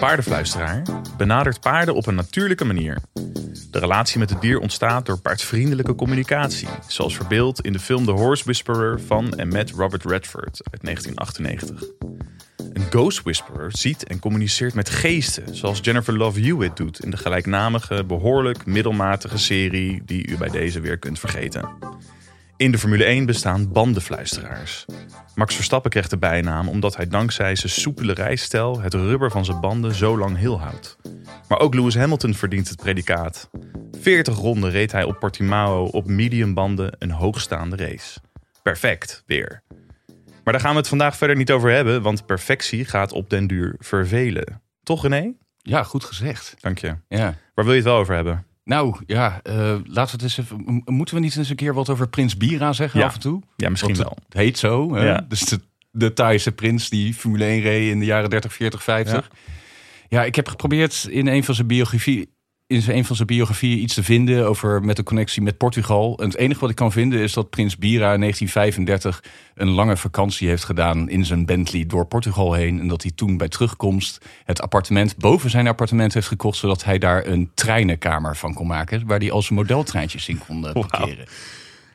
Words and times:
paardenfluisteraar 0.00 0.82
benadert 1.16 1.60
paarden 1.60 1.94
op 1.94 2.06
een 2.06 2.14
natuurlijke 2.14 2.64
manier. 2.64 2.98
De 3.70 3.78
relatie 3.78 4.18
met 4.18 4.30
het 4.30 4.40
dier 4.40 4.58
ontstaat 4.58 5.06
door 5.06 5.20
paardvriendelijke 5.20 5.94
communicatie, 5.94 6.68
zoals 6.86 7.16
verbeeld 7.16 7.60
in 7.60 7.72
de 7.72 7.78
film 7.78 8.04
The 8.04 8.10
Horse 8.10 8.44
Whisperer 8.44 9.00
van 9.00 9.34
en 9.36 9.48
met 9.48 9.70
Robert 9.70 10.04
Redford 10.04 10.60
uit 10.70 10.82
1998. 10.82 11.84
Een 12.72 12.86
ghost 12.90 13.22
whisperer 13.22 13.76
ziet 13.76 14.04
en 14.04 14.18
communiceert 14.18 14.74
met 14.74 14.90
geesten, 14.90 15.56
zoals 15.56 15.80
Jennifer 15.82 16.16
Love 16.16 16.40
Hewitt 16.40 16.76
doet 16.76 17.04
in 17.04 17.10
de 17.10 17.16
gelijknamige, 17.16 18.04
behoorlijk 18.04 18.66
middelmatige 18.66 19.38
serie 19.38 20.02
die 20.04 20.26
u 20.26 20.36
bij 20.36 20.50
deze 20.50 20.80
weer 20.80 20.98
kunt 20.98 21.18
vergeten. 21.18 21.68
In 22.60 22.70
de 22.70 22.78
Formule 22.78 23.04
1 23.04 23.26
bestaan 23.26 23.72
bandenfluisteraars. 23.72 24.84
Max 25.34 25.54
Verstappen 25.54 25.90
krijgt 25.90 26.10
de 26.10 26.18
bijnaam 26.18 26.68
omdat 26.68 26.96
hij 26.96 27.08
dankzij 27.08 27.56
zijn 27.56 27.72
soepele 27.72 28.12
rijstijl 28.12 28.80
het 28.80 28.94
rubber 28.94 29.30
van 29.30 29.44
zijn 29.44 29.60
banden 29.60 29.94
zo 29.94 30.18
lang 30.18 30.36
heel 30.36 30.60
houdt. 30.60 30.96
Maar 31.48 31.58
ook 31.58 31.74
Lewis 31.74 31.94
Hamilton 31.94 32.34
verdient 32.34 32.68
het 32.68 32.82
predicaat. 32.82 33.50
40 34.00 34.36
ronden 34.36 34.70
reed 34.70 34.92
hij 34.92 35.04
op 35.04 35.18
Portimao 35.18 35.84
op 35.84 36.06
mediumbanden 36.06 36.96
een 36.98 37.10
hoogstaande 37.10 37.76
race. 37.76 38.20
Perfect, 38.62 39.22
weer. 39.26 39.62
Maar 40.44 40.52
daar 40.52 40.60
gaan 40.60 40.72
we 40.72 40.78
het 40.78 40.88
vandaag 40.88 41.16
verder 41.16 41.36
niet 41.36 41.50
over 41.50 41.70
hebben, 41.70 42.02
want 42.02 42.26
perfectie 42.26 42.84
gaat 42.84 43.12
op 43.12 43.30
den 43.30 43.46
duur 43.46 43.74
vervelen. 43.78 44.62
Toch 44.82 45.02
René? 45.02 45.32
Ja, 45.56 45.82
goed 45.82 46.04
gezegd. 46.04 46.54
Dank 46.58 46.78
je. 46.78 46.96
Ja. 47.08 47.34
Waar 47.54 47.64
wil 47.64 47.74
je 47.74 47.80
het 47.80 47.88
wel 47.88 47.98
over 47.98 48.14
hebben? 48.14 48.44
Nou 48.70 48.96
ja, 49.06 49.40
uh, 49.44 49.54
laten 49.84 49.84
we 49.94 50.00
het 50.10 50.22
eens 50.22 50.38
even. 50.38 50.82
Moeten 50.84 51.14
we 51.14 51.20
niet 51.20 51.36
eens 51.36 51.48
een 51.48 51.56
keer 51.56 51.74
wat 51.74 51.88
over 51.88 52.08
Prins 52.08 52.36
Bira 52.36 52.72
zeggen 52.72 53.00
Ja. 53.00 53.06
af 53.06 53.14
en 53.14 53.20
toe? 53.20 53.42
Ja, 53.56 53.68
misschien 53.70 53.96
wel. 53.96 54.16
Het 54.24 54.34
heet 54.34 54.58
zo. 54.58 54.94
Hè? 54.94 55.04
Ja. 55.04 55.24
Dus 55.28 55.40
de, 55.40 55.60
de 55.90 56.12
Thaise 56.12 56.52
prins 56.52 56.88
die 56.88 57.14
Formule 57.14 57.44
1 57.44 57.60
reed 57.60 57.90
in 57.90 57.98
de 57.98 58.04
jaren 58.04 58.30
30, 58.30 58.52
40, 58.52 58.82
50. 58.82 59.30
Ja, 60.08 60.24
ik 60.24 60.34
heb 60.34 60.48
geprobeerd 60.48 61.06
in 61.10 61.26
een 61.26 61.44
van 61.44 61.54
zijn 61.54 61.66
biografie. 61.66 62.34
In 62.70 62.82
zijn- 62.82 62.96
een 62.96 63.04
van 63.04 63.16
zijn 63.16 63.28
biografieën 63.28 63.78
iets 63.82 63.94
te 63.94 64.02
vinden 64.02 64.46
over 64.48 64.82
met 64.82 64.98
een 64.98 65.04
connectie 65.04 65.42
met 65.42 65.56
Portugal. 65.56 66.18
En 66.18 66.24
het 66.24 66.36
enige 66.36 66.60
wat 66.60 66.70
ik 66.70 66.76
kan 66.76 66.92
vinden 66.92 67.20
is 67.20 67.32
dat 67.32 67.50
Prins 67.50 67.76
Bira 67.76 68.12
in 68.12 68.20
1935 68.20 69.22
een 69.54 69.68
lange 69.68 69.96
vakantie 69.96 70.48
heeft 70.48 70.64
gedaan 70.64 71.08
in 71.08 71.24
zijn 71.24 71.46
Bentley 71.46 71.86
door 71.86 72.06
Portugal 72.06 72.52
heen. 72.52 72.80
En 72.80 72.88
dat 72.88 73.02
hij 73.02 73.10
toen 73.14 73.36
bij 73.36 73.48
terugkomst 73.48 74.24
het 74.44 74.60
appartement 74.62 75.16
boven 75.16 75.50
zijn 75.50 75.66
appartement 75.66 76.14
heeft 76.14 76.28
gekocht. 76.28 76.58
Zodat 76.58 76.84
hij 76.84 76.98
daar 76.98 77.26
een 77.26 77.50
treinenkamer 77.54 78.36
van 78.36 78.54
kon 78.54 78.66
maken. 78.66 79.06
Waar 79.06 79.18
hij 79.18 79.30
al 79.30 79.42
zijn 79.42 79.58
modeltreintjes 79.58 80.28
in 80.28 80.38
kon 80.38 80.60
Wauw. 80.62 81.06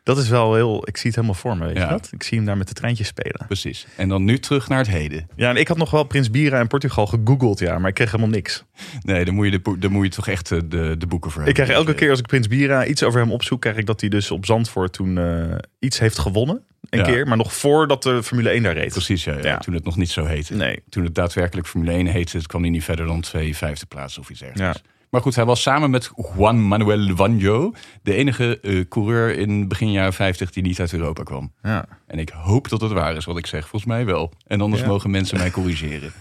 Dat 0.06 0.18
is 0.18 0.30
wel 0.30 0.56
heel. 0.56 0.88
Ik 0.88 0.98
zie 0.98 1.06
het 1.06 1.16
helemaal 1.16 1.36
voor 1.42 1.58
me, 1.58 1.66
weet 1.66 1.76
Ja. 1.78 1.84
je 1.84 1.90
dat? 1.90 2.10
Ik 2.12 2.24
zie 2.24 2.38
hem 2.38 2.46
daar 2.46 2.58
met 2.58 2.68
de 2.68 2.74
treintjes 2.74 3.08
spelen. 3.08 3.46
Precies. 3.48 3.88
En 3.98 4.10
dan 4.10 4.24
nu 4.24 4.40
terug 4.40 4.68
naar 4.70 4.78
het 4.78 4.88
heden. 4.88 5.28
Ja, 5.36 5.50
en 5.50 5.56
ik 5.56 5.68
had 5.68 5.78
nog 5.78 5.92
wel 5.92 6.04
Prins 6.04 6.30
Bira 6.32 6.60
in 6.60 6.68
Portugal 6.68 7.08
gegoogeld, 7.08 7.60
ja, 7.60 7.80
maar 7.80 7.90
ik 7.90 7.96
kreeg 7.96 8.12
helemaal 8.12 8.34
niks. 8.34 8.64
Nee, 9.02 9.26
dan 9.26 9.34
moet 9.34 9.46
je, 9.52 9.60
de, 9.62 9.78
dan 9.80 9.92
moet 9.92 10.04
je 10.06 10.12
toch 10.12 10.28
echt 10.28 10.52
eh, 10.52 10.60
de, 10.66 10.96
de 10.98 11.08
boeken 11.08 11.32
voor 11.32 11.44
Ik 11.48 11.54
krijg 11.54 11.70
elke 11.70 11.94
keer 11.94 12.10
als 12.10 12.20
ik 12.20 12.28
Prins 12.28 12.48
Bira 12.48 12.86
iets 12.86 13.04
over 13.04 13.20
hem 13.20 13.32
opzoek, 13.32 13.62
krijg 13.62 13.78
ik 13.78 13.86
dat 13.86 14.00
hij 14.02 14.10
dus 14.10 14.32
op 14.32 14.46
Zandvoort 14.46 14.94
toen 14.94 15.18
eh, 15.18 15.56
iets 15.80 16.00
heeft 16.00 16.18
gewonnen. 16.20 16.64
Een 16.90 17.00
Ja. 17.00 17.06
keer, 17.06 17.28
maar 17.28 17.38
nog 17.38 17.54
voordat 17.54 18.04
de 18.04 18.24
Formule 18.24 18.50
1 18.50 18.64
daar 18.64 18.74
reed. 18.74 18.92
Precies, 18.92 19.24
ja, 19.24 19.34
ja, 19.34 19.40
Ja. 19.44 19.58
Toen 19.58 19.74
het 19.74 19.84
nog 19.84 19.96
niet 19.98 20.10
zo 20.10 20.26
heette. 20.26 20.54
Nee. 20.56 20.84
Toen 20.90 21.04
het 21.04 21.16
daadwerkelijk 21.16 21.68
Formule 21.68 21.92
1 21.92 22.06
heette, 22.06 22.42
kwam 22.48 22.62
hij 22.62 22.70
niet 22.72 22.84
verder 22.84 23.06
dan 23.06 23.22
twee 23.22 23.56
vijfde 23.56 23.86
plaatsen 23.86 24.22
of 24.22 24.30
iets 24.30 24.40
dergelijks. 24.40 24.82
Maar 25.16 25.24
goed, 25.24 25.36
hij 25.36 25.46
was 25.46 25.62
samen 25.62 25.90
met 25.90 26.12
Juan 26.36 26.68
Manuel 26.68 27.16
Vanjo 27.16 27.74
de 28.04 28.14
enige 28.14 28.60
eh, 28.60 28.86
coureur 28.90 29.38
in 29.38 29.68
begin 29.68 29.92
jaren 29.92 30.14
50 30.14 30.52
die 30.52 30.64
niet 30.64 30.80
uit 30.80 30.94
Europa 30.94 31.24
kwam. 31.24 31.54
Ja. 31.64 31.86
En 32.08 32.20
ik 32.20 32.30
hoop 32.30 32.70
dat 32.70 32.82
het 32.82 32.92
waar 32.92 33.16
is 33.16 33.26
wat 33.26 33.38
ik 33.38 33.46
zeg. 33.46 33.62
Volgens 33.68 33.86
mij 33.92 34.06
wel. 34.06 34.32
En 34.48 34.62
anders 34.62 34.82
Ja. 34.82 34.88
mogen 34.88 35.12
mensen 35.12 35.38
mij 35.38 35.52
corrigeren. 35.52 36.12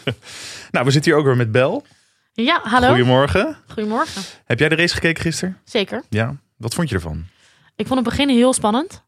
Nou, 0.70 0.84
we 0.86 0.90
zitten 0.92 1.10
hier 1.10 1.20
ook 1.20 1.26
weer 1.26 1.36
met 1.36 1.52
Bel. 1.52 1.84
Ja, 2.32 2.60
hallo. 2.62 2.88
Goedemorgen. 2.88 3.56
Goedemorgen. 3.66 4.22
Heb 4.44 4.58
jij 4.58 4.68
de 4.68 4.74
race 4.74 4.94
gekeken 4.94 5.22
gisteren? 5.22 5.58
Zeker. 5.64 6.02
Ja. 6.08 6.36
Wat 6.56 6.74
vond 6.74 6.88
je 6.88 6.94
ervan? 6.94 7.24
Ik 7.76 7.86
vond 7.86 8.00
het 8.00 8.08
begin 8.08 8.28
heel 8.28 8.52
spannend. 8.52 9.04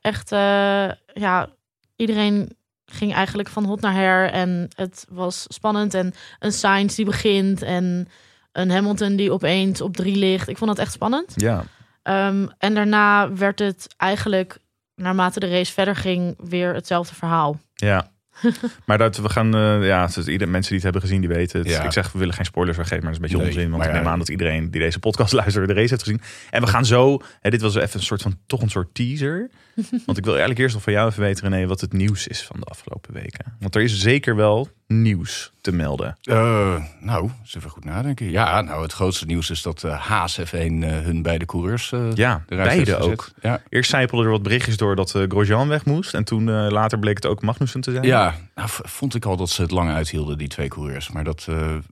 Echt, 0.00 0.32
eh, 0.32 0.90
ja, 1.14 1.48
iedereen 1.96 2.56
ging 2.86 3.14
eigenlijk 3.14 3.48
van 3.48 3.64
hot 3.64 3.80
naar 3.80 3.94
her. 3.94 4.30
En 4.30 4.68
het 4.76 5.06
was 5.08 5.44
spannend. 5.48 5.94
En 5.94 6.14
een 6.38 6.52
Sainz 6.52 6.94
die 6.94 7.04
begint. 7.04 7.62
En 7.62 8.08
een 8.54 8.70
Hamilton 8.70 9.16
die 9.16 9.32
opeens 9.32 9.80
op 9.80 9.96
drie 9.96 10.16
ligt. 10.16 10.48
Ik 10.48 10.58
vond 10.58 10.70
het 10.70 10.78
echt 10.78 10.92
spannend. 10.92 11.32
Ja. 11.36 11.64
Ehm, 12.02 12.46
en 12.58 12.74
daarna 12.74 13.32
werd 13.32 13.58
het 13.58 13.94
eigenlijk, 13.96 14.58
naarmate 14.94 15.40
de 15.40 15.48
race 15.48 15.72
verder 15.72 15.96
ging, 15.96 16.34
weer 16.38 16.74
hetzelfde 16.74 17.14
verhaal. 17.14 17.60
Ja. 17.74 18.12
maar 18.86 18.98
dat 18.98 19.16
we 19.16 19.28
gaan, 19.28 19.54
eh, 19.54 19.86
ja, 19.86 20.06
dus 20.06 20.26
ieder, 20.26 20.48
mensen 20.48 20.74
die 20.74 20.74
het 20.74 20.82
hebben 20.82 21.00
gezien, 21.00 21.20
die 21.20 21.28
weten 21.28 21.58
het. 21.58 21.68
Ja. 21.68 21.82
Ik 21.82 21.92
zeg, 21.92 22.12
we 22.12 22.18
willen 22.18 22.34
geen 22.34 22.44
spoilers 22.44 22.76
weggeven, 22.76 23.04
maar 23.04 23.12
dat 23.12 23.22
is 23.22 23.30
een 23.30 23.38
beetje 23.38 23.50
Nee, 23.50 23.56
onzin. 23.56 23.70
Want 23.70 23.84
ik 23.84 23.90
ja. 23.90 23.96
neem 23.96 24.12
aan 24.12 24.18
dat 24.18 24.28
iedereen 24.28 24.70
die 24.70 24.80
deze 24.80 24.98
podcast 24.98 25.32
luistert, 25.42 25.68
de 25.68 25.74
race 25.74 25.88
heeft 25.88 26.02
gezien. 26.02 26.20
En 26.50 26.60
we 26.60 26.66
gaan 26.66 26.86
zo, 26.86 27.20
hè, 27.40 27.50
dit 27.50 27.60
was 27.60 27.74
even 27.74 27.98
een 27.98 28.06
soort 28.06 28.22
van, 28.22 28.38
toch 28.46 28.62
een 28.62 28.70
soort 28.70 28.94
teaser. 28.94 29.50
want 30.06 30.18
ik 30.18 30.24
wil 30.24 30.32
eigenlijk 30.32 30.60
eerst 30.60 30.74
nog 30.74 30.82
van 30.82 30.92
jou 30.92 31.08
even 31.08 31.22
weten, 31.22 31.48
René, 31.48 31.66
wat 31.66 31.80
het 31.80 31.92
nieuws 31.92 32.26
is 32.26 32.42
van 32.42 32.60
de 32.60 32.66
afgelopen 32.66 33.14
weken. 33.14 33.56
Want 33.60 33.74
er 33.74 33.82
is 33.82 34.00
zeker 34.00 34.36
wel 34.36 34.68
nieuws 34.86 35.52
te 35.64 35.72
melden. 35.72 36.16
Eh, 36.22 36.74
nou, 37.00 37.30
eens 37.42 37.54
even 37.56 37.70
goed 37.70 37.84
nadenken. 37.84 38.30
Ja, 38.30 38.60
nou, 38.60 38.82
het 38.82 38.92
grootste 38.92 39.26
nieuws 39.26 39.50
is 39.50 39.62
dat 39.62 39.84
eh, 39.84 39.98
Haas 40.00 40.40
F1 40.40 40.44
eh, 40.52 40.58
hun 40.88 41.22
beide 41.22 41.44
coureurs 41.46 41.92
Ja, 42.14 42.44
eruit 42.48 42.68
beide 42.68 42.96
ook. 42.96 43.28
Ja, 43.42 43.60
Eerst 43.68 43.90
zijpelden 43.90 44.26
er 44.26 44.32
wat 44.32 44.42
berichtjes 44.42 44.76
door 44.76 44.96
dat 44.96 45.10
Grosjean 45.28 45.68
weg 45.68 45.84
moest. 45.84 46.14
En 46.14 46.24
toen 46.24 46.50
later 46.50 46.98
bleek 46.98 47.14
het 47.16 47.26
ook 47.26 47.42
Magnussen 47.42 47.80
te 47.80 47.90
zijn. 47.90 48.04
Ja, 48.04 48.34
nou, 48.54 48.68
vond 48.72 49.14
ik 49.14 49.24
al 49.24 49.36
dat 49.36 49.50
ze 49.50 49.62
het 49.62 49.70
lang 49.70 49.90
uithielden, 49.90 50.38
die 50.38 50.48
twee 50.48 50.68
coureurs. 50.68 51.10
Maar, 51.10 51.24
dat, 51.24 51.48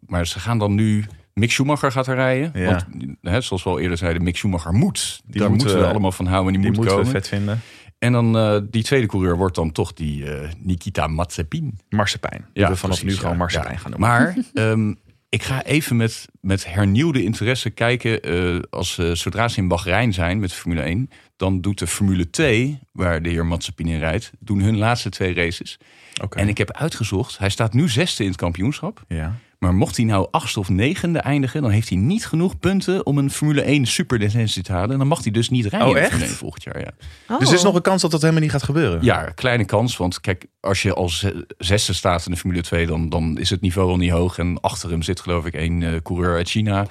maar 0.07 0.27
ze 0.27 0.41
gaan 0.41 0.59
dan 0.59 0.75
nu... 0.75 1.05
Mick 1.35 1.51
Schumacher 1.51 1.93
gaat 1.93 2.07
er 2.07 2.15
rijden. 2.15 2.51
Ja. 2.55 2.65
Want 2.67 2.87
hè, 3.23 3.41
zoals 3.41 3.63
we 3.63 3.71
al 3.71 3.79
eerder 3.81 3.99
zeiden, 3.99 4.23
Mick 4.23 4.37
Schumacher 4.37 4.73
moet. 4.73 5.21
Die 5.27 5.41
Daar 5.41 5.51
moeten 5.51 5.69
we 5.69 5.79
we- 5.79 5.87
allemaal 5.87 6.13
van 6.13 6.27
houden. 6.27 6.55
en 6.55 6.61
Die, 6.61 6.71
Die 6.71 6.81
moet 6.81 6.89
moeten 6.89 6.97
we 7.05 7.11
komen. 7.13 7.21
vet 7.21 7.29
vinden. 7.39 7.61
En 8.03 8.13
dan 8.13 8.37
eh, 8.37 8.57
die 8.71 8.83
tweede 8.83 9.07
coureur 9.07 9.37
wordt 9.37 9.55
dan 9.55 9.73
toch 9.73 9.93
die 9.93 10.31
eh, 10.31 10.49
Nikita 10.59 11.07
Mazepin. 11.07 11.79
Marsepein. 11.89 12.45
Ja, 12.53 12.69
we 12.69 12.77
vanaf 12.77 13.05
nu 13.05 13.17
gewoon 13.17 13.37
Ja. 13.49 13.63
gaan 13.63 13.91
noemen. 13.91 14.01
Maar 14.01 14.37
ehm, 14.55 14.95
ik 15.29 15.43
ga 15.43 15.65
even 15.65 15.97
met, 15.97 16.29
met 16.41 16.73
hernieuwde 16.75 17.23
interesse 17.23 17.71
kijken. 17.71 18.23
eh, 18.23 18.59
als, 18.71 18.95
zodra 19.13 19.49
ze 19.49 19.59
in 19.61 19.69
Bahrein 19.69 20.13
zijn 20.13 20.39
met 20.39 20.53
Formule 20.53 20.81
1, 20.83 21.11
dan 21.37 21.61
doet 21.61 21.79
de 21.79 21.87
Formule 21.87 22.31
2, 22.31 22.79
waar 22.93 23.23
de 23.23 23.29
heer 23.29 23.47
Mazepin 23.47 23.87
in 23.87 23.99
rijdt, 23.99 24.33
doen 24.39 24.61
hun 24.61 24.77
laatste 24.79 25.09
twee 25.09 25.35
races. 25.35 25.79
Oké. 26.23 26.39
En 26.39 26.49
ik 26.49 26.59
heb 26.59 26.73
uitgezocht, 26.73 27.39
hij 27.39 27.51
staat 27.51 27.73
nu 27.73 27.89
zesde 27.89 28.23
in 28.23 28.29
het 28.29 28.39
kampioenschap. 28.39 29.05
Ja. 29.09 29.35
Maar 29.63 29.75
mocht 29.75 29.97
hij 29.97 30.05
nou 30.07 30.29
achtste 30.31 30.59
of 30.59 30.69
negende 30.69 31.19
eindigen, 31.19 31.63
dan 31.63 31.71
heeft 31.71 31.89
hij 31.89 31.99
niet 31.99 32.27
genoeg 32.27 32.59
punten 32.59 33.07
om 33.07 33.19
een 33.19 33.31
Formule 33.31 33.63
1 33.63 33.87
superlicentie 33.87 34.63
te 34.63 34.73
halen. 34.73 34.91
En 34.91 34.99
dan 34.99 35.07
mag 35.07 35.23
hij 35.23 35.33
dus 35.33 35.49
niet 35.49 35.67
rijden 35.67 35.89
Oh, 35.89 35.95
in 35.95 35.95
de 35.95 36.01
echt? 36.01 36.09
Formule 36.11 36.31
1 36.31 36.39
volgend 36.39 36.63
jaar. 36.63 36.81
Ja. 36.81 36.91
Oh. 37.29 37.39
Dus 37.39 37.49
er 37.49 37.55
is 37.55 37.63
nog 37.63 37.75
een 37.75 37.83
kans 37.83 38.03
dat 38.03 38.11
dat 38.11 38.21
helemaal 38.21 38.43
niet 38.43 38.51
gaat 38.51 38.63
gebeuren? 38.63 39.05
Ja, 39.05 39.23
kleine 39.25 39.65
kans. 39.65 39.97
Want 39.97 40.21
kijk, 40.21 40.47
als 40.61 40.83
je 40.83 40.95
als 40.95 41.19
ze- 41.19 41.47
zesde 41.59 41.93
staat 41.93 42.27
in 42.27 42.33
de 42.33 42.39
Formule 42.39 42.63
2, 42.63 42.87
dan, 42.87 43.09
dan 43.09 43.39
is 43.39 43.51
het 43.51 43.61
niveau 43.61 43.91
al 43.91 43.97
niet 43.97 44.11
hoog. 44.11 44.39
En 44.39 44.61
achter 44.61 44.91
hem 44.91 45.03
zit 45.03 45.21
geloof 45.21 45.47
ik 45.47 45.55
één 45.55 45.83
eh, 45.83 45.91
coureur 46.03 46.37
uit 46.37 46.49
China. 46.51 46.87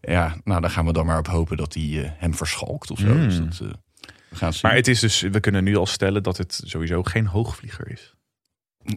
Ja, 0.00 0.36
nou 0.44 0.60
dan 0.60 0.70
gaan 0.70 0.86
we 0.86 0.92
dan 0.92 1.06
maar 1.06 1.18
op 1.18 1.26
hopen 1.26 1.56
dat 1.56 1.74
hij 1.74 2.02
eh, 2.04 2.10
hem 2.16 2.34
verschalkt 2.34 2.90
of 2.90 2.98
zo. 2.98 3.06
Hmm. 3.06 3.22
Dus 3.28 3.36
dat, 3.38 3.60
eh, 3.68 3.74
we 4.28 4.36
gaan 4.36 4.50
het. 4.50 4.62
Maar 4.62 4.74
het 4.74 4.88
is 4.88 5.00
dus, 5.00 5.20
we 5.20 5.40
kunnen 5.40 5.64
nu 5.64 5.76
al 5.76 5.86
stellen 5.86 6.22
dat 6.22 6.36
het 6.36 6.62
sowieso 6.64 7.02
geen 7.02 7.26
hoogvlieger 7.26 7.90
is. 7.90 8.14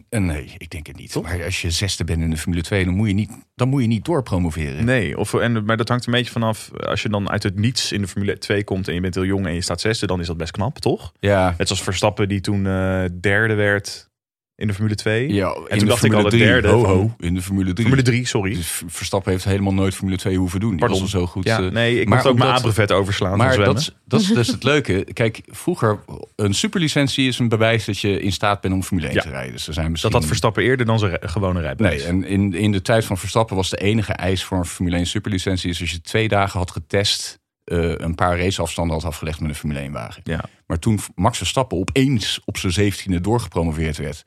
Eh, 0.08 0.20
nee, 0.20 0.54
ik 0.58 0.70
denk 0.70 0.86
het 0.86 0.96
niet. 0.96 1.22
Maar 1.22 1.44
als 1.44 1.62
je 1.62 1.70
zesde 1.70 2.04
bent 2.04 2.20
in 2.20 2.30
de 2.30 2.36
Formule 2.36 2.62
2, 2.62 2.84
dan 2.84 2.94
moet 2.94 3.08
je 3.08 3.14
niet, 3.14 3.30
dan 3.54 3.68
moet 3.68 3.82
je 3.82 3.88
niet 3.88 4.04
doorpromoveren. 4.04 4.84
Nee, 4.84 5.18
of, 5.18 5.34
en, 5.34 5.64
maar 5.64 5.76
dat 5.76 5.88
hangt 5.88 6.06
een 6.06 6.12
beetje 6.12 6.32
vanaf. 6.32 6.70
Als 6.72 7.02
je 7.02 7.08
dan 7.08 7.30
uit 7.30 7.42
het 7.42 7.58
niets 7.58 7.92
in 7.92 8.00
de 8.00 8.08
Formule 8.08 8.38
2 8.38 8.64
komt 8.64 8.88
en 8.88 8.94
je 8.94 9.00
bent 9.00 9.14
heel 9.14 9.24
jong 9.24 9.46
en 9.46 9.54
je 9.54 9.60
staat 9.60 9.80
zesde, 9.80 10.06
dan 10.06 10.20
is 10.20 10.26
dat 10.26 10.36
best 10.36 10.52
knap, 10.52 10.78
toch? 10.78 11.12
Ja, 11.20 11.54
Net 11.58 11.66
zoals 11.66 11.82
Verstappen 11.82 12.28
die 12.28 12.40
toen 12.40 12.66
eh, 12.66 13.04
derde 13.20 13.54
werd 13.54 14.12
in 14.56 14.66
de 14.66 14.74
Formule 14.74 14.94
2. 14.94 15.32
ja 15.32 15.46
en 15.52 15.64
toen 15.68 15.78
de 15.78 15.84
dacht 15.84 16.04
ik 16.04 16.12
al 16.12 16.22
de 16.22 16.28
3, 16.28 16.42
derde. 16.42 16.68
ho, 16.68 16.84
ho, 16.84 17.14
in 17.18 17.34
de 17.34 17.42
Formule 17.42 17.72
3. 17.72 17.86
Formule 17.86 18.02
3, 18.02 18.26
sorry. 18.26 18.54
Dus 18.54 18.82
Verstappen 18.86 19.32
heeft 19.32 19.44
helemaal 19.44 19.74
nooit 19.74 19.94
Formule 19.94 20.16
2 20.18 20.36
hoeven 20.36 20.60
doen. 20.60 20.70
Die 20.70 20.78
Pardon. 20.78 21.00
was 21.00 21.14
al 21.14 21.20
zo 21.20 21.26
goed. 21.26 21.44
ja, 21.44 21.58
eh, 21.62 21.70
nee, 21.70 22.00
ik 22.00 22.08
maar 22.08 22.16
mocht 22.16 22.28
ook 22.30 22.38
mijn 22.38 22.50
abrevet 22.50 22.92
overslaan 22.92 23.36
Maar 23.36 23.56
dat, 23.56 23.78
is- 23.78 23.90
dat 24.04 24.20
is 24.20 24.26
dus 24.26 24.46
het 24.46 24.62
leuke. 24.64 25.06
Kijk, 25.12 25.40
vroeger, 25.46 25.98
een 26.36 26.54
superlicentie 26.54 27.28
is 27.28 27.38
een 27.38 27.48
bewijs 27.48 27.84
dat 27.84 27.98
je 27.98 28.20
in 28.20 28.32
staat 28.32 28.60
bent 28.60 28.74
om 28.74 28.82
Formule 28.82 29.06
1 29.06 29.14
Ja. 29.16 29.22
te 29.22 29.28
rijden. 29.30 29.52
Dus 29.52 29.66
er 29.66 29.72
zijn 29.72 29.84
Dat 29.84 29.92
misschien... 29.92 30.12
had 30.12 30.24
Verstappen 30.26 30.62
eerder 30.62 30.86
dan 30.86 30.98
zijn 30.98 31.18
gewone 31.20 31.60
rijbewijs. 31.60 32.02
Nee, 32.02 32.08
en 32.08 32.24
in, 32.24 32.54
in 32.54 32.72
de 32.72 32.82
tijd 32.82 33.04
van 33.04 33.18
Verstappen 33.18 33.56
was 33.56 33.70
de 33.70 33.76
enige 33.80 34.12
eis 34.12 34.44
voor 34.44 34.58
een 34.58 34.64
Formule 34.64 34.96
1 34.96 35.06
superlicentie... 35.06 35.70
is 35.70 35.80
als 35.80 35.90
je 35.90 36.00
twee 36.00 36.28
dagen 36.28 36.58
had 36.58 36.70
getest, 36.70 37.38
eh, 37.64 37.92
een 37.96 38.14
paar 38.14 38.38
raceafstanden 38.38 38.96
had 38.96 39.04
afgelegd 39.04 39.40
met 39.40 39.48
een 39.48 39.54
Formule 39.56 39.80
1 39.80 39.92
wagen. 39.92 40.20
Ja. 40.24 40.44
Maar 40.66 40.78
toen 40.78 40.98
Max 41.14 41.36
Verstappen 41.38 41.78
opeens 41.78 42.40
op 42.44 42.56
zijn 42.56 42.72
zeventiende 42.72 43.20
doorgepromoveerd 43.20 43.96
werd... 43.96 44.24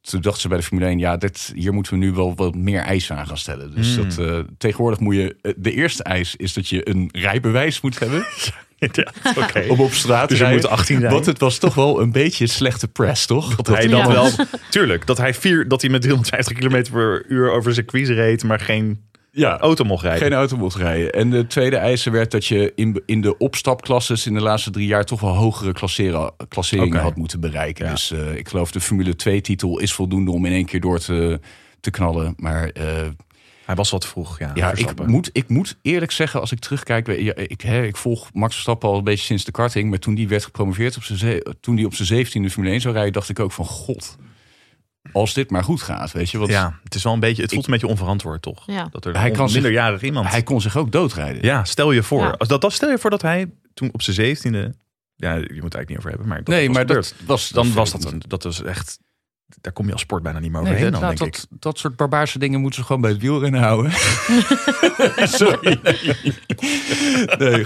toen 0.00 0.20
dachten 0.20 0.40
ze 0.42 0.48
bij 0.48 0.56
de 0.56 0.62
Formule 0.62 0.86
1, 0.88 0.98
ja, 0.98 1.16
dit, 1.16 1.52
hier 1.54 1.72
moeten 1.72 1.92
we 1.92 1.98
nu 1.98 2.12
wel 2.12 2.34
wat 2.34 2.54
meer 2.54 2.80
eisen 2.80 3.16
aan 3.16 3.26
gaan 3.26 3.38
stellen. 3.38 3.74
Dus 3.74 3.94
Hmm. 3.96 4.08
dat, 4.08 4.18
eh, 4.18 4.38
tegenwoordig 4.58 5.00
moet 5.00 5.14
je... 5.14 5.36
eh, 5.42 5.52
de 5.56 5.72
eerste 5.72 6.02
eis 6.02 6.36
is 6.36 6.52
dat 6.52 6.68
je 6.68 6.88
een 6.88 7.08
rijbewijs 7.12 7.80
moet 7.80 7.98
hebben. 7.98 8.24
Ja, 8.92 9.12
om 9.68 9.80
op 9.80 9.92
straat 9.92 10.28
Dus 10.28 10.38
te 10.38 10.44
rijden. 10.44 10.60
moeten 10.60 10.70
18 10.78 10.94
rijden. 10.96 11.12
Want 11.14 11.26
het 11.26 11.38
was 11.40 11.58
toch 11.58 11.74
wel 11.74 12.00
een 12.00 12.12
beetje 12.12 12.46
slechte 12.46 12.88
press, 12.88 13.26
toch? 13.26 13.54
Dat 13.56 13.68
hij 13.68 13.86
dan 13.88 13.98
Ja. 14.00 14.08
wel... 14.08 14.30
Tuurlijk, 14.70 15.06
dat 15.06 15.18
hij, 15.18 15.34
vier, 15.34 15.68
dat 15.68 15.80
hij 15.80 15.90
met 15.90 16.02
350 16.02 16.58
km 16.58 16.90
per 16.92 17.24
uur 17.28 17.50
over 17.50 17.74
circuits 17.74 18.08
reed... 18.08 18.44
maar 18.44 18.60
geen 18.60 19.00
ja, 19.32 19.58
auto 19.58 19.84
mocht 19.84 20.02
rijden. 20.02 20.22
geen 20.22 20.32
auto 20.32 20.56
mocht 20.56 20.76
rijden. 20.76 21.12
En 21.12 21.30
de 21.30 21.46
tweede 21.46 21.76
eisen 21.76 22.12
werd 22.12 22.30
dat 22.30 22.46
je 22.46 22.72
in, 22.74 23.02
in 23.06 23.20
de 23.20 23.38
opstapklasses 23.38 24.26
in 24.26 24.34
de 24.34 24.40
laatste 24.40 24.70
drie 24.70 24.86
jaar 24.86 25.04
toch 25.04 25.20
wel 25.20 25.34
hogere 25.34 25.72
klasseren, 25.72 26.32
klasseringen 26.48 27.00
had 27.00 27.16
moeten 27.16 27.40
bereiken. 27.40 27.84
Ja. 27.84 27.90
Dus 27.90 28.10
eh, 28.10 28.34
ik 28.34 28.48
geloof 28.48 28.70
de 28.70 28.80
Formule 28.80 29.16
2 29.16 29.40
titel 29.40 29.78
is 29.78 29.92
voldoende 29.92 30.30
om 30.30 30.44
in 30.44 30.52
één 30.52 30.64
keer 30.64 30.80
door 30.80 30.98
te, 30.98 31.40
te 31.80 31.90
knallen. 31.90 32.34
Maar 32.36 32.68
eh, 32.68 33.08
Hij 33.64 33.74
was 33.74 33.90
wat 33.90 34.06
vroeg, 34.06 34.38
ja. 34.38 34.50
ja, 34.54 34.72
ik 34.74 35.06
moet, 35.06 35.30
ik 35.32 35.48
moet 35.48 35.78
eerlijk 35.82 36.12
zeggen, 36.12 36.40
als 36.40 36.52
ik 36.52 36.58
terugkijk, 36.58 37.06
ja, 37.06 37.34
ik, 37.34 37.60
hè, 37.60 37.82
ik 37.82 37.96
volg 37.96 38.30
Max 38.32 38.52
Verstappen 38.52 38.88
al 38.88 38.98
een 38.98 39.04
beetje 39.04 39.24
sinds 39.24 39.44
de 39.44 39.52
karting, 39.52 39.90
maar 39.90 39.98
toen 39.98 40.14
die 40.14 40.28
werd 40.28 40.44
gepromoveerd 40.44 40.96
op 40.96 41.02
zijn, 41.02 41.42
toen 41.60 41.74
die 41.76 41.86
op 41.86 41.94
zijn 41.94 42.08
zeventiende 42.08 42.50
Formule 42.50 42.72
1 42.72 42.80
zou 42.80 42.94
rijden, 42.94 43.12
dacht 43.12 43.28
ik 43.28 43.40
ook 43.40 43.52
van 43.52 43.64
god, 43.64 44.16
als 45.12 45.34
dit 45.34 45.50
maar 45.50 45.64
goed 45.64 45.82
gaat, 45.82 46.12
weet 46.12 46.30
je, 46.30 46.38
want 46.38 46.50
Ja, 46.50 46.78
het 46.84 46.94
is 46.94 47.02
wel 47.02 47.12
een 47.12 47.20
beetje... 47.20 47.42
Het 47.42 47.52
voelt 47.52 47.64
een 47.66 47.72
beetje 47.72 47.86
onverantwoord, 47.86 48.42
toch? 48.42 48.62
Ja. 48.66 48.88
Dat 48.90 49.04
er 49.04 49.12
Hij 49.12 49.20
hij 49.20 49.30
kan 49.30 49.48
zich- 49.48 49.62
minderjarig 49.62 50.02
iemand... 50.02 50.28
hij 50.28 50.42
kon 50.42 50.60
zich 50.60 50.76
ook 50.76 50.92
doodrijden. 50.92 51.42
Ja, 51.42 51.64
stel 51.64 51.92
je 51.92 52.02
voor. 52.02 52.22
Ja. 52.22 52.30
Als 52.38 52.48
dat, 52.48 52.60
dat 52.60 52.72
stel 52.72 52.90
je 52.90 52.98
voor 52.98 53.10
dat 53.10 53.22
hij 53.22 53.50
toen 53.74 53.88
op 53.92 54.02
zijn 54.02 54.16
zeventiende... 54.16 54.74
Ja, 55.16 55.34
je 55.34 55.40
moet 55.40 55.48
het 55.48 55.54
eigenlijk 55.74 55.88
niet 55.88 55.98
over 55.98 56.10
hebben, 56.10 56.28
maar 56.28 56.38
dat 56.38 56.46
nee, 56.54 56.66
was 56.66 56.76
maar 56.76 56.86
gebeurd. 56.86 57.14
dat 57.18 57.26
was 57.26 57.48
dan 57.48 57.72
was 57.72 57.90
dat, 57.90 58.04
een, 58.12 58.22
dat 58.28 58.42
was 58.42 58.62
echt... 58.62 58.98
Daar 59.60 59.72
kom 59.72 59.86
je 59.86 59.92
als 59.92 60.00
sport 60.00 60.22
bijna 60.22 60.38
niet 60.38 60.50
meer 60.52 60.62
Nee, 60.62 60.70
overheen 60.72 60.92
dan, 60.92 61.00
inderdaad, 61.02 61.28
denk 61.30 61.42
ik. 61.42 61.50
dat, 61.50 61.60
dat 61.62 61.78
soort 61.78 61.96
barbaarse 61.96 62.38
dingen 62.38 62.60
moeten 62.60 62.80
ze 62.80 62.86
gewoon 62.86 63.00
bij 63.02 63.10
het 63.10 63.20
wielrennen 63.20 63.60
houden. 63.60 63.92
Sorry. 65.38 65.78
nee. 67.38 67.64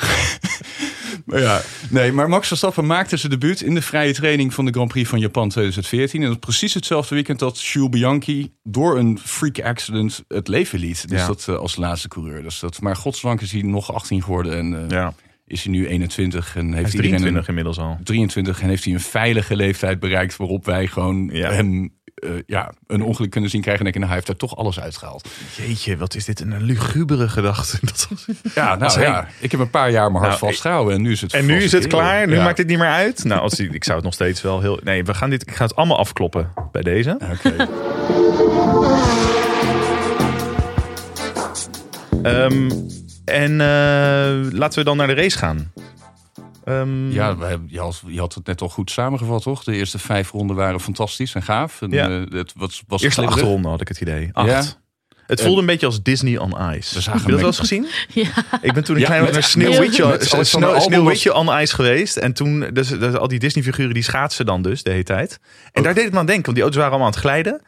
Maar 1.24 1.40
ja, 1.40 1.60
nee, 1.90 2.12
maar 2.12 2.28
Max 2.28 2.48
Verstappen 2.48 2.86
maakte 2.86 3.16
zijn 3.16 3.32
debuut 3.32 3.60
in 3.60 3.74
de 3.74 3.82
vrije 3.82 4.12
training 4.14 4.54
van 4.54 4.64
de 4.64 4.70
Grand 4.72 4.88
Prix 4.88 5.08
van 5.08 5.18
Japan 5.18 5.48
2014. 5.48 6.22
En 6.22 6.28
dat 6.28 6.40
precies 6.40 6.74
hetzelfde 6.74 7.14
weekend 7.14 7.38
dat 7.38 7.60
Jules 7.62 7.88
Bianchi 7.90 8.52
door 8.62 8.98
een 8.98 9.18
freak 9.22 9.60
accident 9.60 10.24
het 10.28 10.48
leven 10.48 10.78
liet. 10.78 11.08
Dus 11.08 11.20
Ja. 11.20 11.26
dat 11.26 11.46
eh, 11.48 11.56
als 11.56 11.76
laatste 11.76 12.08
coureur. 12.08 12.42
Dus 12.42 12.58
dat, 12.58 12.80
maar 12.80 12.96
godsdank 12.96 13.40
is 13.40 13.52
hij 13.52 13.62
nog 13.62 13.92
18 13.94 14.22
geworden 14.22 14.56
en 14.58 14.84
eh, 14.84 14.88
Ja, 14.90 15.14
is 15.46 15.62
hij 15.64 15.72
nu 15.72 15.86
21 15.88 16.56
en 16.56 16.62
heeft 16.64 16.74
hij 16.74 16.82
is 16.82 16.92
iedereen 16.92 17.10
23 17.10 17.42
een, 17.42 17.48
inmiddels 17.48 17.78
al. 17.78 17.98
23 18.04 18.60
en 18.60 18.68
heeft 18.68 18.84
hij 18.84 18.92
een 18.94 19.00
veilige 19.00 19.56
leeftijd 19.56 20.00
bereikt 20.00 20.36
waarop 20.36 20.64
wij 20.64 20.86
gewoon 20.86 21.30
Ja. 21.32 21.52
hem 21.52 21.92
eh, 22.24 22.30
ja, 22.46 22.72
een 22.86 23.02
ongeluk 23.02 23.30
kunnen 23.30 23.50
zien 23.50 23.60
krijgen 23.60 23.86
en 23.86 23.92
denken, 23.92 24.08
nou, 24.08 24.14
hij 24.20 24.22
heeft 24.26 24.40
daar 24.40 24.48
toch 24.48 24.58
alles 24.58 24.80
uitgehaald. 24.80 25.28
Jeetje, 25.56 25.96
wat 25.96 26.14
is 26.14 26.24
dit 26.24 26.40
een 26.40 26.62
lugubere 26.62 27.28
gedachte. 27.28 27.78
Dat 27.86 28.06
was- 28.10 28.26
Ja, 28.54 28.74
nou 28.76 28.92
hij- 28.92 29.02
ja, 29.02 29.28
ik 29.40 29.50
heb 29.50 29.60
een 29.60 29.70
paar 29.70 29.90
jaar 29.90 30.10
mijn 30.12 30.24
hart 30.24 30.40
Nou, 30.40 30.52
vastgehouden 30.52 30.94
en 30.94 31.02
nu 31.02 31.10
is 31.12 31.20
het 31.20 31.32
En 31.32 31.46
nu 31.46 31.52
vast 31.52 31.64
is 31.64 31.72
het 31.72 31.80
heel- 31.82 31.90
klaar. 31.90 32.26
Nu 32.26 32.34
Ja. 32.34 32.44
maakt 32.44 32.58
het 32.58 32.66
niet 32.66 32.78
meer 32.78 32.86
uit. 32.88 33.24
Nou, 33.24 33.40
als 33.40 33.60
ik 33.60 33.84
zou 33.84 33.96
het 33.96 34.04
nog 34.04 34.14
steeds 34.14 34.42
wel 34.42 34.60
heel. 34.60 34.80
Nee, 34.84 35.04
we 35.04 35.14
gaan 35.14 35.30
dit. 35.30 35.42
Ik 35.42 35.54
ga 35.54 35.64
het 35.64 35.76
allemaal 35.76 35.98
afkloppen 35.98 36.52
bij 36.72 36.82
deze. 36.82 37.18
Oké. 37.32 37.68
Ehm, 42.22 42.70
en 43.24 43.60
eh, 43.60 44.52
laten 44.52 44.78
we 44.78 44.84
dan 44.84 44.96
naar 44.96 45.06
de 45.06 45.14
race 45.14 45.38
gaan. 45.38 45.72
Ehm, 46.64 47.10
Ja, 47.10 47.36
wij- 47.36 47.58
je 47.66 47.80
had, 47.80 48.02
je 48.06 48.18
had 48.20 48.34
het 48.34 48.46
net 48.46 48.60
al 48.60 48.68
goed 48.68 48.90
samengevat, 48.90 49.42
toch? 49.42 49.64
De 49.64 49.74
eerste 49.74 49.98
vijf 49.98 50.30
ronden 50.30 50.56
waren 50.56 50.80
fantastisch 50.80 51.34
en 51.34 51.42
gaaf. 51.42 51.82
En, 51.82 51.90
Ja. 51.90 52.08
eh, 52.08 52.20
het 52.38 52.52
was, 52.56 52.82
was 52.86 53.02
Eerste 53.02 53.20
glibberig. 53.20 53.42
acht 53.44 53.52
ronden 53.52 53.70
had 53.70 53.80
ik 53.80 53.88
het 53.88 54.00
idee. 54.00 54.28
Acht. 54.32 54.48
Ja. 54.48 54.62
Het 55.26 55.42
voelde 55.42 55.60
een 55.60 55.66
beetje 55.66 55.86
als 55.86 56.02
Disney 56.02 56.38
on 56.38 56.50
Ice. 56.50 56.94
We 56.94 57.00
zagen 57.00 57.12
Heb 57.12 57.20
je 57.20 57.30
dat 57.30 57.38
wel 57.40 57.46
eens 57.48 57.58
gezien? 57.58 57.86
Ja. 58.24 58.28
Ik 58.62 58.72
ben 58.72 58.84
toen 58.84 58.94
een 58.94 59.00
Ja, 59.00 59.06
klein 59.06 59.32
naar 59.32 59.42
Sneeuwwitje, 59.42 60.16
Sneeuw- 60.20 60.78
Sneeuwwitje 60.80 61.34
on 61.34 61.58
Ice 61.60 61.74
geweest. 61.74 62.16
En 62.16 62.32
toen, 62.32 62.60
dus, 62.72 62.88
dus 62.88 63.14
al 63.14 63.28
die 63.28 63.38
Disney-figuren 63.38 63.94
die 63.94 64.02
schaatsen 64.02 64.46
dan 64.46 64.62
dus 64.62 64.82
de 64.82 64.90
hele 64.90 65.02
tijd. 65.02 65.38
En 65.72 65.82
daar 65.82 65.94
deed 65.94 66.04
het 66.04 66.12
me 66.12 66.18
aan 66.18 66.26
denken, 66.26 66.44
want 66.44 66.54
die 66.56 66.62
auto's 66.64 66.80
waren 66.82 66.90
allemaal 66.98 67.06
aan 67.12 67.20
het 67.20 67.30
glijden. 67.30 67.62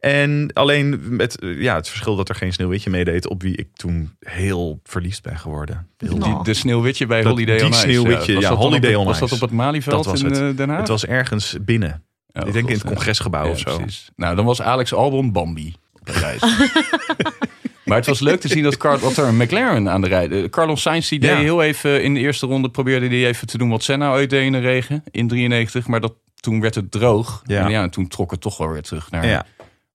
En 0.00 0.50
alleen 0.52 0.98
met 1.16 1.38
eh, 1.40 1.60
ja, 1.60 1.74
het 1.74 1.88
verschil 1.88 2.16
dat 2.16 2.28
er 2.28 2.34
geen 2.34 2.52
Sneeuwwitje 2.52 2.90
meedeed, 2.90 3.28
op 3.28 3.42
wie 3.42 3.56
ik 3.56 3.68
toen 3.74 4.16
heel 4.20 4.80
verliefd 4.84 5.22
ben 5.22 5.38
geworden. 5.38 5.86
Heel. 5.96 6.18
Die, 6.18 6.42
de 6.42 6.54
sneeuwwitje 6.54 7.06
bij 7.06 7.22
Dat- 7.22 7.32
Holiday 7.32 7.56
die 7.56 7.64
on 7.66 7.70
Ice. 7.72 7.80
Sneeuwwitje, 7.80 8.40
ja, 8.40 8.54
Holiday 8.54 8.94
op, 8.94 9.00
on 9.00 9.06
Was 9.06 9.18
dat 9.18 9.32
op 9.32 9.40
het 9.40 9.50
Malieveld 9.50 10.04
Dat 10.04 10.12
was 10.12 10.22
in 10.22 10.26
het. 10.30 10.38
eh, 10.40 10.56
Den 10.56 10.68
Haag? 10.68 10.78
Het 10.78 10.88
was 10.88 11.06
ergens 11.06 11.56
binnen. 11.60 12.02
Oh, 12.32 12.46
ik 12.46 12.52
denk 12.52 12.68
in 12.68 12.74
het 12.74 12.84
congresgebouw 12.84 13.44
Ja, 13.44 13.50
of 13.50 13.58
zo. 13.58 13.76
precies. 13.76 14.10
Nou, 14.16 14.36
dan 14.36 14.44
was 14.44 14.62
Alex 14.62 14.94
Albon 14.94 15.32
Bambi 15.32 15.74
op 15.92 16.06
de 16.06 16.12
reis. 16.12 16.40
maar 17.84 17.96
het 17.96 18.06
was 18.06 18.20
leuk 18.20 18.40
te 18.40 18.48
zien 18.48 18.62
dat, 18.62 18.76
Car 18.76 19.00
dat 19.00 19.16
er 19.16 19.26
een 19.26 19.36
McLaren 19.36 19.88
aan 19.90 20.00
de 20.00 20.08
rij... 20.08 20.28
eh, 20.28 20.48
Carlos 20.48 20.82
Sainz 20.82 21.08
die 21.08 21.18
deed 21.20 21.30
Ja. 21.30 21.36
heel 21.38 21.62
even 21.62 22.02
in 22.02 22.14
de 22.14 22.20
eerste 22.20 22.46
ronde... 22.46 22.70
probeerde 22.70 23.06
hij 23.08 23.26
even 23.26 23.46
te 23.46 23.58
doen 23.58 23.68
wat 23.70 23.82
Senna 23.82 24.10
ooit 24.12 24.30
deed 24.30 24.44
in 24.44 24.52
de 24.52 24.58
regen 24.58 25.02
in 25.10 25.28
93. 25.28 25.86
Maar 25.86 26.00
dat, 26.00 26.14
toen 26.34 26.60
werd 26.60 26.74
het 26.74 26.90
droog. 26.90 27.42
Ja. 27.44 27.64
En 27.64 27.70
ja, 27.70 27.82
en 27.82 27.90
toen 27.90 28.08
trok 28.08 28.30
het 28.30 28.40
toch 28.40 28.56
wel 28.58 28.68
weer 28.68 28.82
terug 28.82 29.10
naar 29.10 29.26
Ja. 29.26 29.46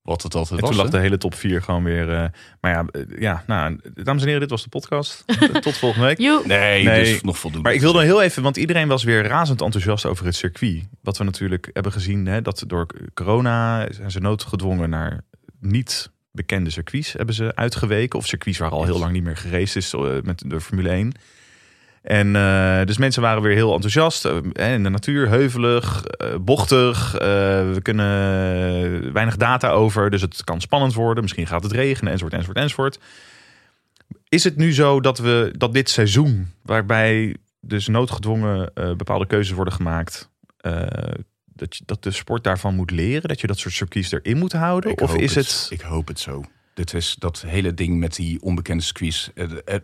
Wat 0.05 0.23
het 0.23 0.35
altijd 0.35 0.59
En 0.59 0.65
was. 0.65 0.69
toen 0.75 0.83
lag 0.83 0.91
hè? 0.91 0.97
de 0.97 1.03
hele 1.03 1.17
top 1.17 1.33
4 1.35 1.61
gewoon 1.61 1.83
weer. 1.83 2.09
eh, 2.13 2.25
maar 2.61 2.71
ja, 2.71 2.85
eh, 2.91 3.01
ja, 3.19 3.43
nou, 3.47 3.79
dames 3.93 4.21
en 4.21 4.25
heren, 4.27 4.41
dit 4.41 4.49
was 4.49 4.63
de 4.63 4.69
podcast. 4.69 5.23
Tot 5.61 5.77
volgende 5.77 6.07
week. 6.07 6.17
Nee, 6.45 6.83
Nee. 6.83 7.03
dus 7.03 7.21
nog 7.21 7.37
voldoende. 7.37 7.65
Maar 7.67 7.75
ik 7.75 7.81
wilde 7.83 8.03
heel 8.03 8.21
even, 8.21 8.43
want 8.43 8.57
iedereen 8.57 8.87
was 8.87 9.03
weer 9.03 9.23
razend 9.27 9.61
enthousiast 9.61 10.05
over 10.05 10.25
het 10.25 10.35
circuit. 10.35 10.83
Wat 11.01 11.17
we 11.17 11.23
natuurlijk 11.23 11.69
hebben 11.73 11.91
gezien, 11.91 12.25
hè, 12.25 12.41
dat 12.41 12.63
door 12.67 12.87
corona 13.13 13.87
zijn 13.91 14.11
ze 14.11 14.19
noodgedwongen 14.19 14.89
naar 14.89 15.21
niet 15.59 16.11
bekende 16.31 16.69
circuits 16.69 17.13
hebben 17.13 17.35
ze 17.35 17.55
uitgeweken. 17.55 18.19
Of 18.19 18.25
circuits 18.27 18.57
waar 18.57 18.69
al 18.69 18.83
heel 18.83 18.99
lang 18.99 19.11
niet 19.11 19.23
meer 19.23 19.37
geraced 19.37 19.75
is 19.75 19.93
eh, 19.93 20.01
met 20.23 20.43
de 20.47 20.61
Formule 20.61 20.89
1. 20.89 21.11
En 22.05 22.35
eh, 22.35 22.85
dus 22.85 22.97
mensen 22.97 23.21
waren 23.21 23.41
weer 23.41 23.55
heel 23.55 23.73
enthousiast. 23.73 24.23
hè, 24.23 24.73
in 24.73 24.83
de 24.83 24.89
natuur, 24.89 25.29
heuvelig, 25.29 26.05
eh, 26.05 26.35
bochtig. 26.41 27.11
we 27.11 27.79
kunnen 27.81 29.13
weinig 29.13 29.37
data 29.37 29.69
over, 29.69 30.09
dus 30.09 30.21
het 30.21 30.43
kan 30.43 30.61
spannend 30.61 30.93
worden. 30.93 31.23
Misschien 31.23 31.47
gaat 31.47 31.63
het 31.63 31.71
regenen, 31.71 32.11
enzovoort, 32.11 32.33
enzovoort, 32.33 32.57
enzovoort. 32.57 32.99
Is 34.29 34.43
het 34.43 34.55
nu 34.55 34.73
zo 34.73 35.01
dat 35.01 35.17
we 35.17 35.53
dat 35.57 35.73
dit 35.73 35.89
seizoen, 35.89 36.51
waarbij 36.61 37.35
dus 37.59 37.87
noodgedwongen 37.87 38.71
bepaalde 38.73 39.27
keuzes 39.27 39.55
worden 39.55 39.73
gemaakt, 39.73 40.29
dat, 41.45 41.75
je, 41.75 41.83
dat 41.85 42.03
de 42.03 42.11
sport 42.11 42.43
daarvan 42.43 42.75
moet 42.75 42.91
leren, 42.91 43.29
dat 43.29 43.41
je 43.41 43.47
dat 43.47 43.59
soort 43.59 43.73
circuits 43.73 44.11
erin 44.11 44.37
moet 44.37 44.51
houden? 44.51 44.91
Ik 44.91 45.01
of 45.01 45.15
is 45.15 45.35
het, 45.35 45.67
Ik 45.69 45.81
hoop 45.81 46.07
het 46.07 46.19
zo. 46.19 46.43
Dit 46.73 46.93
is 46.93 47.15
dat 47.19 47.41
hele 47.47 47.73
ding 47.73 47.99
met 47.99 48.15
die 48.15 48.41
onbekende 48.41 48.83
squeeze. 48.83 49.31
Eh, 49.33 49.77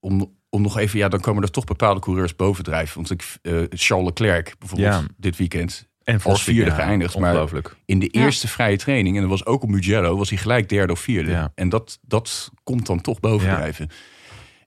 om, 0.00 0.40
om 0.54 0.62
nog 0.62 0.78
even, 0.78 0.98
ja, 0.98 1.08
dan 1.08 1.20
komen 1.20 1.42
er 1.42 1.50
toch 1.50 1.64
bepaalde 1.64 2.00
coureurs 2.00 2.36
bovendrijven. 2.36 2.94
Want 2.96 3.10
ik, 3.10 3.24
eh, 3.42 3.52
Charles 3.70 4.06
Leclerc 4.06 4.54
bijvoorbeeld 4.58 4.92
Ja. 4.92 5.02
dit 5.16 5.36
weekend 5.36 5.88
en 6.04 6.20
als 6.22 6.42
vierde 6.42 6.70
geëindigd, 6.70 7.18
maar- 7.18 7.30
Ongelooflijk. 7.30 7.76
in 7.84 7.98
de 7.98 8.08
Ja. 8.10 8.20
eerste 8.24 8.48
vrije 8.48 8.76
training, 8.76 9.14
en 9.16 9.20
dat 9.22 9.30
was 9.30 9.46
ook 9.46 9.62
op 9.62 9.68
Mugello, 9.68 10.16
was 10.16 10.28
hij 10.28 10.38
gelijk 10.38 10.68
derde 10.68 10.92
of 10.92 11.00
vierde. 11.00 11.30
Ja. 11.30 11.52
En 11.54 11.68
dat, 11.68 11.98
dat 12.02 12.50
komt 12.64 12.86
dan 12.86 13.00
toch 13.00 13.20
bovendrijven. 13.20 13.88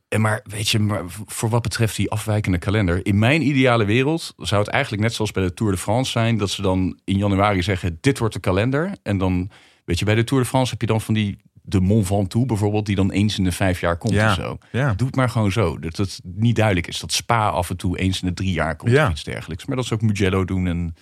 En 0.07 0.21
maar 0.21 0.39
weet 0.43 0.69
je, 0.69 0.79
maar 0.79 1.03
voor 1.25 1.49
wat 1.49 1.61
betreft 1.61 1.95
die 1.95 2.11
afwijkende 2.11 2.57
kalender, 2.57 3.05
in 3.05 3.19
mijn 3.19 3.41
ideale 3.41 3.85
wereld 3.85 4.33
zou 4.37 4.61
het 4.63 4.71
eigenlijk 4.71 5.03
net 5.03 5.13
zoals 5.13 5.31
bij 5.31 5.43
de 5.43 5.53
Tour 5.53 5.71
de 5.71 5.77
France 5.77 6.11
zijn, 6.11 6.37
dat 6.37 6.49
ze 6.49 6.61
dan 6.61 6.99
in 7.03 7.17
januari 7.17 7.63
zeggen: 7.63 7.97
dit 8.01 8.17
wordt 8.19 8.33
de 8.33 8.39
kalender. 8.39 8.91
En 9.03 9.17
dan, 9.17 9.49
weet 9.85 9.99
je, 9.99 10.05
bij 10.05 10.15
de 10.15 10.23
Tour 10.23 10.43
de 10.43 10.49
France 10.49 10.71
heb 10.71 10.81
je 10.81 10.87
dan 10.87 11.01
van 11.01 11.13
die 11.13 11.37
de 11.65 11.79
Mont 11.81 12.07
Ventoux 12.07 12.45
bijvoorbeeld, 12.47 12.85
die 12.85 12.95
dan 12.95 13.11
eens 13.11 13.37
in 13.37 13.43
de 13.43 13.51
vijf 13.51 13.79
jaar 13.79 13.97
komt 13.97 14.13
Ja. 14.13 14.29
of 14.29 14.33
zo. 14.35 14.57
Ja. 14.71 14.93
Doe 14.93 15.07
het 15.07 15.15
maar 15.15 15.29
gewoon 15.29 15.51
zo. 15.51 15.79
Dat 15.79 15.97
het 15.97 16.21
niet 16.23 16.55
duidelijk 16.55 16.87
is. 16.87 16.99
Dat 16.99 17.11
Spa 17.11 17.47
af 17.49 17.69
en 17.69 17.77
toe 17.77 17.97
eens 17.97 18.21
in 18.21 18.27
de 18.27 18.33
drie 18.33 18.51
jaar 18.51 18.75
komt 18.75 18.91
Ja. 18.91 19.05
of 19.05 19.11
iets 19.11 19.23
dergelijks. 19.23 19.65
Maar 19.65 19.75
dat 19.75 19.85
ze 19.85 19.93
ook 19.93 20.01
Mugello 20.01 20.45
doen. 20.45 20.67
En 20.67 20.95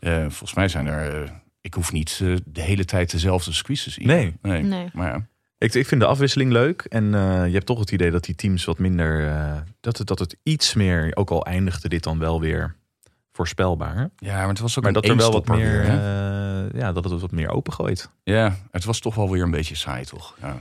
eh, 0.00 0.20
volgens 0.20 0.54
mij 0.54 0.68
zijn 0.68 0.86
er... 0.86 1.22
eh, 1.24 1.30
ik 1.60 1.74
hoef 1.74 1.92
niet 1.92 2.20
eh, 2.22 2.34
de 2.44 2.60
hele 2.62 2.84
tijd 2.84 3.10
dezelfde 3.10 3.52
squeeze 3.52 3.82
te 3.84 3.90
zien. 3.90 4.06
Nee. 4.06 4.34
nee. 4.42 4.62
Nee. 4.62 4.88
Maar 4.92 5.08
ja. 5.12 5.26
Ik, 5.58 5.74
ik 5.74 5.86
vind 5.86 6.00
de 6.00 6.06
afwisseling 6.06 6.50
leuk. 6.52 6.82
En 6.82 7.14
eh, 7.14 7.46
je 7.46 7.52
hebt 7.52 7.66
toch 7.66 7.78
het 7.78 7.90
idee 7.92 8.10
dat 8.10 8.24
die 8.24 8.34
teams 8.34 8.64
wat 8.64 8.78
minder. 8.78 9.28
eh, 9.28 9.56
dat, 9.80 9.98
het, 9.98 10.06
dat 10.06 10.18
het 10.18 10.36
iets 10.42 10.74
meer. 10.74 11.10
Ook 11.14 11.30
al 11.30 11.44
eindigde 11.44 11.88
dit 11.88 12.02
dan 12.02 12.18
wel 12.18 12.40
weer 12.40 12.76
voorspelbaar. 13.38 14.10
ja, 14.16 14.34
maar 14.36 14.48
het 14.48 14.58
was 14.58 14.78
ook 14.78 14.84
Maar 14.84 14.94
een 14.94 15.00
dat 15.00 15.10
er 15.10 15.16
wel 15.16 15.32
wat 15.32 15.46
meer. 15.48 15.58
weer, 15.58 15.80
eh, 15.82 16.80
ja, 16.80 16.92
dat 16.92 17.04
het 17.04 17.20
wat 17.20 17.30
meer 17.30 17.48
opengooit. 17.50 18.10
ja, 18.24 18.56
het 18.70 18.84
was 18.84 19.00
toch 19.00 19.14
wel 19.14 19.30
weer 19.30 19.42
een 19.42 19.50
beetje 19.50 19.74
saai, 19.74 20.04
toch? 20.04 20.36
Ja. 20.40 20.56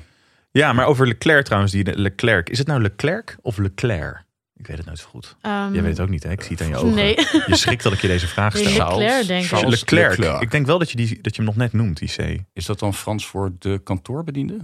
Ja, 0.52 0.74
maar 0.74 0.86
over 0.86 1.08
Leclerc 1.08 1.46
trouwens. 1.46 1.72
Die 1.72 1.98
Leclerc. 2.00 2.50
Is 2.50 2.58
het 2.58 2.68
nou 2.68 2.82
Leclerc 2.82 3.38
of 3.42 3.58
Leclerc? 3.58 4.24
Ik 4.56 4.68
weet 4.68 4.78
het 4.78 4.86
nooit 4.86 5.00
zo 5.00 5.08
goed. 5.10 5.36
Ehm, 5.42 5.74
Jij 5.74 5.82
weet 5.82 5.92
het 5.92 6.00
ook 6.00 6.10
niet, 6.10 6.24
hè? 6.24 6.32
Ik 6.32 6.42
zie 6.42 6.52
het 6.52 6.62
aan 6.62 6.68
je 6.68 6.76
ogen. 6.76 6.94
Nee. 6.94 7.16
Je 7.48 7.56
schrikt 7.56 7.84
dat 7.84 7.94
ik 7.94 8.00
je 8.02 8.08
deze 8.08 8.28
vraag 8.28 8.58
stel. 8.58 8.98
Leclerc, 8.98 9.28
denk 9.28 9.44
ik. 9.46 9.52
Leclerc. 9.68 10.18
Leclerc. 10.18 10.42
Ik 10.42 10.52
denk 10.52 10.66
wel 10.66 10.80
dat 10.80 10.92
je, 10.92 10.98
die, 10.98 11.22
dat 11.22 11.36
je 11.36 11.42
hem 11.42 11.46
nog 11.46 11.56
net 11.56 11.74
noemt, 11.74 11.98
die 11.98 12.10
C. 12.16 12.44
Is 12.54 12.66
dat 12.66 12.80
dan 12.80 12.94
Frans 12.94 13.28
voor 13.28 13.52
de 13.60 13.82
kantoorbediende? 13.84 14.58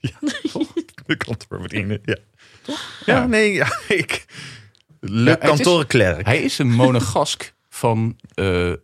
De 1.06 1.16
kantoorbediende, 1.16 2.00
ja. 2.04 2.16
Ja, 2.66 2.74
Ja. 3.06 3.26
nee, 3.26 3.52
ja, 3.52 3.66
ik... 3.88 4.24
Le 5.10 5.38
Ja. 5.40 6.24
Hij 6.24 6.42
is 6.42 6.58
een 6.58 6.70
monegask 6.70 7.54
van 7.76 8.16
eh, 8.34 8.70
eh, 8.70 8.76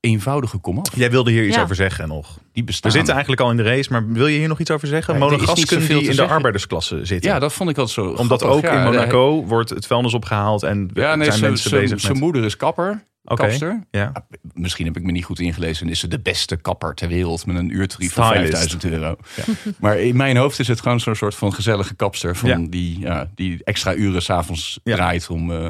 eenvoudige 0.00 0.58
komaf. 0.58 0.96
Jij 0.96 1.10
wilde 1.10 1.30
hier 1.30 1.46
iets 1.46 1.56
Ja. 1.56 1.62
over 1.62 1.74
zeggen 1.76 2.08
nog. 2.08 2.26
Die 2.34 2.42
We 2.52 2.62
bestaan. 2.64 2.90
zitten 2.90 3.12
eigenlijk 3.12 3.42
al 3.42 3.50
in 3.50 3.56
de 3.56 3.62
race, 3.62 3.92
maar 3.92 4.08
wil 4.12 4.26
je 4.26 4.38
hier 4.38 4.48
nog 4.48 4.60
iets 4.60 4.70
over 4.70 4.88
zeggen? 4.88 5.14
Ja, 5.14 5.20
Monegasken 5.20 5.78
die 5.80 5.88
in 6.00 6.04
de 6.06 6.12
zeggen. 6.12 6.34
arbeidersklasse 6.34 7.04
zitten. 7.04 7.30
Ja, 7.30 7.38
dat 7.38 7.52
vond 7.52 7.70
ik 7.70 7.78
altijd 7.78 7.94
zo 7.94 8.06
Omdat 8.14 8.40
grappig. 8.42 8.48
ook 8.58 8.62
Ja, 8.74 8.78
in 8.84 8.90
de- 8.90 8.96
Monaco 8.96 9.44
wordt 9.44 9.70
het 9.70 9.86
vuilnis 9.86 10.14
opgehaald 10.14 10.62
en 10.62 10.90
Ja, 10.94 11.14
nee, 11.14 11.24
zijn 11.24 11.38
zijn, 11.38 11.50
mensen 11.50 11.70
zijn, 11.70 11.82
bezig 11.82 12.00
zijn 12.00 12.12
met... 12.12 12.22
moeder 12.22 12.44
is 12.44 12.56
kapper, 12.56 13.04
Oké, 13.24 13.42
kapster. 13.42 13.84
Ja. 13.90 14.12
Misschien 14.54 14.86
heb 14.86 14.96
ik 14.96 15.02
me 15.02 15.12
niet 15.12 15.24
goed 15.24 15.40
ingelezen. 15.40 15.86
en 15.86 15.92
Is 15.92 16.00
ze 16.00 16.08
de 16.08 16.20
beste 16.20 16.56
kapper 16.56 16.94
ter 16.94 17.08
wereld 17.08 17.46
met 17.46 17.56
een 17.56 17.70
uurtarief 17.76 18.12
van 18.12 18.24
Stylist. 18.24 18.50
5000 18.58 18.84
euro. 18.92 19.16
Maar 19.80 19.98
in 19.98 20.16
mijn 20.16 20.36
hoofd 20.36 20.58
is 20.58 20.68
het 20.68 20.80
gewoon 20.80 21.00
zo'n 21.00 21.14
soort 21.14 21.34
van 21.34 21.52
gezellige 21.54 21.94
kapster. 21.94 22.36
Van 22.36 22.48
Ja. 22.48 22.66
Die, 22.70 23.00
ja, 23.00 23.30
die 23.34 23.64
extra 23.64 23.94
uren 23.94 24.22
s'avonds 24.22 24.80
Ja. 24.84 24.94
draait 24.94 25.28
om... 25.30 25.50
eh, 25.52 25.68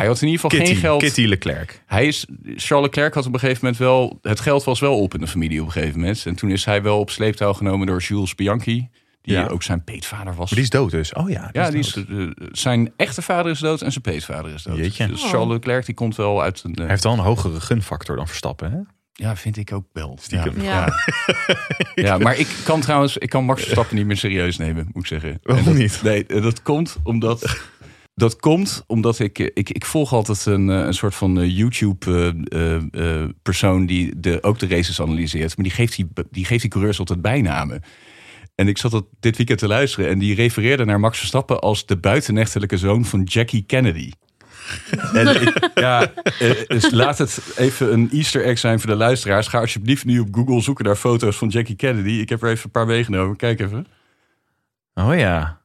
hij 0.00 0.08
had 0.08 0.20
in 0.22 0.28
ieder 0.28 0.40
geval 0.40 0.58
Kitty, 0.58 0.72
geen 0.72 0.82
geld. 0.82 1.02
Kitty 1.02 1.24
Leclerc. 1.26 1.82
Hij 1.86 2.06
is, 2.06 2.26
Charles 2.56 2.86
Leclerc 2.86 3.14
had 3.14 3.26
op 3.26 3.32
een 3.32 3.38
gegeven 3.40 3.60
moment 3.62 3.80
wel... 3.82 4.18
Het 4.22 4.40
geld 4.40 4.64
was 4.64 4.80
wel 4.80 5.00
op 5.00 5.14
in 5.14 5.20
de 5.20 5.26
familie 5.26 5.60
op 5.60 5.66
een 5.66 5.72
gegeven 5.72 5.98
moment. 6.00 6.26
En 6.26 6.34
toen 6.34 6.50
is 6.50 6.64
hij 6.64 6.82
wel 6.82 6.98
op 6.98 7.10
sleeptouw 7.10 7.52
genomen 7.52 7.86
door 7.86 8.00
Jules 8.00 8.34
Bianchi. 8.34 8.88
Die 9.22 9.34
Ja. 9.34 9.46
ook 9.46 9.62
zijn 9.62 9.84
peetvader 9.84 10.34
was. 10.34 10.36
Maar 10.36 10.48
die 10.54 10.62
is 10.62 10.70
dood 10.70 10.90
dus. 10.90 11.12
Oh 11.12 11.30
ja, 11.30 11.48
ja, 11.52 11.70
die 11.70 11.78
is, 11.78 11.92
dood. 11.92 12.06
eh, 12.08 12.46
zijn 12.52 12.92
echte 12.96 13.22
vader 13.22 13.52
is 13.52 13.58
dood 13.58 13.82
en 13.82 13.90
zijn 13.92 14.02
peetvader 14.04 14.54
is 14.54 14.62
dood. 14.62 14.76
Jeetje. 14.76 15.06
Dus 15.06 15.22
Charles 15.30 15.52
Leclerc 15.52 15.86
die 15.86 15.94
komt 15.94 16.16
wel 16.16 16.42
uit 16.42 16.62
een... 16.64 16.72
eh, 16.74 16.78
Hij 16.78 16.88
heeft 16.88 17.04
wel 17.04 17.12
een 17.12 17.18
hogere 17.18 17.60
gunfactor 17.60 18.16
dan 18.16 18.26
Verstappen, 18.26 18.70
hè? 18.72 18.78
Ja, 19.12 19.36
vind 19.36 19.56
ik 19.56 19.72
ook 19.72 19.84
wel. 19.92 20.18
Stiekem. 20.20 20.60
Ja. 20.62 20.70
Ja. 21.44 21.56
Ja. 21.94 22.18
Maar 22.18 22.36
ik 22.38 22.48
kan 22.64 22.80
trouwens, 22.80 23.16
ik 23.18 23.28
kan 23.28 23.44
Max 23.44 23.60
Verstappen 23.62 23.96
niet 23.96 24.06
meer 24.06 24.16
serieus 24.16 24.56
nemen, 24.56 24.88
moet 24.92 25.02
ik 25.02 25.08
zeggen. 25.08 25.38
Waarom 25.42 25.64
dat- 25.64 25.74
niet? 25.74 26.00
Nee, 26.02 26.26
eh, 26.26 26.42
dat 26.42 26.62
komt 26.62 26.96
omdat. 27.02 27.56
Dat 28.20 28.36
komt 28.36 28.84
omdat 28.86 29.18
ik, 29.18 29.38
eh, 29.38 29.46
ik, 29.54 29.70
ik 29.70 29.84
volg 29.84 30.12
altijd 30.12 30.46
een, 30.46 30.70
eh, 30.70 30.76
een 30.76 30.94
soort 30.94 31.14
van 31.14 31.48
YouTube-persoon 31.48 33.86
die 33.86 34.20
de, 34.20 34.42
ook 34.42 34.58
de 34.58 34.68
races 34.68 35.00
analyseert. 35.00 35.56
Maar 35.56 35.64
die 35.64 35.74
geeft 35.74 35.96
die, 35.96 36.08
die 36.30 36.44
geeft 36.44 36.60
die 36.60 36.70
coureurs 36.70 36.98
altijd 36.98 37.22
bijnamen. 37.22 37.82
En 38.54 38.68
ik 38.68 38.78
zat 38.78 38.90
dat 38.90 39.04
dit 39.20 39.36
weekend 39.36 39.58
te 39.58 39.66
luisteren 39.66 40.10
en 40.10 40.18
die 40.18 40.34
refereerde 40.34 40.84
naar 40.84 41.00
Max 41.00 41.18
Verstappen 41.18 41.60
als 41.60 41.86
de 41.86 41.96
buitenechtelijke 41.96 42.76
zoon 42.76 43.04
van 43.04 43.22
Jackie 43.22 43.64
Kennedy. 43.66 44.10
En 45.12 45.52
ja, 45.74 46.12
eh, 46.38 46.50
dus 46.66 46.90
laat 46.90 47.18
het 47.18 47.54
even 47.56 47.92
een 47.92 48.10
Easter 48.12 48.44
egg 48.44 48.58
zijn 48.58 48.80
voor 48.80 48.90
de 48.90 48.96
luisteraars. 48.96 49.46
Ga 49.46 49.60
alsjeblieft 49.60 50.04
nu 50.04 50.18
op 50.18 50.34
Google 50.34 50.60
zoeken 50.60 50.84
naar 50.84 50.96
foto's 50.96 51.36
van 51.36 51.48
Jackie 51.48 51.76
Kennedy. 51.76 52.10
Ik 52.10 52.28
heb 52.28 52.42
er 52.42 52.50
even 52.50 52.64
een 52.64 52.70
paar 52.70 52.86
meegenomen. 52.86 53.36
Kijk 53.36 53.60
even. 53.60 53.86
Oh 54.94 55.16
ja. 55.16 55.59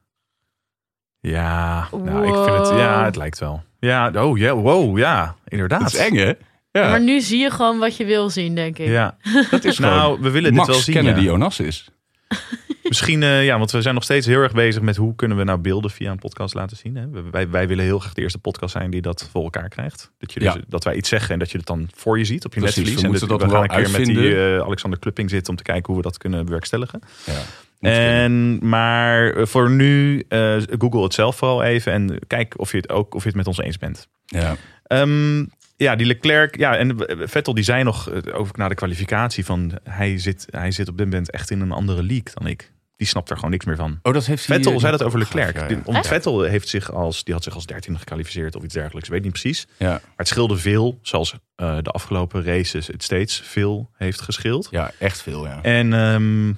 Ja, 1.30 1.88
nou, 1.92 2.26
ik 2.26 2.34
vind 2.34 2.56
het, 2.68 2.78
ja, 2.78 3.04
het 3.04 3.16
lijkt 3.16 3.38
wel. 3.38 3.62
Ja, 3.80 4.10
oh 4.24 4.38
ja, 4.38 4.54
wow, 4.54 4.98
ja, 4.98 5.36
inderdaad. 5.48 5.80
Dat 5.80 5.92
is 5.92 5.98
eng, 5.98 6.16
hè? 6.16 6.32
Ja, 6.70 6.88
Maar 6.90 7.00
nu 7.00 7.20
zie 7.20 7.38
je 7.38 7.50
gewoon 7.50 7.78
wat 7.78 7.96
je 7.96 8.04
wil 8.04 8.30
zien, 8.30 8.54
denk 8.54 8.78
ik. 8.78 8.88
Ja, 8.88 9.16
dat 9.50 9.64
is 9.64 9.78
nou, 9.78 10.20
we 10.20 10.30
willen 10.30 10.54
Max 10.54 10.66
dit 10.66 10.74
wel 10.76 10.84
zien. 10.84 10.94
Kennedy 10.94 11.20
ja. 11.20 11.32
Onassis. 11.32 11.88
Misschien, 12.82 13.22
eh, 13.22 13.44
ja, 13.44 13.58
want 13.58 13.70
we 13.70 13.82
zijn 13.82 13.94
nog 13.94 14.02
steeds 14.04 14.26
heel 14.26 14.40
erg 14.40 14.52
bezig 14.52 14.82
met 14.82 14.96
hoe 14.96 15.14
kunnen 15.14 15.36
we 15.36 15.44
nou 15.44 15.58
beelden 15.58 15.90
via 15.90 16.10
een 16.10 16.18
podcast 16.18 16.54
laten 16.54 16.76
zien. 16.76 16.96
Hè? 16.96 17.30
Wij, 17.30 17.48
wij 17.50 17.68
willen 17.68 17.84
heel 17.84 17.98
graag 17.98 18.12
de 18.14 18.22
eerste 18.22 18.38
podcast 18.38 18.72
zijn 18.72 18.90
die 18.90 19.02
dat 19.02 19.28
voor 19.32 19.42
elkaar 19.42 19.68
krijgt. 19.68 20.12
Dat, 20.18 20.32
je 20.32 20.40
dus, 20.40 20.52
Ja. 20.54 20.60
dat 20.68 20.84
wij 20.84 20.94
iets 20.94 21.08
zeggen 21.08 21.32
en 21.32 21.38
dat 21.38 21.50
je 21.50 21.58
het 21.58 21.66
dan 21.66 21.88
voor 21.94 22.18
je 22.18 22.24
ziet 22.24 22.44
op 22.44 22.54
je 22.54 22.60
Precies, 22.60 22.94
we 22.94 23.00
En 23.02 23.08
moeten 23.10 23.28
dat, 23.28 23.40
dat 23.40 23.48
we 23.48 23.54
gaan 23.54 23.62
een 23.62 23.68
wel 23.68 23.76
keer 23.82 23.90
met 23.90 24.04
die 24.06 24.16
uitvinden. 24.16 24.56
eh, 24.58 24.64
Alexander 24.66 24.98
Klupping 24.98 25.30
zitten 25.30 25.50
om 25.50 25.56
te 25.56 25.62
kijken 25.62 25.86
hoe 25.86 25.96
we 25.96 26.02
dat 26.02 26.18
kunnen 26.18 26.44
bewerkstelligen. 26.44 27.00
Ja. 27.26 27.32
En, 27.80 28.58
maar 28.68 29.32
eh, 29.32 29.46
voor 29.46 29.70
nu, 29.70 30.24
eh, 30.28 30.56
Google 30.78 31.02
het 31.02 31.14
zelf 31.14 31.36
vooral 31.36 31.62
even 31.62 31.92
en 31.92 32.18
kijk 32.26 32.58
of 32.58 32.70
je 32.70 32.76
het 32.76 32.88
ook 32.90 33.14
of 33.14 33.22
je 33.22 33.28
het 33.28 33.36
met 33.36 33.46
ons 33.46 33.58
eens 33.60 33.78
bent. 33.78 34.08
ja. 34.26 34.56
Ehm, 34.86 35.44
ja, 35.76 35.96
die 35.96 36.06
Leclerc. 36.06 36.56
Ja, 36.58 36.76
en 36.76 36.94
Vettel 37.28 37.54
die 37.54 37.64
zei 37.64 37.82
nog 37.82 38.10
eh, 38.10 38.38
over 38.38 38.54
na 38.58 38.68
de 38.68 38.74
kwalificatie 38.74 39.44
van 39.44 39.72
hij 39.84 40.18
zit, 40.18 40.46
hij 40.50 40.70
zit 40.70 40.88
op 40.88 40.96
dit 40.96 41.06
moment 41.06 41.30
echt 41.30 41.50
in 41.50 41.60
een 41.60 41.72
andere 41.72 42.02
league 42.02 42.30
dan 42.34 42.46
ik. 42.46 42.72
Die 42.96 43.06
snapt 43.06 43.30
er 43.30 43.36
gewoon 43.36 43.50
niks 43.50 43.64
meer 43.64 43.76
van. 43.76 43.98
Oh, 44.02 44.12
dat 44.12 44.26
heeft 44.26 44.46
hij... 44.46 44.56
Vettel 44.56 44.72
eh, 44.72 44.78
zei 44.78 44.92
dat 44.92 45.02
over 45.02 45.18
gaaf, 45.22 45.28
Leclerc. 45.34 45.56
ja, 45.56 45.62
ja. 45.62 45.68
Die- 45.68 45.76
Want 45.84 45.96
Echt? 45.96 46.06
Vettel 46.06 46.42
heeft 46.42 46.68
zich 46.68 46.92
als, 46.92 47.24
die 47.24 47.34
had 47.34 47.42
zich 47.44 47.54
als 47.54 47.66
dertiende 47.66 47.98
gekwalificeerd 47.98 48.56
of 48.56 48.62
iets 48.62 48.74
dergelijks. 48.74 49.06
Ik 49.08 49.14
weet 49.14 49.22
niet 49.22 49.32
precies. 49.32 49.66
Ja. 49.78 49.88
Maar 49.88 50.00
het 50.16 50.28
scheelde 50.28 50.56
veel, 50.56 50.98
zoals 51.02 51.34
eh, 51.56 51.76
de 51.82 51.90
afgelopen 51.90 52.44
races 52.44 52.86
het 52.86 53.02
steeds 53.02 53.40
veel 53.44 53.90
heeft 53.96 54.20
gescheeld. 54.20 54.68
ja, 54.70 54.90
echt 54.98 55.22
veel, 55.22 55.46
ja. 55.46 55.62
En 55.62 55.92
ehm, 55.92 56.52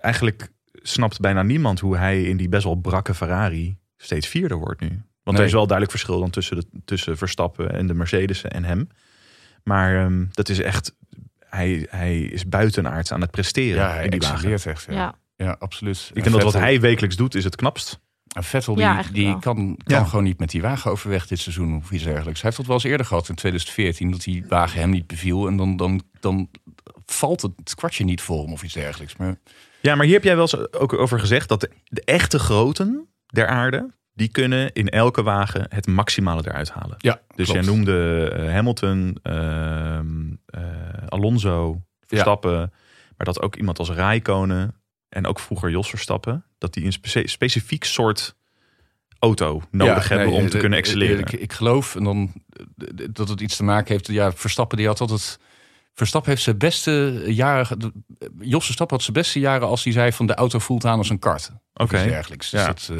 eigenlijk 0.00 0.48
snapt 0.88 1.20
bijna 1.20 1.42
niemand 1.42 1.80
hoe 1.80 1.96
hij 1.96 2.22
in 2.22 2.36
die 2.36 2.48
best 2.48 2.64
wel 2.64 2.74
brakke 2.74 3.14
Ferrari 3.14 3.76
steeds 3.96 4.26
vierde 4.26 4.54
wordt 4.54 4.80
nu. 4.80 5.02
Want 5.22 5.38
er 5.38 5.44
is 5.44 5.52
wel 5.52 5.66
duidelijk 5.66 5.90
verschil 5.90 6.20
dan 6.20 6.30
tussen, 6.30 6.56
de, 6.56 6.66
tussen 6.84 7.16
Verstappen 7.16 7.72
en 7.72 7.86
de 7.86 7.94
Mercedes 7.94 8.42
en 8.42 8.64
hem. 8.64 8.88
Maar 9.64 10.04
ehm, 10.04 10.24
dat 10.30 10.48
is 10.48 10.60
echt, 10.60 10.94
hij, 11.38 11.86
hij 11.90 12.20
is 12.20 12.48
buitenaards 12.48 13.12
aan 13.12 13.20
het 13.20 13.30
presteren 13.30 13.82
Ja, 13.82 13.90
hij 13.92 14.04
in 14.04 14.10
die 14.10 14.20
wagen. 14.20 14.52
echt. 14.52 14.86
Ja, 14.88 14.94
ja. 14.94 15.14
Ja. 15.36 15.56
absoluut. 15.58 16.10
Ik 16.14 16.22
denk 16.22 16.34
dat 16.34 16.44
wat 16.44 16.52
hij 16.62 16.80
wekelijks 16.80 17.16
doet 17.16 17.34
is 17.34 17.44
het 17.44 17.56
knapst. 17.56 18.00
En 18.34 18.44
Vettel 18.44 18.74
die, 18.74 18.84
Ja, 18.84 19.02
die 19.12 19.26
wel. 19.26 19.38
kan, 19.38 19.54
kan 19.84 19.96
Ja. 19.98 20.04
gewoon 20.04 20.24
niet 20.24 20.38
met 20.38 20.50
die 20.50 20.62
wagen 20.62 20.90
overweg 20.90 21.26
dit 21.26 21.38
seizoen 21.38 21.76
of 21.76 21.90
iets 21.90 22.04
dergelijks. 22.04 22.40
Hij 22.42 22.50
heeft 22.50 22.56
dat 22.56 22.66
wel 22.66 22.74
eens 22.76 22.84
eerder 22.84 23.06
gehad 23.06 23.28
in 23.28 23.34
2014, 23.34 24.10
dat 24.10 24.22
die 24.22 24.44
wagen 24.48 24.80
hem 24.80 24.90
niet 24.90 25.06
beviel. 25.06 25.46
En 25.46 25.56
dan, 25.56 25.76
dan, 25.76 26.02
dan 26.20 26.48
valt 27.06 27.42
het 27.42 27.74
kwartje 27.74 28.04
niet 28.04 28.20
voor 28.20 28.42
hem 28.42 28.52
of 28.52 28.62
iets 28.62 28.74
dergelijks. 28.74 29.16
Maar 29.16 29.38
Ja, 29.86 29.94
maar 29.94 30.04
hier 30.04 30.14
heb 30.14 30.24
jij 30.24 30.34
wel 30.36 30.42
eens 30.52 30.72
ook 30.72 30.92
over 30.92 31.20
gezegd 31.20 31.48
dat 31.48 31.60
de, 31.60 31.70
de 31.84 32.02
echte 32.04 32.38
groten 32.38 33.08
der 33.26 33.46
aarde, 33.46 33.90
die 34.12 34.28
kunnen 34.28 34.72
in 34.72 34.88
elke 34.88 35.22
wagen 35.22 35.66
het 35.68 35.86
maximale 35.86 36.42
eruit 36.44 36.70
halen. 36.70 36.94
ja, 36.98 37.20
Dus 37.34 37.50
jij 37.50 37.60
noemde 37.62 38.28
eh, 38.30 38.52
Hamilton, 38.52 39.18
ehm, 39.22 40.32
eh, 40.46 40.62
Alonso, 41.08 41.82
Verstappen. 42.06 42.72
Maar 43.16 43.26
dat 43.26 43.42
ook 43.42 43.56
iemand 43.56 43.78
als 43.78 43.90
Rijkonen 43.90 44.74
en 45.08 45.26
ook 45.26 45.40
vroeger 45.40 45.70
Jos 45.70 45.88
Verstappen... 45.88 46.44
dat 46.58 46.74
die 46.74 46.84
een 46.84 46.92
spe- 46.92 47.28
specifiek 47.28 47.84
soort 47.84 48.36
auto 49.18 49.62
nodig 49.70 50.08
hebben 50.08 50.30
om 50.32 50.48
te 50.48 50.58
kunnen 50.58 50.78
excelleren. 50.78 51.18
Ik, 51.18 51.32
ik 51.32 51.52
geloof 51.52 51.96
en 51.96 52.04
dan, 52.04 52.32
eh, 52.76 53.06
dat 53.10 53.28
het 53.28 53.40
iets 53.40 53.56
te 53.56 53.64
maken 53.64 53.92
heeft. 53.92 54.06
Ja, 54.06 54.32
Verstappen 54.32 54.76
die 54.76 54.86
had 54.86 55.00
altijd. 55.00 55.38
Verstappen 55.96 56.30
heeft 56.30 56.42
zijn 56.42 56.58
beste 56.58 57.22
jaren. 57.26 58.04
Jos 58.38 58.64
Verstappen 58.64 58.96
had 58.96 59.04
zijn 59.04 59.16
beste 59.16 59.38
jaren 59.38 59.68
als 59.68 59.84
hij 59.84 59.92
zei 59.92 60.12
van 60.12 60.26
de 60.26 60.34
auto 60.34 60.58
voelt 60.58 60.84
aan 60.84 60.98
als 60.98 61.10
een 61.10 61.18
kart. 61.18 61.50
Oké. 61.74 62.04
dergelijks. 62.04 62.50
Dus 62.50 62.60
Ja. 62.60 62.66
dat, 62.66 62.90
eh, 62.92 62.98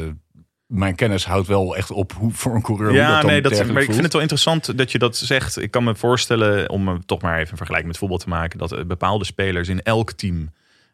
mijn 0.65 0.95
kennis 0.95 1.25
houdt 1.25 1.47
wel 1.47 1.75
echt 1.75 1.91
op 1.91 2.13
hoe 2.13 2.31
voor 2.33 2.55
een 2.55 2.61
coureur. 2.61 2.93
Ja, 2.93 3.11
dat 3.11 3.21
dan 3.21 3.31
nee, 3.31 3.41
dat, 3.41 3.51
maar 3.67 3.81
ik 3.81 3.91
vind 3.91 4.03
het 4.03 4.11
wel 4.13 4.21
interessant 4.21 4.77
dat 4.77 4.91
je 4.91 4.99
dat 4.99 5.17
zegt. 5.17 5.61
Ik 5.61 5.71
kan 5.71 5.83
me 5.83 5.95
voorstellen, 5.95 6.69
om 6.69 7.05
toch 7.05 7.21
maar 7.21 7.37
even 7.37 7.51
een 7.51 7.57
vergelijking 7.57 7.87
met 7.91 7.97
voetbal 7.97 8.17
te 8.17 8.29
maken, 8.29 8.59
dat 8.59 8.71
eh, 8.71 8.85
bepaalde 8.85 9.25
spelers 9.25 9.67
in 9.67 9.81
elk 9.81 10.11
team 10.11 10.51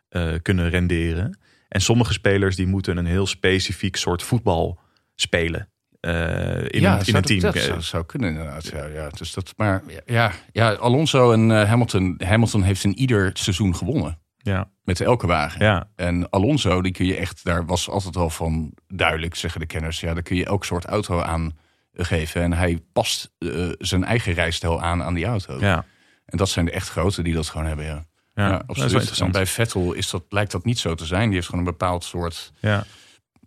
eh, 0.09 0.33
kunnen 0.41 0.69
renderen. 0.69 1.39
En 1.67 1.81
sommige 1.81 2.13
spelers 2.13 2.55
die 2.55 2.67
moeten 2.67 2.97
een 2.97 3.05
heel 3.05 3.27
specifiek 3.27 3.95
soort 3.95 4.23
voetbal 4.23 4.79
spelen. 5.15 5.69
Eh, 6.03 6.57
in, 6.67 6.81
ja, 6.81 6.99
een, 6.99 7.05
in 7.05 7.15
een 7.15 7.21
team. 7.21 7.39
Dat 7.39 7.57
zou, 7.57 7.81
zou 7.81 8.05
kunnen 8.05 8.29
inderdaad. 8.29 8.67
Ja, 8.67 8.85
ja, 8.85 9.09
dus 9.09 9.33
dat, 9.33 9.53
maar 9.57 9.83
ja, 10.05 10.31
ja, 10.51 10.71
Alonso 10.73 11.31
en 11.31 11.51
eh, 11.51 11.69
Hamilton. 11.69 12.21
Hamilton 12.25 12.63
heeft 12.63 12.83
in 12.83 12.97
ieder 12.97 13.29
seizoen 13.33 13.75
gewonnen. 13.75 14.19
ja, 14.37 14.69
Met 14.83 15.01
elke 15.01 15.27
wagen. 15.27 15.65
ja, 15.65 15.89
En 15.95 16.29
Alonso, 16.29 16.81
die 16.81 16.91
kun 16.91 17.05
je 17.05 17.15
echt, 17.15 17.43
daar 17.43 17.65
was 17.65 17.89
altijd 17.89 18.15
wel 18.15 18.29
van 18.29 18.73
duidelijk, 18.87 19.35
zeggen 19.35 19.59
de 19.59 19.65
kenners. 19.65 19.99
Ja, 19.99 20.13
daar 20.13 20.23
kun 20.23 20.35
je 20.35 20.45
elk 20.45 20.65
soort 20.65 20.85
auto 20.85 21.21
aan 21.21 21.57
geven. 21.93 22.41
En 22.41 22.53
hij 22.53 22.83
past 22.93 23.31
eh, 23.37 23.69
zijn 23.77 24.03
eigen 24.03 24.33
rijstijl 24.33 24.81
aan 24.81 25.03
aan 25.03 25.13
die 25.13 25.25
auto. 25.25 25.57
ja. 25.59 25.85
En 26.25 26.37
dat 26.37 26.49
zijn 26.49 26.65
de 26.65 26.71
echt 26.71 26.89
grote 26.89 27.23
die 27.23 27.33
dat 27.33 27.49
gewoon 27.49 27.67
hebben. 27.67 27.85
Ja, 27.85 28.05
Ja, 28.33 28.43
Ja, 28.47 28.49
dat 28.49 28.61
is 28.61 28.67
absoluut. 28.67 28.77
wel 28.77 28.85
En 28.87 28.93
interessant. 28.99 29.31
bij 29.31 29.45
Vettel 29.45 29.93
is 29.93 30.09
dat, 30.09 30.23
lijkt 30.29 30.51
dat 30.51 30.65
niet 30.65 30.79
zo 30.79 30.95
te 30.95 31.05
zijn. 31.05 31.25
Die 31.25 31.33
heeft 31.33 31.45
gewoon 31.47 31.65
een 31.65 31.71
bepaald 31.71 32.03
soort 32.03 32.51
Ja. 32.59 32.83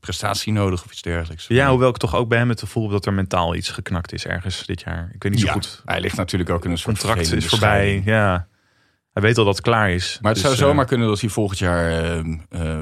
Prestatie 0.01 0.53
nodig 0.53 0.85
of 0.85 0.93
iets 0.93 1.03
dergelijks. 1.03 1.47
ja, 1.47 1.69
hoewel 1.71 1.89
ik 1.89 1.97
toch 1.97 2.15
ook 2.15 2.29
bij 2.29 2.39
hem 2.39 2.49
het 2.49 2.61
gevoel 2.61 2.83
heb 2.83 2.93
dat 2.93 3.07
er 3.07 3.13
mentaal 3.13 3.55
iets 3.55 3.69
geknakt 3.69 4.13
is 4.13 4.27
ergens 4.27 4.67
dit 4.67 4.81
jaar. 4.81 5.11
Ik 5.15 5.23
weet 5.23 5.33
niet 5.33 5.41
zo 5.41 5.47
Ja, 5.47 5.53
goed. 5.53 5.83
Hij 5.85 6.01
ligt 6.01 6.17
natuurlijk 6.17 6.51
ook 6.51 6.65
in 6.65 6.71
een 6.71 6.79
soort 6.79 6.99
contract 6.99 7.33
is 7.33 7.47
voorbij. 7.47 8.03
Ja. 8.05 8.49
Hij 9.13 9.23
weet 9.23 9.39
al 9.39 9.45
dat 9.45 9.57
het 9.57 9.65
klaar 9.65 9.91
is. 9.91 10.19
Maar 10.21 10.33
het 10.33 10.43
Dus, 10.43 10.51
zou 10.51 10.63
eh, 10.63 10.69
zomaar 10.69 10.87
kunnen 10.87 11.09
dat 11.09 11.21
hij 11.21 11.31
volgend 11.31 11.59
jaar 11.59 12.03
ehm, 12.03 12.37
eh, 12.49 12.81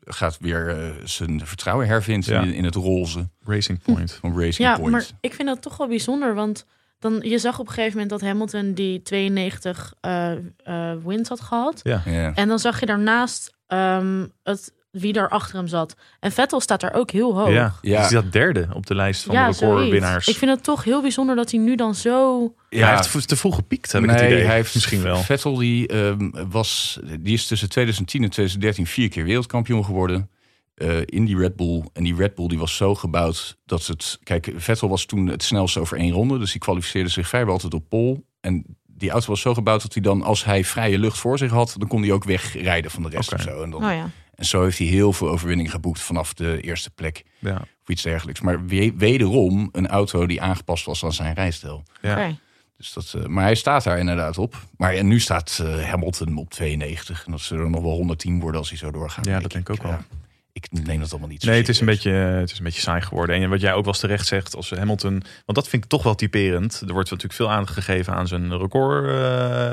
gaat 0.00 0.38
weer 0.40 0.68
eh, 0.68 0.90
zijn 1.04 1.46
vertrouwen 1.46 1.86
hervindt 1.86 2.26
Ja. 2.26 2.42
in, 2.42 2.54
in 2.54 2.64
het 2.64 2.74
roze 2.74 3.28
Racing 3.44 3.82
Point. 3.82 4.12
van 4.12 4.30
Racing 4.34 4.68
Ja, 4.68 4.74
Point. 4.76 4.90
maar 4.90 5.06
ik 5.20 5.34
vind 5.34 5.48
dat 5.48 5.62
toch 5.62 5.76
wel 5.76 5.88
bijzonder. 5.88 6.34
Want 6.34 6.66
dan, 6.98 7.20
je 7.22 7.38
zag 7.38 7.58
op 7.58 7.66
een 7.66 7.72
gegeven 7.72 7.92
moment 7.92 8.10
dat 8.10 8.20
Hamilton 8.28 8.72
die 8.72 9.02
92 9.02 9.94
eh, 10.00 10.32
eh, 10.32 10.96
wins 11.04 11.28
had 11.28 11.40
gehad. 11.40 11.80
Ja. 11.82 12.02
Ja. 12.04 12.34
En 12.34 12.48
dan 12.48 12.58
zag 12.58 12.80
je 12.80 12.86
daarnaast 12.86 13.54
ehm, 13.66 14.26
het, 14.42 14.72
wie 14.94 15.12
daar 15.12 15.28
achter 15.28 15.56
hem 15.56 15.66
zat. 15.66 15.94
En 16.20 16.32
Vettel 16.32 16.60
staat 16.60 16.80
daar 16.80 16.94
ook 16.94 17.10
heel 17.10 17.34
hoog. 17.38 17.48
Ja. 17.52 17.74
Ja. 17.82 18.00
Dus 18.00 18.08
die 18.08 18.18
staat 18.18 18.32
derde 18.32 18.68
op 18.72 18.86
de 18.86 18.94
lijst 18.94 19.22
van 19.22 19.34
Ja, 19.34 19.50
de 19.50 19.58
recordwinnaars. 19.58 20.28
Ik 20.28 20.36
vind 20.36 20.50
het 20.50 20.62
toch 20.64 20.84
heel 20.84 21.00
bijzonder 21.02 21.36
dat 21.36 21.50
hij 21.50 21.60
nu 21.60 21.74
dan 21.74 21.94
zo... 21.94 22.42
Ja, 22.68 22.86
hij 22.86 23.04
heeft 23.12 23.28
te 23.28 23.36
vroeg 23.36 23.54
gepiekt, 23.54 23.92
heb 23.92 24.02
ik 24.02 24.10
het 24.10 24.20
nee, 24.20 24.28
idee. 24.32 24.44
hij 24.44 24.54
heeft 24.54 24.74
Misschien 24.74 25.02
wel. 25.02 25.16
Vettel 25.16 25.54
die, 25.56 25.86
ehm, 25.86 26.30
was, 26.50 26.98
die 27.20 27.34
is 27.34 27.46
tussen 27.46 27.68
2010 27.68 28.22
en 28.22 28.30
2013 28.30 28.86
vier 28.86 29.08
keer 29.08 29.24
wereldkampioen 29.24 29.84
geworden. 29.84 30.30
eh, 30.74 30.96
in 31.04 31.24
die 31.24 31.36
Red 31.38 31.56
Bull. 31.56 31.84
En 31.92 32.04
die 32.04 32.14
Red 32.16 32.34
Bull 32.34 32.48
die 32.48 32.58
was 32.58 32.76
zo 32.76 32.94
gebouwd 32.94 33.56
dat 33.66 33.86
het... 33.86 34.18
Kijk, 34.22 34.52
Vettel 34.56 34.88
was 34.88 35.04
toen 35.06 35.26
het 35.26 35.42
snelste 35.42 35.80
over 35.80 35.98
één 35.98 36.12
ronde. 36.12 36.38
Dus 36.38 36.50
die 36.52 36.60
kwalificeerde 36.60 37.10
zich 37.10 37.28
vrijwel 37.28 37.52
altijd 37.52 37.74
op 37.74 37.88
pol. 37.88 38.24
en 38.40 38.64
die 38.96 39.10
auto 39.10 39.26
was 39.26 39.40
zo 39.40 39.54
gebouwd 39.54 39.82
dat 39.82 39.92
hij 39.94 40.02
dan, 40.02 40.22
als 40.22 40.44
hij 40.44 40.64
vrije 40.64 40.98
lucht 40.98 41.18
voor 41.18 41.38
zich 41.38 41.50
had, 41.50 41.74
dan 41.78 41.88
kon 41.88 42.02
hij 42.02 42.12
ook 42.12 42.24
wegrijden 42.24 42.90
van 42.90 43.02
de 43.02 43.08
rest 43.08 43.32
Oké. 43.32 43.42
of 43.42 43.48
zo. 43.48 43.62
En, 43.62 43.70
dan, 43.70 43.84
Oh 43.84 43.90
ja. 43.92 44.10
En 44.36 44.44
zo 44.44 44.62
heeft 44.62 44.78
hij 44.78 44.86
heel 44.86 45.12
veel 45.12 45.28
overwinningen 45.28 45.70
geboekt 45.72 46.00
vanaf 46.00 46.34
de 46.34 46.60
eerste 46.60 46.90
plek 46.90 47.22
Ja. 47.38 47.56
of 47.56 47.88
iets 47.88 48.02
dergelijks. 48.02 48.40
Maar 48.40 48.66
we- 48.66 48.92
wederom 48.96 49.68
een 49.72 49.86
auto 49.88 50.26
die 50.26 50.40
aangepast 50.42 50.84
was 50.84 51.04
aan 51.04 51.12
zijn 51.12 51.34
rijstijl. 51.34 51.82
Ja. 52.02 52.36
Dus 52.76 52.92
dat, 52.92 53.14
eh, 53.16 53.24
maar 53.26 53.44
hij 53.44 53.54
staat 53.54 53.84
daar 53.84 53.98
inderdaad 53.98 54.38
op. 54.38 54.56
Maar 54.76 54.94
ja, 54.94 55.02
nu 55.02 55.20
staat 55.20 55.58
eh, 55.62 55.84
Hamilton 55.90 56.36
op 56.36 56.50
92. 56.50 57.24
En 57.26 57.30
dat 57.32 57.40
zullen 57.40 57.64
er 57.64 57.70
nog 57.70 57.82
wel 57.82 57.92
110 57.92 58.40
worden 58.40 58.60
als 58.60 58.68
hij 58.68 58.78
zo 58.78 58.90
doorgaat. 58.90 59.24
Ja, 59.24 59.40
dat 59.40 59.52
denk 59.52 59.68
ik 59.68 59.74
ook 59.76 59.82
wel. 59.82 59.92
ja, 59.92 60.04
ik 60.52 60.66
neem 60.70 61.00
dat 61.00 61.10
allemaal 61.10 61.28
niet 61.28 61.42
zo 61.42 61.48
Nee, 61.50 61.58
het 61.58 61.68
is, 61.68 61.80
een 61.80 61.86
beetje, 61.86 62.10
het 62.10 62.50
is 62.50 62.58
een 62.58 62.64
beetje 62.64 62.80
saai 62.80 63.00
geworden. 63.00 63.36
En 63.42 63.50
wat 63.50 63.60
jij 63.60 63.72
ook 63.72 63.84
wel 63.84 63.92
eens 63.92 64.00
terecht 64.02 64.26
zegt, 64.26 64.56
als 64.56 64.70
Hamilton... 64.70 65.10
Want 65.44 65.58
dat 65.58 65.68
vind 65.68 65.84
ik 65.84 65.90
toch 65.90 66.02
wel 66.02 66.14
typerend. 66.14 66.80
Er 66.86 66.92
wordt 66.92 67.10
natuurlijk 67.10 67.34
veel 67.38 67.50
aandacht 67.50 67.72
gegeven 67.72 68.14
aan 68.14 68.26
zijn 68.28 68.58
record 68.58 69.04
eh, 69.04 69.10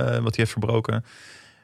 wat 0.05 0.35
hij 0.35 0.35
heeft 0.35 0.51
verbroken. 0.51 1.05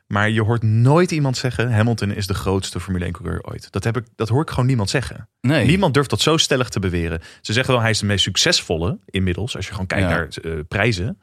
Maar 0.07 0.29
je 0.29 0.41
hoort 0.41 0.63
nooit 0.63 1.11
iemand 1.11 1.37
zeggen... 1.37 1.71
Hamilton 1.73 2.11
is 2.11 2.27
de 2.27 2.33
grootste 2.33 2.79
Formule 2.79 3.07
1-coureur 3.07 3.43
ooit. 3.43 3.71
Dat, 3.71 3.83
heb 3.83 3.97
ik, 3.97 4.03
dat 4.15 4.29
hoor 4.29 4.41
ik 4.41 4.49
gewoon 4.49 4.65
niemand 4.65 4.89
zeggen. 4.89 5.29
Nee. 5.41 5.65
Niemand 5.65 5.93
durft 5.93 6.09
dat 6.09 6.21
zo 6.21 6.37
stellig 6.37 6.69
te 6.69 6.79
beweren. 6.79 7.21
Ze 7.41 7.53
zeggen 7.53 7.73
wel, 7.73 7.81
hij 7.81 7.91
is 7.91 7.99
de 7.99 8.05
meest 8.05 8.23
succesvolle 8.23 8.99
inmiddels. 9.05 9.55
Als 9.55 9.65
je 9.65 9.71
gewoon 9.71 9.87
kijkt 9.87 10.09
Ja. 10.09 10.09
naar 10.09 10.27
eh, 10.27 10.59
prijzen. 10.67 11.19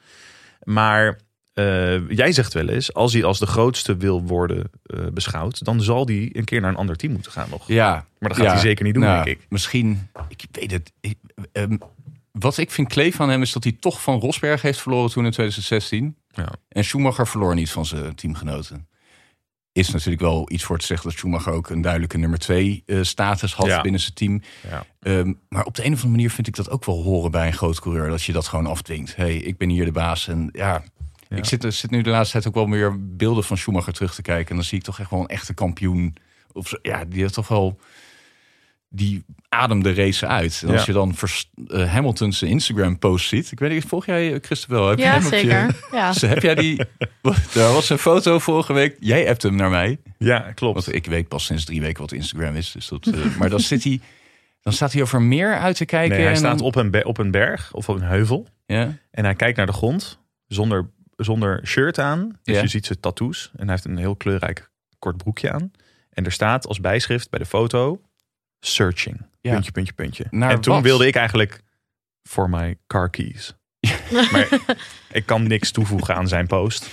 Maar 0.62 1.18
eh, 1.52 2.08
jij 2.10 2.32
zegt 2.32 2.52
wel 2.52 2.68
eens, 2.68 2.94
als 2.94 3.12
hij 3.12 3.24
als 3.24 3.38
de 3.38 3.46
grootste 3.46 3.96
wil 3.96 4.22
worden 4.22 4.70
eh, 4.82 5.06
beschouwd... 5.12 5.64
dan 5.64 5.80
zal 5.82 6.06
hij 6.06 6.30
een 6.32 6.44
keer 6.44 6.60
naar 6.60 6.70
een 6.70 6.76
ander 6.76 6.96
team 6.96 7.12
moeten 7.12 7.32
gaan 7.32 7.50
nog. 7.50 7.68
Ja, 7.68 8.06
Maar 8.18 8.28
dat 8.28 8.38
gaat 8.38 8.46
ja. 8.46 8.52
hij 8.52 8.60
zeker 8.60 8.84
niet 8.84 8.94
doen, 8.94 9.02
Nou, 9.02 9.24
denk 9.24 9.36
ik. 9.38 9.46
Misschien, 9.48 10.08
ik 10.28 10.44
weet 10.50 10.70
het. 10.70 10.92
Ik, 11.00 11.18
ehm, 11.52 11.76
wat 12.32 12.56
ik 12.58 12.70
vind 12.70 12.88
kleef 12.88 13.16
van 13.16 13.28
hem 13.28 13.42
is 13.42 13.52
dat 13.52 13.62
hij 13.64 13.76
toch 13.80 14.02
van 14.02 14.20
Rosberg 14.20 14.62
heeft 14.62 14.80
verloren 14.80 15.10
toen 15.10 15.24
in 15.24 15.30
2016. 15.30 16.16
Ja. 16.34 16.52
En 16.68 16.84
Schumacher 16.84 17.26
verloor 17.26 17.54
niet 17.54 17.70
van 17.70 17.86
zijn 17.86 18.14
teamgenoten. 18.14 18.88
Is 19.72 19.90
natuurlijk 19.90 20.22
wel 20.22 20.52
iets 20.52 20.64
voor 20.64 20.78
te 20.78 20.86
zeggen 20.86 21.08
dat 21.08 21.18
Schumacher 21.18 21.52
ook 21.52 21.68
een 21.70 21.80
duidelijke 21.80 22.18
nummer 22.18 22.38
twee 22.38 22.82
eh, 22.86 23.02
status 23.02 23.54
had 23.54 23.66
Ja. 23.66 23.80
binnen 23.80 24.00
zijn 24.00 24.14
team. 24.14 24.42
Ja. 24.68 24.86
Ehm, 25.00 25.32
maar 25.48 25.64
op 25.64 25.74
de 25.74 25.82
een 25.84 25.88
of 25.92 25.94
andere 25.94 26.10
manier 26.16 26.30
vind 26.30 26.46
ik 26.46 26.56
dat 26.56 26.70
ook 26.70 26.84
wel 26.84 27.02
horen 27.02 27.30
bij 27.30 27.46
een 27.46 27.52
groot 27.52 27.80
coureur. 27.80 28.08
Dat 28.08 28.22
je 28.22 28.32
dat 28.32 28.46
gewoon 28.46 28.66
afdwingt. 28.66 29.16
hey, 29.16 29.36
ik 29.36 29.56
ben 29.56 29.68
hier 29.68 29.84
de 29.84 29.92
baas. 29.92 30.28
En 30.28 30.48
ja, 30.52 30.82
Ja. 31.28 31.36
ik 31.36 31.44
zit, 31.44 31.64
er 31.64 31.72
zit 31.72 31.90
nu 31.90 32.02
de 32.02 32.10
laatste 32.10 32.32
tijd 32.32 32.46
ook 32.46 32.54
wel 32.54 32.66
meer 32.66 33.16
beelden 33.16 33.44
van 33.44 33.56
Schumacher 33.58 33.92
terug 33.92 34.14
te 34.14 34.22
kijken. 34.22 34.48
En 34.50 34.56
dan 34.56 34.64
zie 34.64 34.78
ik 34.78 34.84
toch 34.84 35.00
echt 35.00 35.10
wel 35.10 35.20
een 35.20 35.26
echte 35.26 35.54
kampioen. 35.54 36.16
Of 36.52 36.72
ja, 36.82 37.04
die 37.04 37.20
heeft 37.20 37.34
toch 37.34 37.48
wel... 37.48 37.78
Die 38.96 39.24
ademde 39.48 39.94
race 39.94 40.26
uit. 40.26 40.60
En 40.64 40.68
als 40.70 40.78
Ja. 40.80 40.86
je 40.86 40.92
dan 40.92 41.14
vers- 41.14 41.50
eh, 41.66 41.92
Hamilton's 41.92 42.42
Instagram 42.42 42.98
post 42.98 43.28
ziet. 43.28 43.52
Ik 43.52 43.58
weet 43.58 43.70
niet, 43.70 43.84
volg 43.84 44.06
jij 44.06 44.32
eh, 44.32 44.38
Christopher? 44.42 44.88
Heb 44.88 44.98
je 44.98 45.04
Ja, 45.04 45.10
hem 45.14 45.24
op 45.26 45.32
je- 45.32 45.38
zeker. 45.38 45.76
Ja. 45.98 46.12
Ze- 46.12 46.26
Heb 46.26 46.42
jij 46.42 46.54
die... 46.54 46.76
Daar 47.52 47.72
was 47.78 47.90
een 47.90 47.98
foto 47.98 48.38
vorige 48.38 48.72
week. 48.72 48.96
Jij 49.00 49.24
hebt 49.24 49.42
hem 49.42 49.56
naar 49.56 49.70
mij. 49.70 49.98
Ja, 50.18 50.38
klopt. 50.54 50.84
Want 50.84 50.96
ik 50.96 51.06
weet 51.06 51.28
pas 51.28 51.44
sinds 51.44 51.64
drie 51.64 51.80
weken 51.80 52.00
wat 52.00 52.12
Instagram 52.12 52.54
is. 52.54 52.72
Dus 52.72 52.88
dat, 52.88 53.06
eh, 53.06 53.36
maar 53.38 53.50
dan, 53.50 53.60
zit 53.60 53.84
hij, 53.84 54.00
dan 54.60 54.72
staat 54.72 54.92
hij 54.92 55.02
over 55.02 55.22
meer 55.22 55.58
uit 55.58 55.76
te 55.76 55.84
kijken. 55.84 56.10
Nee, 56.10 56.20
hij 56.20 56.30
en 56.30 56.36
staat 56.38 56.58
dan- 56.58 56.66
op 56.66 56.74
een, 56.76 57.04
op 57.04 57.18
een 57.18 57.30
berg 57.30 57.72
of 57.72 57.88
op 57.88 57.96
een 57.96 58.02
heuvel. 58.02 58.46
Ja, 58.66 58.96
En 59.10 59.24
hij 59.24 59.34
kijkt 59.34 59.56
naar 59.56 59.66
de 59.66 59.72
grond 59.72 60.18
zonder, 60.46 60.90
zonder 61.16 61.60
shirt 61.66 61.98
aan. 61.98 62.38
Dus 62.42 62.54
Ja. 62.56 62.62
je 62.62 62.68
ziet 62.68 62.86
zijn 62.86 63.00
tattoos. 63.00 63.50
En 63.52 63.62
hij 63.62 63.70
heeft 63.70 63.84
een 63.84 63.96
heel 63.96 64.16
kleurrijk 64.16 64.70
kort 64.98 65.16
broekje 65.16 65.52
aan. 65.52 65.70
En 66.10 66.24
er 66.24 66.32
staat 66.32 66.66
als 66.66 66.80
bijschrift 66.80 67.30
bij 67.30 67.38
de 67.38 67.46
foto... 67.46 68.00
Searching. 68.66 69.22
Ja. 69.40 69.52
Puntje, 69.52 69.72
puntje, 69.72 69.92
puntje. 69.92 70.26
Naar 70.30 70.50
en 70.50 70.60
toen 70.60 70.74
wat? 70.74 70.82
wilde 70.82 71.06
ik 71.06 71.14
eigenlijk... 71.14 71.60
voor 72.22 72.50
my 72.50 72.76
car 72.86 73.10
keys. 73.10 73.54
maar 74.32 74.48
ik 75.12 75.26
kan 75.26 75.46
niks 75.46 75.70
toevoegen 75.70 76.14
aan 76.14 76.28
zijn 76.28 76.46
post. 76.46 76.88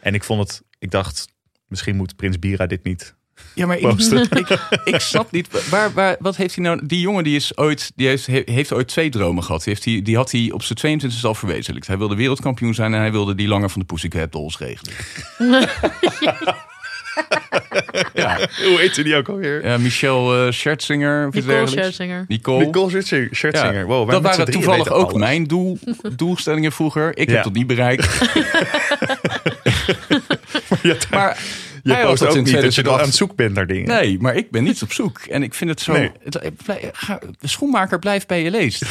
En 0.00 0.14
ik 0.14 0.24
vond 0.24 0.40
het... 0.40 0.62
Ik 0.78 0.90
dacht, 0.90 1.28
misschien 1.66 1.96
moet 1.96 2.16
Prins 2.16 2.38
Bira 2.38 2.66
dit 2.66 2.84
niet 2.84 3.14
ja 3.54 3.66
maar 3.66 3.76
ik, 3.76 3.82
posten. 3.82 4.22
ik, 4.30 4.68
ik 4.84 5.00
snap 5.00 5.30
niet. 5.30 5.68
Waar, 5.68 5.92
waar, 5.92 6.16
wat 6.18 6.36
heeft 6.36 6.54
hij 6.54 6.64
nou? 6.64 6.86
Die 6.86 7.00
jongen 7.00 7.24
die 7.24 7.36
is 7.36 7.56
ooit, 7.56 7.92
die 7.94 8.08
heeft, 8.08 8.26
he- 8.26 8.42
heeft 8.44 8.72
ooit 8.72 8.88
twee 8.88 9.10
dromen 9.10 9.42
gehad. 9.44 9.64
Die, 9.64 9.72
heeft 9.72 9.84
hij, 9.84 10.02
die 10.02 10.16
had 10.16 10.30
hij 10.30 10.50
op 10.50 10.62
zijn 10.62 11.00
22e 11.00 11.20
al 11.22 11.34
verwezenlijkt. 11.34 11.86
Hij 11.86 11.98
wilde 11.98 12.14
wereldkampioen 12.14 12.74
zijn 12.74 12.94
en 12.94 13.00
hij 13.00 13.12
wilde 13.12 13.34
die 13.34 13.48
langer 13.48 13.70
van 13.70 13.80
de 13.80 13.86
Pussycat 13.86 14.32
Dolls 14.32 14.58
regelen. 14.58 14.94
ja, 18.14 18.36
Hoe 18.68 18.76
heette 18.78 19.02
die 19.02 19.16
ook 19.16 19.28
alweer? 19.28 19.66
ja, 19.66 19.78
Michel 19.78 20.46
uh, 20.46 20.52
Schertzinger. 20.52 21.26
iets 21.32 21.46
Nicole. 21.46 21.66
Scherzinger. 21.66 22.24
Nicole. 22.28 22.64
Nicole 22.64 22.88
Schertzinger. 22.90 23.24
Ja, 23.30 23.34
Schertzinger. 23.36 23.86
Wow, 23.86 24.10
dat 24.10 24.22
waren 24.22 24.50
toevallig 24.50 24.88
ook 24.88 25.08
alles. 25.08 25.18
mijn 25.18 25.44
doel, 25.46 25.78
doelstellingen 26.16 26.72
vroeger. 26.72 27.16
Ik 27.18 27.28
Ja. 27.28 27.34
heb 27.34 27.44
dat 27.44 27.52
niet 27.52 27.66
bereikt. 27.66 28.08
Maar 31.10 31.38
je 31.82 31.92
hij 31.92 32.00
had 32.00 32.08
post 32.10 32.20
dat 32.22 32.28
ook 32.30 32.36
in 32.36 32.42
niet 32.42 32.52
dat 32.52 32.62
je 32.74 32.82
2008. 32.82 32.84
dan 32.84 32.98
aan 32.98 33.04
het 33.04 33.14
zoek 33.14 33.36
bent 33.36 33.54
naar 33.54 33.66
dingen. 33.66 33.88
Nee, 33.88 34.18
maar 34.20 34.34
ik 34.34 34.50
ben 34.50 34.62
niet 34.64 34.82
op 34.82 34.92
zoek. 34.92 35.18
En 35.18 35.42
ik 35.42 35.54
vind 35.54 35.70
het 35.70 35.80
zo... 35.80 35.92
Nee. 35.92 36.10
Ga- 36.92 37.18
de 37.40 37.48
schoenmaker 37.48 37.98
blijft 37.98 38.26
bij 38.26 38.42
je 38.42 38.50
leest. 38.50 38.84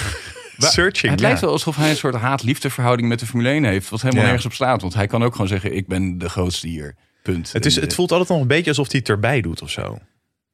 Searching, 0.57 1.11
het 1.11 1.21
ja. 1.21 1.25
lijkt 1.27 1.41
wel 1.41 1.51
alsof 1.51 1.75
hij 1.75 1.89
een 1.89 1.95
soort 1.95 2.15
haat-liefde 2.15 2.69
verhouding 2.69 3.07
met 3.09 3.19
de 3.19 3.25
Formule 3.25 3.49
1 3.49 3.63
heeft. 3.63 3.89
Wat 3.89 4.01
helemaal 4.01 4.21
Ja. 4.23 4.27
nergens 4.27 4.45
op 4.47 4.53
staat. 4.53 4.81
Want 4.81 4.93
hij 4.93 5.07
kan 5.07 5.23
ook 5.23 5.31
gewoon 5.31 5.47
zeggen, 5.47 5.75
ik 5.75 5.87
ben 5.87 6.17
de 6.17 6.29
grootste 6.29 6.67
hier. 6.67 6.95
Punt. 7.21 7.51
Het, 7.53 7.65
is, 7.65 7.75
het 7.75 7.93
voelt 7.93 8.11
altijd 8.11 8.29
nog 8.29 8.41
een 8.41 8.47
beetje 8.47 8.69
alsof 8.69 8.91
hij 8.91 8.99
het 8.99 9.09
erbij 9.09 9.41
doet 9.41 9.61
of 9.61 9.69
zo. 9.69 9.97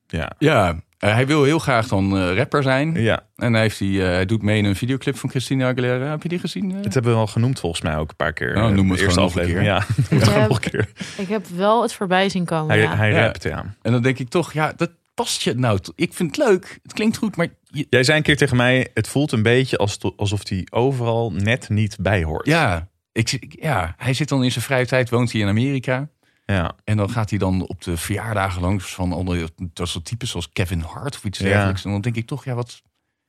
Ja. 0.07 0.31
Ja, 0.37 0.79
eh, 0.97 1.13
hij 1.13 1.27
wil 1.27 1.43
heel 1.43 1.59
graag 1.59 1.87
dan 1.87 2.17
eh, 2.17 2.35
rapper 2.35 2.63
zijn. 2.63 2.93
ja, 3.01 3.23
En 3.35 3.53
hij, 3.53 3.61
heeft 3.61 3.79
die, 3.79 4.01
eh, 4.03 4.07
hij 4.07 4.25
doet 4.25 4.41
mee 4.41 4.57
in 4.57 4.65
een 4.65 4.75
videoclip 4.75 5.17
van 5.17 5.29
Christina 5.29 5.67
Aguilera. 5.69 6.09
Heb 6.09 6.23
je 6.23 6.29
die 6.29 6.39
gezien? 6.39 6.71
het 6.83 6.93
hebben 6.93 7.11
we 7.11 7.17
al 7.17 7.27
genoemd 7.27 7.59
volgens 7.59 7.81
mij 7.81 7.97
ook 7.97 8.09
een 8.09 8.15
paar 8.15 8.33
keer. 8.33 8.55
Eh, 8.55 8.67
noem 8.69 8.87
de 8.87 8.93
het 8.93 9.01
eerste 9.01 9.19
een 9.19 9.25
aflevering. 9.25 9.65
Ja, 9.65 9.85
noem 10.09 10.19
het 10.19 10.47
nog 10.47 10.63
een 10.63 10.69
keer. 10.71 10.89
Ik 11.17 11.27
heb 11.27 11.45
wel 11.55 11.81
het 11.81 11.93
voorbij 11.93 12.29
zien 12.29 12.45
komen. 12.45 12.67
Hij, 12.69 12.79
ja. 12.79 12.95
hij 12.95 13.11
Ja. 13.11 13.25
rapt, 13.25 13.43
ja. 13.43 13.75
En 13.81 13.91
dan 13.91 14.01
denk 14.01 14.19
ik 14.19 14.29
toch, 14.29 14.53
ja, 14.53 14.73
dat 14.75 14.91
past 15.13 15.41
je 15.41 15.53
nou. 15.53 15.79
Ik 15.95 16.13
vind 16.13 16.35
het 16.35 16.45
leuk. 16.47 16.79
Het 16.83 16.93
klinkt 16.93 17.17
goed, 17.17 17.35
maar 17.35 17.47
je- 17.63 17.87
Jij 17.89 18.03
zei 18.03 18.17
een 18.17 18.23
keer 18.23 18.37
tegen 18.37 18.57
mij, 18.57 18.87
het 18.93 19.07
voelt 19.07 19.31
een 19.31 19.43
beetje 19.43 19.77
als, 19.77 19.97
alsof 20.15 20.49
hij 20.49 20.67
overal 20.69 21.31
net 21.31 21.69
niet 21.69 21.97
bij 21.99 22.23
hoort. 22.23 22.45
ja, 22.45 22.87
ik- 23.11 23.55
ja, 23.61 23.93
hij 23.97 24.13
zit 24.13 24.29
dan 24.29 24.43
in 24.43 24.51
zijn 24.51 24.63
vrije 24.65 24.85
tijd, 24.85 25.09
woont 25.09 25.31
hij 25.31 25.41
in 25.41 25.47
Amerika. 25.47 26.09
Ja. 26.53 26.75
En 26.83 26.97
dan 26.97 27.09
gaat 27.09 27.29
hij 27.29 27.39
dan 27.39 27.67
op 27.67 27.83
de 27.83 27.97
verjaardagen 27.97 28.61
langs 28.61 28.93
van 28.93 29.13
andere 29.13 29.49
dat 29.73 29.87
soort 29.87 30.05
types 30.05 30.29
zoals 30.29 30.49
Kevin 30.53 30.79
Hart 30.79 31.15
of 31.15 31.23
iets 31.23 31.39
Ja. 31.39 31.45
dergelijks. 31.45 31.85
En 31.85 31.91
dan 31.91 32.01
denk 32.01 32.15
ik 32.15 32.27
toch, 32.27 32.45
ja, 32.45 32.53
wat. 32.55 32.81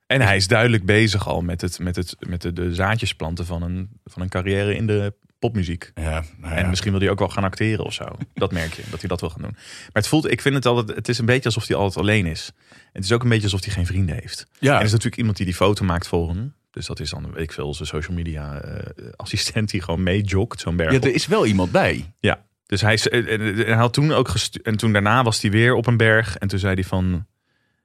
En 0.07 0.21
hij 0.21 0.35
is 0.35 0.47
duidelijk 0.47 0.85
bezig 0.85 1.27
al 1.27 1.41
met, 1.41 1.61
het, 1.61 1.79
met, 1.79 1.95
het, 1.95 2.15
met 2.19 2.41
de, 2.41 2.53
de 2.53 2.73
zaadjes 2.75 3.15
planten 3.15 3.45
van 3.45 3.61
een, 3.61 3.89
van 4.05 4.21
een 4.21 4.29
carrière 4.29 4.75
in 4.75 4.87
de 4.87 5.13
popmuziek. 5.39 5.91
Ja, 5.95 6.23
nou 6.37 6.53
En 6.53 6.61
ja. 6.63 6.69
misschien 6.69 6.91
wil 6.91 6.99
hij 7.01 7.09
ook 7.09 7.19
wel 7.19 7.29
gaan 7.29 7.43
acteren 7.43 7.85
of 7.85 7.93
zo. 7.93 8.05
Dat 8.33 8.51
merk 8.51 8.73
je, 8.73 8.83
dat 8.89 8.99
hij 8.99 9.09
dat 9.09 9.19
wil 9.19 9.29
gaan 9.29 9.41
doen. 9.41 9.51
Maar 9.53 9.89
het 9.93 10.07
voelt, 10.07 10.31
ik 10.31 10.41
vind 10.41 10.55
het 10.55 10.65
altijd, 10.65 10.97
het 10.97 11.09
is 11.09 11.17
een 11.17 11.25
beetje 11.25 11.45
alsof 11.45 11.67
hij 11.67 11.75
altijd 11.77 11.97
alleen 11.97 12.25
is. 12.25 12.51
Het 12.93 13.03
is 13.03 13.11
ook 13.11 13.23
een 13.23 13.29
beetje 13.29 13.43
alsof 13.43 13.63
hij 13.63 13.73
geen 13.73 13.85
vrienden 13.85 14.15
heeft. 14.15 14.47
ja. 14.59 14.71
En 14.73 14.77
er 14.79 14.85
is 14.85 14.91
natuurlijk 14.91 15.17
iemand 15.17 15.37
die 15.37 15.45
die 15.45 15.55
foto 15.55 15.85
maakt 15.85 16.07
voor 16.07 16.29
hem. 16.29 16.53
Dus 16.71 16.85
dat 16.85 16.99
is 16.99 17.09
dan, 17.09 17.31
weet 17.31 17.43
ik 17.43 17.51
veel, 17.51 17.73
zijn 17.73 17.87
social 17.87 18.15
media 18.17 18.61
eh, 18.61 19.05
assistent 19.15 19.69
die 19.69 19.81
gewoon 19.81 20.03
meejogt 20.03 20.59
zo'n 20.59 20.75
berg 20.75 20.91
ja, 20.91 20.99
er 20.99 21.13
is 21.13 21.27
wel 21.27 21.45
iemand 21.45 21.71
bij. 21.71 22.13
Ja, 22.19 22.45
dus 22.69 22.81
hij, 22.81 22.99
en- 23.03 23.27
en- 23.27 23.41
en 23.41 23.55
hij 23.55 23.73
had 23.75 23.93
toen 23.93 24.11
ook 24.11 24.27
gestu- 24.27 24.59
en 24.63 24.77
toen 24.77 24.91
daarna 24.93 25.23
was 25.23 25.41
hij 25.41 25.51
weer 25.51 25.73
op 25.73 25.87
een 25.87 25.97
berg 25.97 26.37
en 26.37 26.47
toen 26.47 26.59
zei 26.59 26.73
hij 26.73 26.83
van, 26.83 27.25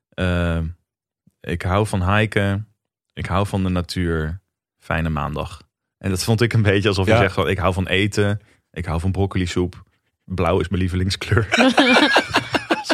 eh, 0.08 0.58
ik 1.40 1.62
hou 1.62 1.86
van 1.86 2.16
hiken, 2.16 2.68
ik 3.12 3.26
hou 3.26 3.46
van 3.46 3.62
de 3.62 3.68
natuur, 3.68 4.40
fijne 4.78 5.08
maandag. 5.08 5.62
En 5.98 6.10
dat 6.10 6.24
vond 6.24 6.40
ik 6.40 6.52
een 6.52 6.62
beetje 6.62 6.88
alsof 6.88 7.06
Ja. 7.06 7.12
hij 7.12 7.20
zegt 7.22 7.34
van, 7.34 7.48
ik 7.48 7.58
hou 7.58 7.72
van 7.74 7.86
eten, 7.86 8.40
ik 8.72 8.84
hou 8.84 9.00
van 9.00 9.12
broccoli 9.12 9.46
soep, 9.46 9.82
blauw 10.24 10.60
is 10.60 10.68
mijn 10.68 10.80
lievelingskleur. 10.80 11.46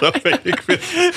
Zo 0.01 0.11
weet 0.23 0.41
ik. 0.43 0.63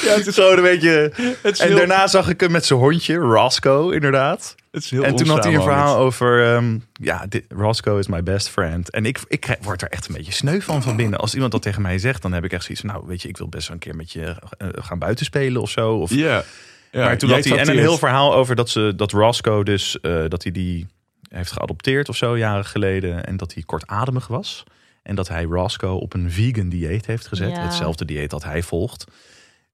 Ja, 0.02 0.14
het 0.16 0.28
is 0.28 0.36
gewoon 0.36 0.58
een 0.58 0.64
beetje. 0.64 1.12
Het 1.42 1.60
En 1.60 1.68
heel- 1.68 1.78
daarna 1.78 2.08
zag 2.08 2.30
ik 2.30 2.40
hem 2.40 2.52
met 2.52 2.66
zijn 2.66 2.80
hondje, 2.80 3.16
Roscoe, 3.16 3.94
inderdaad. 3.94 4.56
Het 4.72 4.84
is 4.84 4.90
heel 4.90 5.04
En 5.04 5.16
toen 5.16 5.28
had 5.28 5.44
hij 5.44 5.54
een 5.54 5.62
verhaal 5.62 5.98
over, 5.98 6.54
ehm, 6.56 6.78
ja, 6.94 7.26
dit, 7.30 7.44
Roscoe 7.50 8.00
is 8.00 8.08
my 8.08 8.24
best 8.24 8.50
friend. 8.50 8.90
En 8.90 9.06
ik, 9.06 9.20
ik 9.28 9.58
word 9.62 9.82
er 9.82 9.88
echt 9.90 10.08
een 10.08 10.14
beetje 10.16 10.32
sneu 10.32 10.60
van 10.62 10.84
van 10.84 10.96
binnen. 10.96 11.20
Als 11.20 11.34
iemand 11.34 11.52
dat 11.52 11.62
tegen 11.62 11.82
mij 11.82 11.98
zegt, 11.98 12.22
dan 12.22 12.34
heb 12.34 12.44
ik 12.44 12.54
echt 12.54 12.64
zoiets 12.64 12.82
van, 12.86 12.94
nou, 12.94 13.08
weet 13.08 13.22
je, 13.22 13.28
ik 13.28 13.38
wil 13.38 13.50
best 13.50 13.68
wel 13.68 13.76
een 13.76 13.82
keer 13.82 13.96
met 13.96 14.12
je 14.12 14.36
eh, 14.58 14.68
gaan 14.72 15.00
buitenspelen 15.00 15.62
of 15.62 15.70
zo. 15.70 15.94
Of, 15.94 16.14
Ja. 16.14 16.44
ja. 16.92 17.04
maar 17.04 17.18
toen 17.18 17.30
had 17.30 17.44
hij 17.44 17.58
en 17.58 17.70
een 17.70 17.78
heel 17.78 17.98
verhaal 17.98 18.34
over 18.36 18.56
dat, 18.56 18.70
ze, 18.70 18.94
dat 18.96 19.12
Roscoe 19.12 19.64
dus, 19.64 20.00
eh, 20.02 20.24
dat 20.28 20.44
hij 20.44 20.52
die 20.52 20.88
heeft 21.30 21.52
geadopteerd 21.52 22.10
of 22.10 22.16
zo, 22.16 22.38
jaren 22.38 22.66
geleden. 22.66 23.26
En 23.26 23.38
dat 23.38 23.54
hij 23.54 23.64
kortademig 23.66 24.28
was. 24.28 24.64
En 25.04 25.16
dat 25.16 25.28
hij 25.28 25.44
Roscoe 25.44 26.00
op 26.00 26.14
een 26.14 26.32
vegan 26.32 26.70
dieet 26.70 27.06
heeft 27.06 27.28
gezet. 27.28 27.50
Ja. 27.50 27.62
Hetzelfde 27.64 28.06
dieet 28.06 28.30
dat 28.30 28.44
hij 28.44 28.62
volgt. 28.64 29.06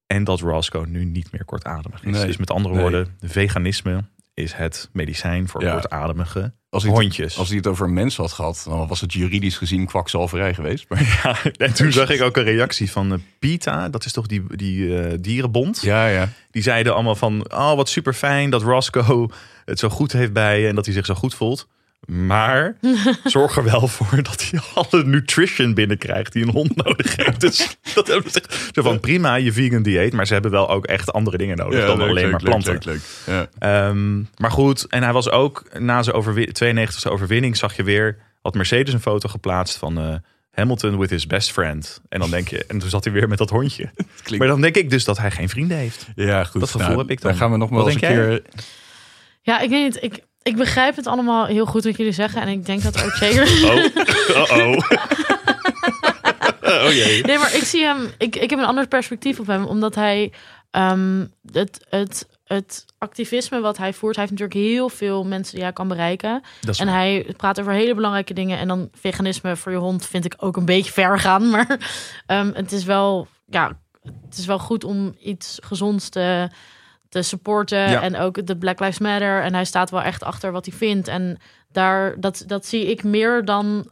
En 0.06 0.24
dat 0.24 0.40
Roscoe 0.40 0.86
nu 0.86 1.04
niet 1.04 1.32
meer 1.32 1.44
kortademig 1.44 2.04
is. 2.04 2.16
Nee. 2.16 2.26
Dus 2.26 2.36
met 2.36 2.50
andere 2.50 2.74
Nee. 2.74 2.82
woorden, 2.82 3.16
veganisme 3.20 4.04
is 4.34 4.52
het 4.52 4.88
medicijn 4.92 5.48
voor 5.48 5.62
Ja. 5.62 5.72
kortademige 5.72 6.52
Als 6.68 6.82
hij, 6.82 6.92
het, 6.92 7.00
hondjes. 7.00 7.38
als 7.38 7.48
hij 7.48 7.56
het 7.56 7.66
over 7.66 7.86
een 7.86 7.92
mens 7.92 8.16
had 8.16 8.32
gehad, 8.32 8.62
dan 8.68 8.86
was 8.88 9.00
het 9.00 9.12
juridisch 9.12 9.56
gezien 9.56 9.86
kwakzalverij 9.86 10.54
geweest. 10.54 10.88
Maar, 10.88 11.02
Ja, 11.22 11.36
en 11.56 11.74
toen 11.74 11.92
zag 11.92 12.10
ik 12.10 12.22
ook 12.22 12.36
een 12.36 12.42
reactie 12.44 12.90
van 12.90 13.12
eh, 13.12 13.18
PETA, 13.38 13.88
dat 13.88 14.04
is 14.04 14.12
toch 14.12 14.26
die, 14.26 14.56
die 14.56 14.98
eh, 15.02 15.18
dierenbond. 15.20 15.80
ja, 15.82 16.06
ja. 16.08 16.28
Die 16.50 16.62
zeiden 16.62 16.94
allemaal 16.94 17.16
van, 17.16 17.52
oh 17.52 17.74
wat 17.74 17.88
super 17.88 18.14
fijn 18.14 18.50
dat 18.50 18.62
Roscoe 18.62 19.30
het 19.64 19.78
zo 19.78 19.88
goed 19.88 20.12
heeft 20.12 20.32
bij 20.32 20.60
je 20.60 20.68
en 20.68 20.74
dat 20.74 20.84
hij 20.84 20.94
zich 20.94 21.06
zo 21.06 21.14
goed 21.14 21.34
voelt. 21.34 21.68
Maar 22.12 22.74
zorg 23.24 23.56
er 23.56 23.64
wel 23.64 23.88
voor 23.88 24.22
dat 24.22 24.50
hij 24.50 24.60
alle 24.74 25.04
nutrition 25.04 25.74
binnenkrijgt 25.74 26.32
die 26.32 26.42
een 26.42 26.50
hond 26.50 26.76
nodig 26.76 27.16
heeft. 27.16 27.40
Dus 27.40 27.76
dat 27.94 28.06
hebben 28.06 28.30
ze. 28.32 28.42
Zo 28.72 28.82
van 28.82 29.00
prima, 29.00 29.34
je 29.34 29.52
vegan 29.52 29.82
dieet. 29.82 30.12
Maar 30.12 30.26
ze 30.26 30.32
hebben 30.32 30.50
wel 30.50 30.70
ook 30.70 30.86
echt 30.86 31.12
andere 31.12 31.36
dingen 31.36 31.56
nodig 31.56 31.86
dan 31.86 32.00
alleen 32.00 32.30
maar 32.30 32.42
planten. 32.42 33.00
Ja. 33.26 33.46
Ehm, 33.58 34.18
maar 34.36 34.50
goed, 34.50 34.86
en 34.88 35.02
hij 35.02 35.12
was 35.12 35.30
ook 35.30 35.78
na 35.78 36.02
zijn 36.02 36.16
overwi- 36.16 36.52
92e 36.52 37.10
overwinning, 37.10 37.56
zag 37.56 37.76
je 37.76 37.82
weer, 37.82 38.16
had 38.42 38.54
Mercedes 38.54 38.94
een 38.94 39.00
foto 39.00 39.28
geplaatst 39.28 39.76
van 39.78 39.98
eh, 39.98 40.14
Hamilton 40.50 40.98
with 40.98 41.10
his 41.10 41.26
best 41.26 41.52
friend. 41.52 42.00
En 42.08 42.20
dan 42.20 42.30
denk 42.30 42.48
je, 42.48 42.64
en 42.64 42.78
toen 42.78 42.88
zat 42.88 43.04
hij 43.04 43.12
weer 43.12 43.28
met 43.28 43.38
dat 43.38 43.50
hondje. 43.50 43.84
klinkt- 44.22 44.38
Maar 44.38 44.48
dan 44.48 44.60
denk 44.60 44.76
ik 44.76 44.90
dus 44.90 45.04
dat 45.04 45.18
hij 45.18 45.30
geen 45.30 45.48
vrienden 45.48 45.76
heeft. 45.76 46.06
Ja, 46.14 46.44
goed. 46.44 46.60
Dat 46.60 46.70
gevoel 46.70 46.98
heb 46.98 47.10
ik 47.10 47.20
dan. 47.20 47.30
Dan 47.30 47.40
gaan 47.40 47.50
we 47.50 47.56
nog 47.56 47.70
wel 47.70 47.84
eens 47.86 47.94
een 47.94 48.00
jij? 48.00 48.10
keer... 48.14 48.42
Ja, 49.42 49.60
ik 49.60 49.70
weet 49.70 49.82
niet. 49.82 50.02
Ik, 50.02 50.22
ik 50.42 50.56
begrijp 50.56 50.96
het 50.96 51.06
allemaal 51.06 51.46
heel 51.46 51.66
goed 51.66 51.84
wat 51.84 51.96
jullie 51.96 52.12
zeggen. 52.12 52.42
En 52.42 52.48
ik 52.48 52.66
denk 52.66 52.82
dat 52.82 53.04
ook 53.04 53.10
zeker... 53.10 53.64
Oh, 53.64 53.84
oh, 54.36 54.58
oh. 54.58 54.78
oh 56.84 56.92
jee. 56.92 57.24
Nee, 57.24 57.38
maar 57.38 57.54
ik 57.54 57.64
zie 57.64 57.84
hem. 57.84 58.10
Ik, 58.18 58.36
ik 58.36 58.50
heb 58.50 58.58
een 58.58 58.64
ander 58.64 58.88
perspectief 58.88 59.40
op 59.40 59.46
hem, 59.46 59.64
omdat 59.64 59.94
hij 59.94 60.32
ehm, 60.70 61.26
het, 61.52 61.86
het, 61.88 62.26
het 62.44 62.84
activisme 62.98 63.60
wat 63.60 63.76
hij 63.76 63.92
voert, 63.92 64.16
hij 64.16 64.24
heeft 64.24 64.40
natuurlijk 64.40 64.68
heel 64.68 64.88
veel 64.88 65.24
mensen 65.24 65.54
die 65.54 65.62
hij 65.62 65.72
kan 65.72 65.88
bereiken. 65.88 66.42
Dat 66.60 66.74
is 66.74 66.80
En 66.80 66.88
hij 66.88 67.34
praat 67.36 67.60
over 67.60 67.72
hele 67.72 67.94
belangrijke 67.94 68.34
dingen. 68.34 68.58
En 68.58 68.68
dan 68.68 68.88
veganisme 68.92 69.56
voor 69.56 69.72
je 69.72 69.78
hond 69.78 70.06
vind 70.06 70.24
ik 70.24 70.34
ook 70.36 70.56
een 70.56 70.64
beetje 70.64 70.92
ver 70.92 71.18
gaan. 71.18 71.48
Maar 71.50 71.78
ehm, 72.26 72.50
het 72.54 72.72
is 72.72 72.84
wel, 72.84 73.28
ja, 73.46 73.78
het 74.02 74.38
is 74.38 74.46
wel 74.46 74.58
goed 74.58 74.84
om 74.84 75.14
iets 75.18 75.58
gezonds 75.62 76.08
te, 76.08 76.48
te 77.10 77.22
supporten. 77.22 77.90
Ja. 77.90 78.02
En 78.02 78.16
ook 78.16 78.46
de 78.46 78.56
Black 78.56 78.80
Lives 78.80 78.98
Matter. 78.98 79.42
En 79.42 79.54
hij 79.54 79.64
staat 79.64 79.90
wel 79.90 80.02
echt 80.02 80.22
achter 80.22 80.52
wat 80.52 80.66
hij 80.66 80.74
vindt. 80.74 81.08
En 81.08 81.38
daar, 81.72 82.20
dat, 82.20 82.44
dat 82.46 82.66
zie 82.66 82.86
ik 82.86 83.04
meer 83.04 83.44
dan. 83.44 83.90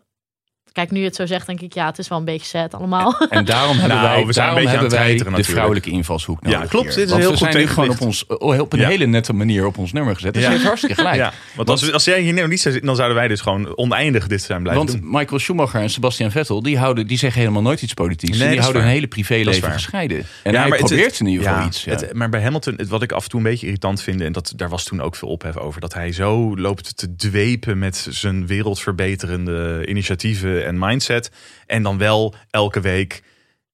Kijk, 0.78 0.90
nu 0.90 0.98
je 0.98 1.04
het 1.04 1.14
zo 1.16 1.26
zegt, 1.26 1.46
denk 1.46 1.60
ik, 1.60 1.74
ja, 1.74 1.86
het 1.86 1.98
is 1.98 2.08
wel 2.08 2.18
een 2.18 2.24
beetje 2.24 2.46
sad 2.46 2.74
allemaal. 2.74 3.26
En 3.30 3.44
daarom 3.54 3.78
hebben 3.78 3.96
Nou, 3.96 4.08
wij, 4.16 4.26
we 4.26 4.32
zijn 4.32 4.48
een 4.48 4.54
daarom 4.54 4.54
beetje 4.54 4.68
aan 4.68 4.78
hebben 4.78 4.98
het 4.98 5.06
wij 5.06 5.12
de 5.16 5.18
natuurlijk. 5.24 5.46
vrouwelijke 5.48 5.90
invalshoek 5.90 6.42
nodig. 6.42 6.60
Ja, 6.60 6.66
klopt. 6.66 6.86
Dit 6.94 6.96
is 6.96 7.10
Want 7.10 7.22
heel 7.22 7.30
we 7.30 7.36
goed 7.36 7.52
zijn 7.52 7.64
nu 7.64 7.70
gewoon 7.70 7.90
op, 7.90 8.00
ons, 8.00 8.26
oh, 8.26 8.58
op 8.60 8.72
een 8.72 8.78
Ja. 8.78 8.88
hele 8.88 9.06
nette 9.06 9.32
manier 9.32 9.66
op 9.66 9.78
ons 9.78 9.92
nummer 9.92 10.14
gezet. 10.14 10.32
Dus 10.34 10.42
Ja. 10.42 10.48
je 10.48 10.54
heeft 10.54 10.66
hartstikke 10.66 10.96
gelijk. 10.96 11.16
Ja, 11.16 11.32
want 11.56 11.70
als, 11.70 11.92
als 11.92 12.04
jij 12.04 12.20
hier 12.20 12.32
nou 12.34 12.48
niet 12.48 12.60
zou 12.60 12.70
zitten, 12.74 12.86
dan 12.86 12.96
zouden 12.96 13.16
wij 13.18 13.28
dus 13.28 13.40
gewoon 13.40 13.76
oneindig 13.76 14.26
dit 14.26 14.42
zijn 14.42 14.62
blijven 14.62 14.86
Want 14.86 15.00
doen. 15.00 15.10
Michael 15.10 15.38
Schumacher 15.40 15.80
en 15.80 15.90
Sebastian 15.90 16.30
Vettel, 16.30 16.62
die, 16.62 16.78
houden, 16.78 17.06
die 17.06 17.18
zeggen 17.18 17.40
helemaal 17.40 17.62
nooit 17.62 17.82
iets 17.82 17.94
politieks. 17.94 18.32
Nee, 18.38 18.40
En 18.42 18.46
die 18.48 18.56
is 18.56 18.62
houden 18.62 18.82
waar. 18.82 18.90
hun 18.90 19.00
hele 19.00 19.12
is 19.16 19.22
privéleven 19.24 19.72
gescheiden. 19.72 20.16
En 20.42 20.52
Ja, 20.52 20.60
hij 20.60 20.68
maar 20.68 20.78
probeert 20.78 21.04
het- 21.10 21.20
in 21.20 21.26
ieder 21.26 21.44
geval 21.44 21.60
ja, 21.60 21.66
iets. 21.66 21.84
Ja. 21.84 21.90
het- 21.90 22.12
maar 22.14 22.28
bij 22.28 22.42
Hamilton, 22.42 22.74
het- 22.76 22.88
wat 22.88 23.02
ik 23.02 23.12
af 23.12 23.24
en 23.24 23.30
toe 23.30 23.38
een 23.40 23.46
beetje 23.46 23.66
irritant 23.66 24.02
vind, 24.02 24.20
en 24.20 24.32
dat, 24.32 24.52
daar 24.56 24.68
was 24.68 24.84
toen 24.84 25.00
ook 25.00 25.16
veel 25.16 25.28
ophef 25.28 25.56
over, 25.56 25.80
dat 25.80 25.94
hij 25.94 26.12
zo 26.12 26.56
loopt 26.56 26.96
te 26.96 27.16
dwepen 27.16 27.78
met 27.78 28.06
zijn 28.10 28.46
wereldverbeterende 28.46 29.86
initiatieven 29.86 30.66
en 30.68 30.78
mindset. 30.78 31.30
En 31.66 31.82
dan 31.82 31.98
wel 31.98 32.34
elke 32.50 32.80
week 32.80 33.22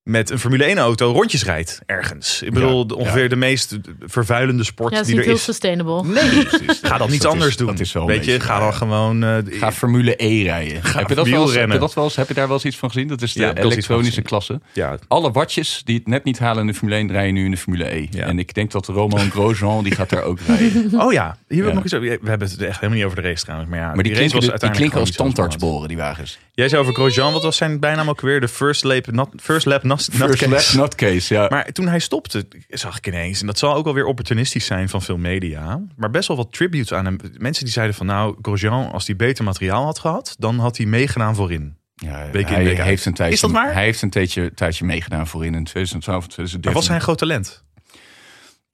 met 0.04 0.30
een 0.30 0.38
Formule 0.38 0.64
1 0.64 0.78
auto 0.78 1.12
rondjes 1.12 1.44
rijdt 1.44 1.80
ergens. 1.86 2.42
Ik 2.42 2.52
bedoel, 2.52 2.84
Ja, 2.88 2.94
ongeveer 2.94 3.22
ja. 3.22 3.28
de 3.28 3.36
meest 3.36 3.78
vervuilende 4.00 4.64
sport 4.64 4.92
ja, 4.92 4.98
het 4.98 5.06
is 5.08 5.12
die 5.14 5.20
niet 5.20 5.24
er 5.24 5.30
heel 5.30 5.38
is. 5.40 5.44
sustainable. 5.44 6.02
Nee, 6.04 6.44
Precies. 6.44 6.78
ga 6.82 6.98
dat 6.98 7.00
anders 7.26 7.48
is- 7.48 7.56
doen. 7.56 7.66
Dat 7.66 7.80
is 7.80 7.94
een 7.94 8.06
Weet 8.06 8.24
je, 8.24 8.40
ga 8.40 8.58
dan 8.58 8.74
gewoon. 8.74 9.24
eh, 9.24 9.36
Ga 9.48 9.72
Formule 9.72 10.14
E 10.24 10.42
rijden. 10.42 10.82
Ga 10.82 10.98
heb, 10.98 11.08
je 11.08 11.14
dat 11.14 11.28
wel 11.28 11.42
eens, 11.42 11.54
heb, 11.54 11.72
je 11.72 11.78
dat 11.78 11.94
wel 11.94 12.04
eens, 12.04 12.16
heb 12.16 12.28
je 12.28 12.34
daar 12.34 12.46
wel 12.46 12.56
eens 12.56 12.64
iets 12.64 12.76
van 12.76 12.90
gezien? 12.90 13.08
Dat 13.08 13.22
is 13.22 13.32
de 13.32 13.58
elektronische 13.60 14.22
klasse. 14.22 14.60
ja, 14.72 14.98
Alle 15.08 15.30
watjes 15.30 15.82
die 15.84 15.96
het 15.98 16.06
net 16.06 16.24
niet 16.24 16.38
halen 16.38 16.60
in 16.60 16.66
de 16.66 16.74
Formule 16.74 16.96
1 16.98 17.10
rijden 17.12 17.34
nu 17.34 17.44
in 17.44 17.50
de 17.50 17.56
Formule 17.56 17.94
E. 17.94 18.06
Ja. 18.10 18.26
En 18.26 18.38
ik 18.38 18.54
denk 18.54 18.70
dat 18.70 18.86
Romain 18.86 19.30
Grosjean 19.30 19.84
die 19.84 19.94
gaat 19.94 20.10
daar 20.10 20.22
ook 20.22 20.38
rijden. 20.46 20.90
Oh 21.04 21.12
ja, 21.12 21.36
hier 21.48 21.58
wil 21.58 21.58
ik 21.58 21.68
Ja. 21.68 21.74
nog 21.74 21.84
iets 21.84 21.94
over. 21.94 22.08
We 22.22 22.28
hebben 22.28 22.48
het 22.50 22.62
echt 22.62 22.74
helemaal 22.74 22.96
niet 22.96 23.04
over 23.04 23.22
de 23.22 23.28
race 23.28 23.42
trouwens. 23.44 23.70
Maar 23.70 23.78
ja, 23.78 23.94
Maar 23.94 24.02
die, 24.02 24.12
klinken, 24.12 24.50
was 24.50 24.60
die 24.60 24.70
klinken 24.70 24.98
als 24.98 25.08
niet 25.08 25.18
zo 25.18 25.22
tandartsboren, 25.24 25.88
die 25.88 25.96
wagens. 25.96 26.38
Jij 26.52 26.68
zei 26.68 26.80
over 26.80 26.94
Grosjean, 26.94 27.32
wat 27.32 27.42
was 27.42 27.56
zijn 27.56 27.80
bijnaam 27.80 28.08
ook 28.08 28.20
weer? 28.20 28.40
De 28.40 28.48
first 28.48 28.84
lap, 28.84 29.06
not, 29.10 29.28
first 29.42 29.66
lap 29.66 29.82
not, 29.82 29.93
not 29.96 30.28
First 30.28 30.42
case. 30.42 30.76
lap 30.76 30.90
nutcase, 30.90 31.34
ja. 31.34 31.46
Maar 31.48 31.72
toen 31.72 31.88
hij 31.88 31.98
stopte, 31.98 32.46
zag 32.68 32.96
ik 32.96 33.06
ineens, 33.06 33.40
en 33.40 33.46
dat 33.46 33.58
zal 33.58 33.74
ook 33.74 33.84
wel 33.84 33.94
weer 33.94 34.06
opportunistisch 34.06 34.66
zijn 34.66 34.88
van 34.88 35.02
veel 35.02 35.16
media, 35.16 35.80
maar 35.96 36.10
best 36.10 36.28
wel 36.28 36.36
wat 36.36 36.52
tributes 36.52 36.92
aan 36.92 37.04
hem. 37.04 37.18
Mensen 37.38 37.64
die 37.64 37.72
zeiden 37.72 37.96
van 37.96 38.06
nou, 38.06 38.36
Grosjean, 38.42 38.92
als 38.92 39.06
hij 39.06 39.16
beter 39.16 39.44
materiaal 39.44 39.84
had 39.84 39.98
gehad, 39.98 40.34
dan 40.38 40.58
had 40.58 40.76
hij 40.76 40.86
meegedaan 40.86 41.34
voorin. 41.34 41.76
Ja, 41.94 42.30
Week 42.30 42.48
in, 42.48 42.54
hij, 42.54 42.64
week 42.64 42.78
heeft 42.78 43.06
een 43.06 43.14
tijdje, 43.14 43.34
Is 43.34 43.40
dat 43.40 43.50
waar? 43.50 43.72
Hij 43.72 43.84
heeft 43.84 44.02
een 44.02 44.10
tijdje, 44.10 44.54
tijdje 44.54 44.84
meegedaan 44.84 45.26
voorin 45.26 45.54
in 45.54 45.64
2012 45.64 46.18
of 46.18 46.32
2013. 46.32 46.72
Maar 46.72 46.80
was 46.80 46.88
hij 46.88 46.96
een 46.96 47.02
groot 47.02 47.18
talent? 47.18 47.64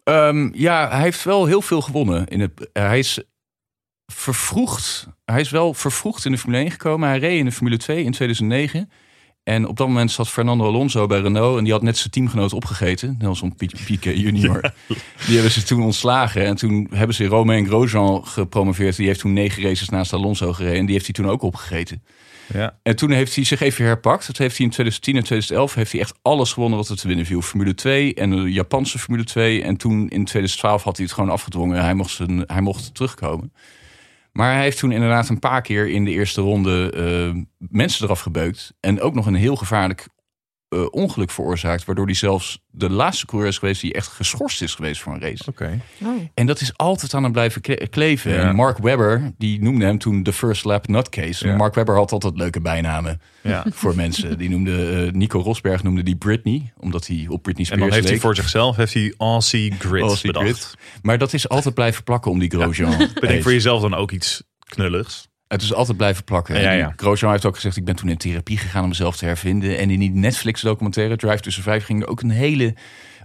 Ehm, 0.05 0.51
ja, 0.53 0.89
hij 0.91 1.03
heeft 1.03 1.25
wel 1.25 1.47
heel 1.47 1.63
veel 1.63 1.81
gewonnen. 1.81 2.27
In 2.27 2.41
het, 2.41 2.71
eh, 2.73 2.83
hij 2.83 2.99
is 2.99 3.23
vervroegd. 4.07 5.07
Hij 5.25 5.41
is 5.41 5.51
wel 5.51 5.75
vervroegd 5.75 6.25
in 6.25 6.33
de 6.33 6.39
Formule 6.39 6.63
1 6.63 6.71
gekomen. 6.71 7.09
Hij 7.09 7.19
reed 7.19 7.39
in 7.39 7.45
de 7.45 7.53
Formule 7.53 7.77
2 7.77 8.05
in 8.05 8.13
2009. 8.13 8.91
En 9.43 9.67
op 9.67 9.77
dat 9.77 9.87
moment 9.87 10.11
zat 10.11 10.29
Fernando 10.29 10.67
Alonso 10.67 11.07
bij 11.07 11.21
Renault. 11.21 11.59
En 11.59 11.65
die 11.65 11.73
had 11.73 11.83
net 11.83 11.97
zijn 11.99 12.11
teamgenoot 12.11 12.53
opgegeten. 12.53 13.15
Nelson 13.19 13.55
Pi- 13.55 13.71
Piquet 13.85 14.19
junior. 14.19 14.73
Die 15.27 15.35
hebben 15.35 15.51
ze 15.51 15.63
toen 15.63 15.83
ontslagen. 15.83 16.45
En 16.45 16.57
toen 16.57 16.87
hebben 16.95 17.17
ze 17.17 17.25
Romain 17.27 17.67
Grosjean 17.67 18.27
gepromoveerd. 18.27 18.97
Die 18.97 19.07
heeft 19.07 19.21
toen 19.21 19.33
negen 19.33 19.63
races 19.63 19.89
naast 19.89 20.13
Alonso 20.13 20.53
gereden. 20.53 20.79
En 20.79 20.85
die 20.85 20.95
heeft 20.95 21.05
hij 21.07 21.15
toen 21.15 21.29
ook 21.29 21.43
opgegeten. 21.43 22.03
Ja. 22.53 22.79
En 22.83 22.97
toen 22.97 23.11
heeft 23.11 23.35
hij 23.35 23.45
zich 23.45 23.61
even 23.61 23.85
herpakt. 23.85 24.27
Dat 24.27 24.37
heeft 24.39 24.57
hij 24.57 24.67
in 24.67 24.73
2010 24.73 25.17
en 25.17 25.23
2011 25.25 25.75
heeft 25.75 25.93
hij 25.93 26.01
echt 26.01 26.19
alles 26.23 26.53
gewonnen 26.53 26.79
wat 26.79 26.89
er 26.89 26.97
te 26.97 27.07
winnen 27.09 27.27
viel. 27.27 27.43
Formule 27.43 27.75
2 27.75 28.15
en 28.15 28.31
de 28.31 28.53
Japanse 28.53 28.99
Formule 28.99 29.25
2. 29.25 29.63
En 29.63 29.77
toen 29.77 30.01
in 30.01 30.25
2012 30.25 30.83
had 30.83 30.97
hij 30.97 31.05
het 31.07 31.15
gewoon 31.15 31.31
afgedwongen. 31.31 31.83
Hij 31.83 31.95
mocht, 31.95 32.11
zijn, 32.11 32.43
hij 32.47 32.61
mocht 32.61 32.95
terugkomen. 32.95 33.53
Maar 34.33 34.53
hij 34.53 34.63
heeft 34.63 34.79
toen 34.79 34.93
inderdaad 34.93 35.29
een 35.29 35.39
paar 35.39 35.63
keer 35.63 35.89
in 35.89 36.05
de 36.05 36.11
eerste 36.11 36.41
ronde 36.41 36.93
eh, 36.93 37.43
mensen 37.59 38.05
eraf 38.05 38.21
gebeukt. 38.21 38.75
En 38.81 39.01
ook 39.01 39.15
nog 39.15 39.27
een 39.27 39.35
heel 39.35 39.57
gevaarlijk 39.57 40.07
eh, 40.71 40.87
ongeluk 40.91 41.31
veroorzaakt. 41.31 41.85
Waardoor 41.85 42.05
hij 42.05 42.15
zelfs 42.15 42.59
de 42.71 42.91
laatste 42.91 43.27
coureur 43.27 43.51
is 43.51 43.59
geweest 43.59 43.81
die 43.81 43.93
echt 43.93 44.09
geschorst 44.09 44.63
is 44.63 44.75
geweest 44.75 45.01
voor 45.01 45.13
een 45.13 45.21
race. 45.21 45.43
Oké. 45.49 45.81
Oh. 46.05 46.09
En 46.35 46.47
dat 46.47 46.61
is 46.61 46.77
altijd 46.77 47.15
aan 47.15 47.23
hem 47.23 47.33
blijven 47.33 47.61
kle- 47.61 47.89
kleven. 47.91 48.33
Ja. 48.33 48.49
En 48.49 48.55
Mark 48.55 48.79
Webber, 48.79 49.33
die 49.39 49.63
noemde 49.63 49.85
hem 49.85 49.99
toen 49.99 50.23
de 50.23 50.33
first 50.33 50.65
lap 50.65 50.89
nutcase. 50.89 51.47
Ja. 51.47 51.57
Mark 51.57 51.75
Webber 51.75 51.95
had 51.97 52.13
altijd 52.13 52.37
leuke 52.37 52.61
bijnamen 52.61 53.21
Ja. 53.43 53.65
voor 53.81 53.95
mensen. 53.97 54.39
Die 54.39 54.49
noemde, 54.51 55.07
eh, 55.07 55.13
Nico 55.13 55.41
Rosberg 55.41 55.83
noemde 55.83 56.03
die 56.03 56.17
Britney, 56.17 56.73
omdat 56.77 57.07
hij 57.07 57.27
op 57.29 57.43
Britney 57.43 57.67
En 57.67 57.73
Spears 57.73 57.81
dan 57.91 57.93
heeft 57.99 58.09
hij 58.09 58.19
voor 58.19 58.37
zichzelf 58.37 58.77
heeft 58.77 58.95
hij 58.95 59.15
Aussie 59.19 59.75
Grit 59.79 60.03
Aussie 60.03 60.33
bedacht. 60.33 60.65
Grit. 60.65 60.75
Maar 61.03 61.19
dat 61.19 61.33
is 61.33 61.49
altijd 61.49 61.75
blijven 61.75 62.05
plakken 62.05 62.31
om 62.31 62.39
die 62.39 62.51
Grosjean. 62.51 63.09
Bedenk 63.21 63.43
voor 63.45 63.53
jezelf 63.53 63.81
dan 63.83 63.95
ook 63.95 64.11
iets 64.11 64.43
knulligs. 64.59 65.29
Het 65.51 65.63
is 65.63 65.75
altijd 65.75 65.97
blijven 65.97 66.25
plakken. 66.25 66.61
Ja, 66.61 66.71
En 66.71 66.77
ja. 66.77 66.93
Grosjean 66.97 67.33
heeft 67.33 67.45
ook 67.45 67.55
gezegd, 67.55 67.77
ik 67.77 67.85
ben 67.85 67.97
toen 67.97 68.09
in 68.09 68.17
therapie 68.17 68.59
gegaan 68.59 68.83
om 68.83 68.89
mezelf 68.89 69.17
te 69.17 69.25
hervinden. 69.25 69.79
En 69.79 69.91
in 69.91 69.99
die 69.99 70.11
Netflix 70.11 70.61
documentaire 70.61 71.17
Drive 71.17 71.41
Tussen 71.41 71.63
Vijf 71.63 71.85
ging 71.85 72.03
er 72.03 72.09
ook 72.09 72.21
een 72.21 72.31
hele 72.31 72.75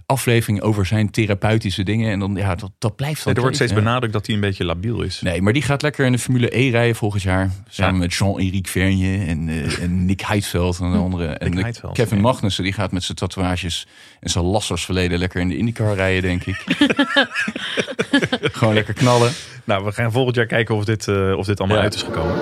aflevering 0.06 0.60
over 0.60 0.86
zijn 0.86 1.10
therapeutische 1.10 1.82
dingen. 1.82 2.10
En 2.10 2.18
dan, 2.18 2.34
ja, 2.34 2.54
dat, 2.54 2.70
dat 2.78 2.96
blijft 2.96 3.24
dan 3.24 3.34
er 3.34 3.40
wordt 3.40 3.56
steeds 3.56 3.72
benadrukt 3.72 4.12
dat 4.12 4.26
hij 4.26 4.34
een 4.34 4.40
beetje 4.40 4.64
labiel 4.64 5.02
is. 5.02 5.20
Nee, 5.20 5.42
maar 5.42 5.52
die 5.52 5.62
gaat 5.62 5.82
lekker 5.82 6.06
in 6.06 6.12
de 6.12 6.18
Formule 6.18 6.58
E 6.58 6.70
rijden 6.70 6.96
volgend 6.96 7.22
jaar. 7.22 7.50
Samen 7.68 7.94
Ja. 7.94 8.00
met 8.00 8.14
Jean-Éric 8.14 8.68
Vergne 8.68 9.24
en, 9.24 9.48
eh, 9.48 9.82
en 9.82 10.04
Nick 10.04 10.20
Heidveld 10.20 10.78
en 10.78 10.90
de 10.92 10.98
andere. 10.98 11.26
En 11.26 11.50
de 11.50 11.72
Kevin 11.92 12.16
ja. 12.16 12.22
Magnussen 12.22 12.64
die 12.64 12.72
gaat 12.72 12.92
met 12.92 13.02
zijn 13.02 13.16
tatoeages 13.16 13.86
en 14.20 14.30
zijn 14.30 14.44
lassersverleden 14.44 15.18
lekker 15.18 15.40
in 15.40 15.48
de 15.48 15.56
IndyCar 15.56 15.94
rijden, 15.94 16.22
denk 16.22 16.44
ik. 16.44 16.64
Gewoon 18.58 18.74
lekker 18.74 18.94
knallen. 18.94 19.30
Nou, 19.64 19.84
we 19.84 19.92
gaan 19.92 20.12
volgend 20.12 20.36
jaar 20.36 20.46
kijken 20.46 20.74
of 20.74 20.84
dit, 20.84 21.08
eh, 21.08 21.32
of 21.36 21.46
dit 21.46 21.58
allemaal 21.58 21.76
Ja. 21.76 21.82
uit 21.82 21.94
is 21.94 22.02
gekomen. 22.02 22.34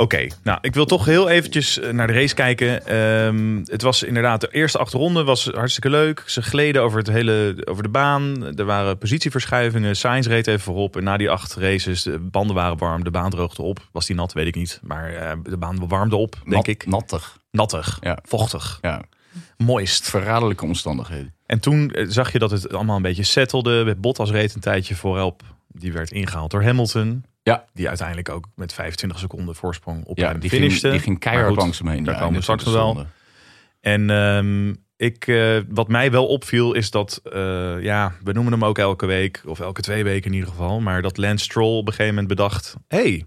Oké, 0.00 0.26
nou, 0.42 0.58
ik 0.60 0.74
wil 0.74 0.84
toch 0.86 1.04
heel 1.04 1.28
eventjes 1.28 1.78
eh, 1.78 1.90
naar 1.92 2.06
de 2.06 2.12
race 2.12 2.34
kijken. 2.34 2.86
Ehm, 2.86 3.58
het 3.64 3.82
was 3.82 4.02
inderdaad, 4.02 4.40
de 4.40 4.48
eerste 4.50 4.78
acht 4.78 4.92
ronden 4.92 5.24
was 5.24 5.44
hartstikke 5.44 5.90
leuk. 5.90 6.22
Ze 6.26 6.42
gleden 6.42 6.82
over, 6.82 6.98
het 6.98 7.06
hele, 7.10 7.62
over 7.64 7.82
de 7.82 7.88
baan. 7.88 8.56
Er 8.56 8.64
waren 8.64 8.98
positieverschuivingen. 8.98 9.96
Sainz 9.96 10.26
reed 10.26 10.46
even 10.46 10.60
voorop. 10.60 10.96
En 10.96 11.04
na 11.04 11.16
die 11.16 11.30
acht 11.30 11.54
races, 11.54 12.02
de 12.02 12.18
banden 12.18 12.56
waren 12.56 12.78
warm. 12.78 13.04
De 13.04 13.10
baan 13.10 13.30
droogde 13.30 13.62
op. 13.62 13.88
Was 13.92 14.06
die 14.06 14.16
nat, 14.16 14.32
weet 14.32 14.46
ik 14.46 14.54
niet. 14.54 14.80
Maar 14.82 15.12
eh, 15.14 15.32
de 15.42 15.56
baan 15.56 15.88
warmde 15.88 16.16
op, 16.16 16.32
denk 16.32 16.46
Nat- 16.54 16.66
ik. 16.66 16.86
Nattig. 16.86 17.38
Nattig, 17.50 17.98
Ja. 18.00 18.18
vochtig, 18.22 18.78
Ja, 18.82 19.02
moist. 19.56 20.10
verraderlijke 20.10 20.64
omstandigheden. 20.64 21.34
En 21.46 21.60
toen 21.60 21.90
eh, 21.90 22.04
zag 22.08 22.32
je 22.32 22.38
dat 22.38 22.50
het 22.50 22.72
allemaal 22.72 22.96
een 22.96 23.02
beetje 23.02 23.22
settelde. 23.22 23.94
Bottas 23.96 24.30
reed 24.30 24.54
een 24.54 24.60
tijdje 24.60 24.94
voorop. 24.94 25.42
Die 25.68 25.92
werd 25.92 26.10
ingehaald 26.12 26.50
door 26.50 26.62
Hamilton. 26.62 27.24
Ja. 27.42 27.64
Die 27.72 27.88
uiteindelijk 27.88 28.28
ook 28.28 28.46
met 28.54 28.72
25 28.72 29.18
seconden 29.18 29.54
voorsprong 29.54 30.04
op 30.04 30.18
Ja, 30.18 30.28
hem 30.28 30.40
die 30.40 30.50
ging, 30.50 30.62
finishte. 30.62 30.90
die 30.90 30.98
ging 31.00 31.18
keihard 31.18 31.48
goed, 31.48 31.56
langs 31.56 31.78
hem 31.78 31.88
heen. 31.88 32.04
daar 32.04 32.14
ja, 32.14 32.20
komen 32.20 32.36
we 32.36 32.42
straks 32.42 32.64
nog 32.64 32.74
wel. 32.74 33.06
En 33.80 34.10
ehm, 34.10 34.74
ik, 34.96 35.26
eh, 35.26 35.58
wat 35.68 35.88
mij 35.88 36.10
wel 36.10 36.26
opviel 36.26 36.72
is 36.74 36.90
dat, 36.90 37.20
eh, 37.32 37.82
ja, 37.82 38.12
we 38.24 38.32
noemen 38.32 38.52
hem 38.52 38.64
ook 38.64 38.78
elke 38.78 39.06
week. 39.06 39.42
Of 39.46 39.60
elke 39.60 39.80
twee 39.80 40.04
weken 40.04 40.26
in 40.30 40.34
ieder 40.36 40.50
geval. 40.50 40.80
Maar 40.80 41.02
dat 41.02 41.16
Lance 41.16 41.44
Stroll 41.44 41.76
op 41.78 41.86
een 41.86 41.92
gegeven 41.92 42.14
moment 42.14 42.28
bedacht. 42.28 42.76
hey, 42.88 43.24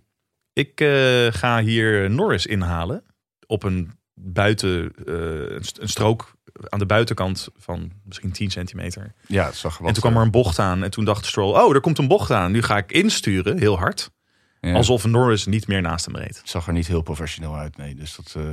ik 0.53 0.81
eh, 0.81 1.27
ga 1.29 1.61
hier 1.61 2.09
Norris 2.09 2.45
inhalen. 2.45 3.03
Op 3.47 3.63
een 3.63 3.91
buiten, 4.13 4.91
een 5.79 5.87
strook 5.89 6.33
aan 6.69 6.79
de 6.79 6.85
buitenkant 6.85 7.47
van 7.57 7.91
misschien 8.05 8.31
10 8.31 8.51
centimeter. 8.51 9.13
Ja, 9.27 9.45
het 9.45 9.55
zag 9.55 9.71
er 9.75 9.79
wat, 9.79 9.87
en 9.87 9.93
toen 9.93 10.03
kwam 10.03 10.15
er 10.15 10.25
een 10.25 10.31
bocht 10.31 10.59
aan. 10.59 10.83
En 10.83 10.91
toen 10.91 11.05
dacht 11.05 11.25
Stroll, 11.25 11.53
oh, 11.61 11.75
er 11.75 11.81
komt 11.81 11.97
een 11.97 12.07
bocht 12.07 12.31
aan. 12.31 12.51
Nu 12.51 12.61
ga 12.61 12.77
ik 12.77 12.91
insturen, 12.91 13.57
heel 13.57 13.77
hard. 13.77 14.11
ja, 14.59 14.73
Alsof 14.73 15.05
Norris 15.05 15.45
niet 15.45 15.67
meer 15.67 15.81
naast 15.81 16.05
hem 16.05 16.15
reed. 16.15 16.37
Het 16.37 16.49
zag 16.49 16.67
er 16.67 16.73
niet 16.73 16.87
heel 16.87 17.01
professioneel 17.01 17.55
uit, 17.55 17.77
nee. 17.77 17.95
Dus 17.95 18.15
dat, 18.15 18.33
eh, 18.37 18.43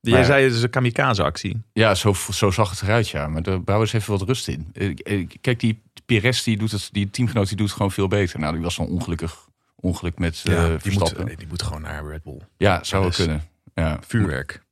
Jij 0.00 0.12
Maar- 0.14 0.24
zei 0.24 0.44
het 0.44 0.52
is 0.54 0.62
een 0.62 0.70
kamikaze-actie. 0.70 1.62
ja, 1.72 1.94
zo, 1.94 2.12
zo 2.32 2.50
zag 2.50 2.70
het 2.70 2.82
eruit, 2.82 3.08
ja. 3.08 3.28
Maar 3.28 3.42
daar 3.42 3.62
bouwen 3.62 3.88
ze 3.88 3.96
even 3.96 4.18
wat 4.18 4.28
rust 4.28 4.48
in. 4.48 4.70
Eh, 4.72 4.90
eh, 5.02 5.28
Kijk, 5.40 5.60
die 5.60 5.82
Perez, 6.06 6.42
die, 6.42 6.56
doet 6.56 6.70
het, 6.70 6.88
die 6.92 7.10
teamgenoot, 7.10 7.48
die 7.48 7.56
doet 7.56 7.66
het 7.66 7.76
gewoon 7.76 7.90
veel 7.92 8.08
beter. 8.08 8.38
Nou, 8.40 8.52
die 8.52 8.62
was 8.62 8.76
dan 8.76 8.86
ongelukkig 8.86 9.48
ongeluk 9.74 10.18
met 10.18 10.42
eh 10.44 10.54
die, 10.62 10.70
moet, 10.70 10.82
Verstappen. 10.82 11.36
die 11.36 11.46
moet 11.46 11.62
gewoon 11.62 11.82
naar 11.82 12.06
Red 12.06 12.22
Bull. 12.22 12.40
Ja, 12.56 12.84
zou 12.84 13.02
wel 13.02 13.12
kunnen. 13.12 13.42
Ja, 13.74 13.98
Vuurwerk. 14.06 14.62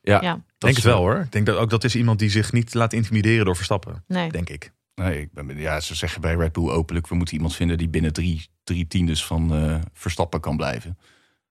ja, 0.00 0.20
Ja. 0.20 0.40
Dat 0.62 0.74
denk 0.74 0.76
is 0.76 0.84
het 0.84 0.92
wel 0.92 1.12
hoor. 1.12 1.24
Ik 1.24 1.32
denk 1.32 1.46
dat 1.46 1.56
ook 1.56 1.70
dat 1.70 1.84
is 1.84 1.96
iemand 1.96 2.18
die 2.18 2.30
zich 2.30 2.52
niet 2.52 2.74
laat 2.74 2.92
intimideren 2.92 3.44
door 3.44 3.56
Verstappen. 3.56 4.04
Nee. 4.06 4.30
Denk 4.30 4.48
ik. 4.48 4.72
Nee, 4.94 5.20
ik 5.20 5.32
ben, 5.32 5.58
ja, 5.58 5.80
ze 5.80 5.94
zeggen 5.94 6.20
bij 6.20 6.34
Red 6.34 6.52
Bull 6.52 6.70
openlijk... 6.70 7.08
we 7.08 7.14
moeten 7.14 7.34
iemand 7.34 7.54
vinden 7.54 7.78
die 7.78 7.88
binnen 7.88 8.12
drie, 8.12 8.48
drie 8.64 8.86
tiendes 8.86 9.24
van 9.24 9.54
eh, 9.54 9.80
Verstappen 9.92 10.40
kan 10.40 10.56
blijven. 10.56 10.98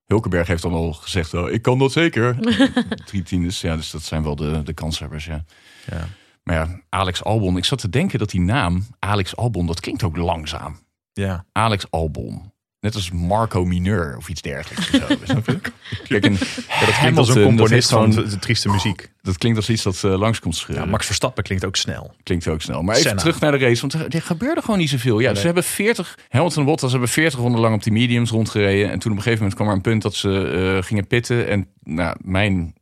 Hulkenberg 0.05 0.47
heeft 0.47 0.61
dan 0.61 0.73
al 0.73 0.93
gezegd, 0.93 1.33
oh, 1.33 1.49
ik 1.49 1.61
kan 1.61 1.79
dat 1.79 1.91
zeker. 1.91 2.37
drie 3.05 3.23
tiendes, 3.23 3.61
ja, 3.61 3.75
dus 3.75 3.91
dat 3.91 4.03
zijn 4.03 4.23
wel 4.23 4.35
de, 4.35 4.63
de 4.63 4.73
kanshebbers, 4.73 5.25
ja. 5.25 5.45
Ja. 5.91 6.07
Maar 6.43 6.55
ja, 6.55 6.81
Alex 6.89 7.23
Albon, 7.23 7.57
ik 7.57 7.65
zat 7.65 7.79
te 7.79 7.89
denken 7.89 8.19
dat 8.19 8.29
die 8.29 8.41
naam, 8.41 8.85
Alex 8.99 9.35
Albon, 9.35 9.67
dat 9.67 9.79
klinkt 9.79 10.03
ook 10.03 10.17
langzaam. 10.17 10.79
Ja. 11.13 11.45
Alex 11.51 11.91
Albon. 11.91 12.50
Net 12.81 12.95
als 12.95 13.11
Marco 13.11 13.65
Mineur 13.65 14.17
of 14.17 14.29
iets 14.29 14.41
dergelijks. 14.41 14.89
of 14.89 15.07
zo, 15.07 15.17
snap 15.23 15.45
je? 15.45 15.59
Kijk, 16.07 16.25
een 16.25 16.33
Ja, 16.33 16.79
dat 16.85 16.97
klinkt 16.97 17.17
als 17.17 17.29
een 17.29 17.43
componist 17.43 17.89
van 17.89 18.09
de, 18.11 18.39
trieste 18.39 18.69
muziek. 18.69 19.11
Dat 19.21 19.37
klinkt 19.37 19.57
als 19.57 19.69
iets 19.69 19.83
dat 19.83 20.03
eh, 20.03 20.17
langs 20.17 20.39
komt 20.39 20.55
scheuren. 20.55 20.85
Ja, 20.85 20.91
Max 20.91 21.05
Verstappen 21.05 21.43
klinkt 21.43 21.65
ook 21.65 21.75
snel. 21.75 22.13
Klinkt 22.23 22.47
ook 22.47 22.61
snel. 22.61 22.81
Maar 22.81 22.95
even 22.95 23.07
Senna. 23.07 23.21
terug 23.21 23.39
naar 23.39 23.51
de 23.51 23.57
race. 23.57 23.81
Want 23.81 24.13
er, 24.13 24.21
gebeurde 24.21 24.61
gewoon 24.61 24.79
niet 24.79 24.89
zoveel. 24.89 25.19
Ja, 25.19 25.31
Nee. 25.31 25.39
Ze 25.39 25.45
hebben 25.45 25.63
40... 25.63 26.17
Hamilton 26.29 26.59
en 26.59 26.65
Bottas 26.65 26.91
hebben 26.91 27.09
40 27.09 27.39
ronden 27.39 27.61
lang 27.61 27.75
op 27.75 27.83
die 27.83 27.93
mediums 27.93 28.29
rondgereden. 28.29 28.91
En 28.91 28.99
toen 28.99 29.11
op 29.11 29.17
een 29.17 29.23
gegeven 29.23 29.37
moment 29.37 29.55
kwam 29.55 29.67
er 29.67 29.73
een 29.73 29.81
punt 29.81 30.01
dat 30.01 30.15
ze 30.15 30.47
eh, 30.77 30.87
gingen 30.87 31.07
pitten. 31.07 31.47
En 31.47 31.67
nou, 31.83 32.15
mijn 32.21 32.73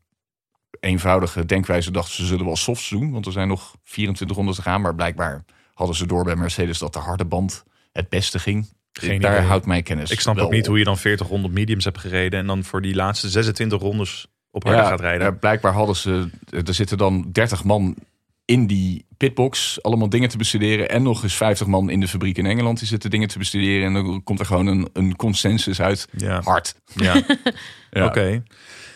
eenvoudige 0.79 1.45
denkwijze 1.45 1.91
dacht 1.91 2.11
ze 2.11 2.25
zullen 2.25 2.45
wel 2.45 2.55
softs 2.55 2.89
doen. 2.89 3.11
Want 3.11 3.25
er 3.25 3.31
zijn 3.31 3.47
nog 3.47 3.75
24 3.83 4.37
ronden 4.37 4.55
te 4.55 4.61
gaan. 4.61 4.81
Maar 4.81 4.95
blijkbaar 4.95 5.45
hadden 5.73 5.95
ze 5.95 6.05
door 6.05 6.23
bij 6.23 6.35
Mercedes 6.35 6.79
dat 6.79 6.93
de 6.93 6.99
harde 6.99 7.25
band 7.25 7.63
het 7.91 8.09
beste 8.09 8.39
ging. 8.39 8.67
Geen 8.91 9.21
Daar 9.21 9.35
idee. 9.35 9.45
houdt 9.47 9.65
mijn 9.65 9.83
kennis 9.83 10.11
Ik 10.11 10.19
snap 10.19 10.37
ook 10.37 10.51
niet 10.51 10.61
op. 10.61 10.67
hoe 10.67 10.77
je 10.77 10.83
dan 10.83 10.97
40 10.97 11.27
ronden 11.27 11.53
mediums 11.53 11.83
hebt 11.83 11.97
gereden. 11.97 12.39
En 12.39 12.47
dan 12.47 12.63
voor 12.63 12.81
die 12.81 12.95
laatste 12.95 13.29
26 13.29 13.79
rondes 13.81 14.27
op 14.51 14.63
harde 14.63 14.81
gaat 14.83 14.99
rijden. 14.99 15.27
ja, 15.27 15.31
blijkbaar 15.31 15.73
hadden 15.73 15.95
ze. 15.95 16.29
Er 16.65 16.73
zitten 16.73 16.97
dan 16.97 17.29
30 17.31 17.63
man 17.63 17.95
in 18.45 18.67
die 18.67 19.05
pitbox. 19.17 19.81
Allemaal 19.83 20.09
dingen 20.09 20.29
te 20.29 20.37
bestuderen. 20.37 20.89
En 20.89 21.03
nog 21.03 21.23
eens 21.23 21.35
50 21.35 21.67
man 21.67 21.89
in 21.89 21.99
de 21.99 22.07
fabriek 22.07 22.37
in 22.37 22.45
Engeland. 22.45 22.79
Die 22.79 22.87
zitten 22.87 23.09
dingen 23.09 23.27
te 23.27 23.37
bestuderen. 23.37 23.85
En 23.87 23.93
dan 23.93 24.23
komt 24.23 24.39
er 24.39 24.45
gewoon 24.45 24.67
een, 24.67 24.89
een 24.93 25.15
consensus 25.15 25.81
uit. 25.81 26.07
Ja. 26.17 26.41
Hard. 26.43 26.75
Ja, 26.95 27.13
Ja. 27.91 28.05
oké. 28.05 28.43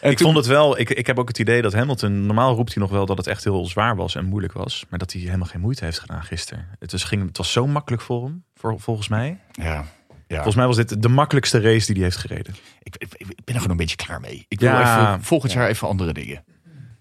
Ik 0.02 0.18
toen- 0.18 0.26
vond 0.26 0.38
het 0.38 0.46
wel, 0.46 0.80
ik, 0.80 0.90
ik 0.90 1.08
heb 1.08 1.20
ook 1.20 1.28
het 1.28 1.40
idee 1.40 1.62
dat 1.62 1.74
Hamilton, 1.74 2.26
normaal 2.26 2.56
roept 2.56 2.74
hij 2.74 2.84
nog 2.84 2.92
wel 2.92 3.06
dat 3.06 3.18
het 3.18 3.28
echt 3.28 3.44
heel 3.44 3.66
zwaar 3.66 3.96
was 3.96 4.16
en 4.16 4.26
moeilijk 4.26 4.54
was. 4.54 4.86
Maar 4.90 5.00
dat 5.00 5.12
hij 5.14 5.22
helemaal 5.22 5.48
geen 5.48 5.62
moeite 5.62 5.86
heeft 5.86 6.00
gedaan 6.00 6.24
gisteren. 6.24 6.68
Het 6.80 6.92
was, 6.92 7.04
ging, 7.04 7.28
het 7.28 7.38
was 7.38 7.52
zo 7.52 7.68
makkelijk 7.68 8.02
voor 8.02 8.24
hem, 8.24 8.44
volgens 8.78 9.08
mij. 9.08 9.40
Ja. 9.52 9.86
Ja, 10.28 10.36
Volgens 10.36 10.56
mij 10.56 10.66
was 10.66 10.76
dit 10.76 11.02
de 11.02 11.10
makkelijkste 11.10 11.60
race 11.62 11.86
die 11.86 11.96
hij 11.96 12.04
heeft 12.04 12.18
gereden. 12.18 12.56
ik, 12.84 12.96
ik, 12.98 13.14
ik 13.18 13.28
ben 13.28 13.36
er 13.46 13.54
gewoon 13.54 13.70
een 13.70 13.78
beetje 13.78 13.96
klaar 13.96 14.20
mee. 14.20 14.46
Ik 14.48 14.60
wil 14.60 14.70
Ja. 14.70 15.10
even, 15.14 15.24
volgend 15.24 15.52
jaar 15.52 15.68
even 15.68 15.88
andere 15.88 16.14
dingen. 16.14 16.44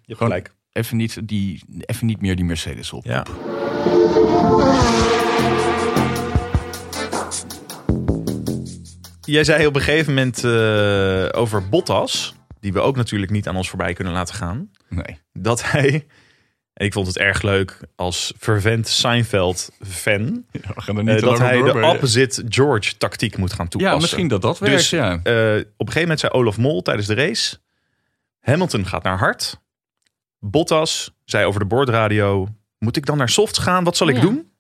Je 0.03 0.15
Gewoon- 0.15 0.29
gelijk. 0.29 0.55
Even 0.73 0.97
niet, 0.97 1.29
die, 1.29 1.63
even 1.81 2.07
niet 2.07 2.21
meer 2.21 2.37
die 2.37 2.45
Mercedes 2.45 2.93
op. 2.93 3.05
Ja. 3.05 3.25
Jij 9.21 9.45
zei 9.45 9.67
op 9.67 9.75
een 9.75 9.81
gegeven 9.83 10.15
moment 10.15 10.45
eh, 10.45 11.41
over 11.41 11.69
Bottas, 11.69 12.35
die 12.61 12.73
we 12.73 12.81
ook 12.81 12.97
natuurlijk 12.97 13.31
niet 13.33 13.49
aan 13.49 13.57
ons 13.57 13.69
voorbij 13.69 13.93
kunnen 13.93 14.13
laten 14.13 14.35
gaan, 14.35 14.71
Nee. 14.89 15.19
dat 15.33 15.71
hij, 15.71 16.07
ik 16.75 16.93
vond 16.93 17.07
het 17.07 17.19
erg 17.19 17.43
leuk 17.43 17.79
als 17.97 18.33
vervent 18.39 18.89
Seinfeld-fan, 18.89 20.45
Ja, 20.51 20.61
eh, 20.87 21.21
dat 21.21 21.39
hij 21.39 21.63
de 21.63 21.87
opposite 21.87 22.45
George 22.49 22.97
tactiek 22.97 23.37
moet 23.37 23.53
gaan 23.53 23.69
toepassen. 23.69 23.97
Ja, 23.97 24.03
misschien 24.03 24.29
dat 24.29 24.43
dat 24.43 24.59
werkt. 24.59 24.77
Dus 24.77 24.91
ja. 24.91 25.11
eh, 25.11 25.15
op 25.57 25.87
een 25.87 25.93
gegeven 25.93 26.01
moment 26.01 26.21
zei 26.21 26.33
Olaf 26.33 26.59
Mol 26.59 26.83
tijdens 26.83 27.07
de 27.07 27.15
race: 27.15 27.57
Hamilton 28.41 28.87
gaat 28.87 29.03
naar 29.03 29.19
hard. 29.19 29.61
Bottas 30.39 31.15
zei 31.25 31.45
over 31.45 31.61
de 31.61 31.67
boordradio: 31.67 32.49
Moet 32.79 32.97
ik 32.97 33.07
dan 33.07 33.17
naar 33.19 33.29
soft 33.29 33.59
gaan? 33.59 33.85
Wat 33.85 33.97
zal 33.97 34.09
ik 34.09 34.15
ja. 34.15 34.21
doen? 34.21 34.51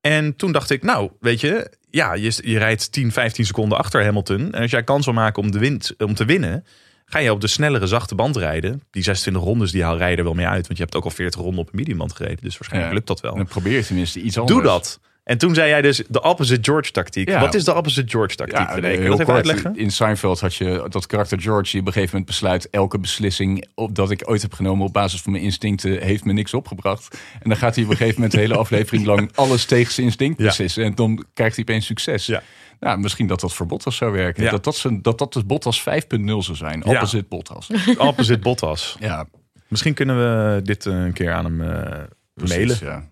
En 0.00 0.36
toen 0.36 0.52
dacht 0.52 0.70
ik: 0.70 0.82
Nou, 0.82 1.10
weet 1.20 1.40
je, 1.40 1.70
ja, 1.90 2.14
je, 2.14 2.38
je 2.42 2.58
rijdt 2.58 2.92
10, 2.92 3.12
15 3.12 3.44
seconden 3.44 3.78
achter 3.78 4.04
Hamilton. 4.04 4.52
En 4.52 4.62
als 4.62 4.70
jij 4.70 4.84
kans 4.84 5.04
wil 5.04 5.14
maken 5.14 5.42
om, 5.42 5.50
de 5.50 5.58
wint, 5.58 5.94
om 5.98 6.14
te 6.14 6.24
winnen, 6.24 6.64
ga 7.08 7.18
je 7.18 7.32
op 7.32 7.40
de 7.40 7.46
snellere 7.46 7.86
zachte 7.86 8.14
band 8.14 8.36
rijden. 8.36 8.82
Die 8.90 9.02
26 9.02 9.42
rondes 9.42 9.70
die 9.72 9.82
haal 9.84 9.96
rijden 9.96 10.24
wel 10.24 10.34
mee 10.34 10.46
uit, 10.46 10.66
want 10.66 10.78
je 10.78 10.84
hebt 10.84 10.96
ook 10.96 11.04
al 11.04 11.10
40 11.10 11.40
ronden 11.40 11.60
op 11.60 11.66
een 11.68 11.76
mediumband 11.78 12.12
gereden. 12.12 12.38
Dus 12.42 12.54
waarschijnlijk 12.58 12.92
Ja. 12.92 12.96
lukt 12.98 13.06
dat 13.08 13.20
wel. 13.20 13.34
Dan 13.34 13.46
probeer 13.46 13.76
je 13.76 13.84
tenminste 13.84 14.20
iets 14.20 14.38
anders. 14.38 14.56
Doe 14.56 14.66
dat. 14.66 15.00
En 15.24 15.38
toen 15.38 15.54
zei 15.54 15.68
jij 15.68 15.82
dus 15.82 16.02
de 16.08 16.22
opposite 16.22 16.58
George 16.62 16.90
tactiek. 16.90 17.28
Ja. 17.28 17.40
Wat 17.40 17.54
is 17.54 17.64
de 17.64 17.74
opposite 17.74 18.10
George 18.10 18.34
tactiek? 18.36 18.58
Ja, 18.58 18.64
Kun 18.64 18.90
je 18.90 18.96
heel 18.98 19.10
dat 19.10 19.20
even 19.20 19.34
uitleggen? 19.34 19.76
In 19.76 19.90
Seinfeld 19.90 20.40
had 20.40 20.54
je 20.54 20.86
dat 20.88 21.06
karakter 21.06 21.40
George 21.40 21.70
die 21.70 21.80
op 21.80 21.86
een 21.86 21.92
gegeven 21.92 22.16
moment 22.16 22.30
besluit... 22.36 22.70
elke 22.70 22.98
beslissing 22.98 23.66
op, 23.74 23.94
dat 23.94 24.10
ik 24.10 24.22
ooit 24.30 24.42
heb 24.42 24.52
genomen 24.52 24.86
op 24.86 24.92
basis 24.92 25.20
van 25.22 25.32
mijn 25.32 25.44
instincten... 25.44 26.02
heeft 26.02 26.24
me 26.24 26.32
niks 26.32 26.54
opgebracht. 26.54 27.18
En 27.42 27.48
dan 27.48 27.58
gaat 27.58 27.74
hij 27.74 27.84
op 27.84 27.90
een 27.90 27.96
gegeven 27.96 28.14
moment 28.20 28.32
de 28.34 28.40
hele 28.40 28.56
aflevering 28.64 29.06
lang... 29.06 29.30
alles 29.34 29.64
tegen 29.64 29.92
zijn 29.92 30.06
instinct 30.06 30.38
Ja. 30.38 30.44
beslissen. 30.46 30.84
En 30.84 30.94
dan 30.94 31.24
krijgt 31.34 31.54
hij 31.56 31.64
opeens 31.68 31.86
succes. 31.86 32.26
Ja. 32.26 32.42
Nou, 32.80 32.98
misschien 32.98 33.26
dat 33.26 33.40
dat 33.40 33.54
voor 33.54 33.66
Bottas 33.66 33.96
zou 33.96 34.12
werken. 34.12 34.44
Ja. 34.44 34.50
Dat, 34.50 34.64
dat, 34.64 34.76
zijn, 34.76 35.02
dat 35.02 35.18
dat 35.18 35.32
dus 35.32 35.46
Bottas 35.46 35.80
5.0 35.80 35.84
zou 36.24 36.54
zijn. 36.54 36.82
Ja. 36.84 36.92
Opposite 36.92 37.26
Bottas. 37.28 37.70
Opposite 37.98 38.38
Bottas. 38.38 38.96
Ja, 39.00 39.26
Misschien 39.68 39.94
kunnen 39.94 40.16
we 40.16 40.62
dit 40.62 40.86
eh, 40.86 41.04
een 41.04 41.12
keer 41.12 41.32
aan 41.32 41.44
hem 41.44 41.56
precies, 42.34 42.56
mailen. 42.56 42.78
Ja. 42.80 43.08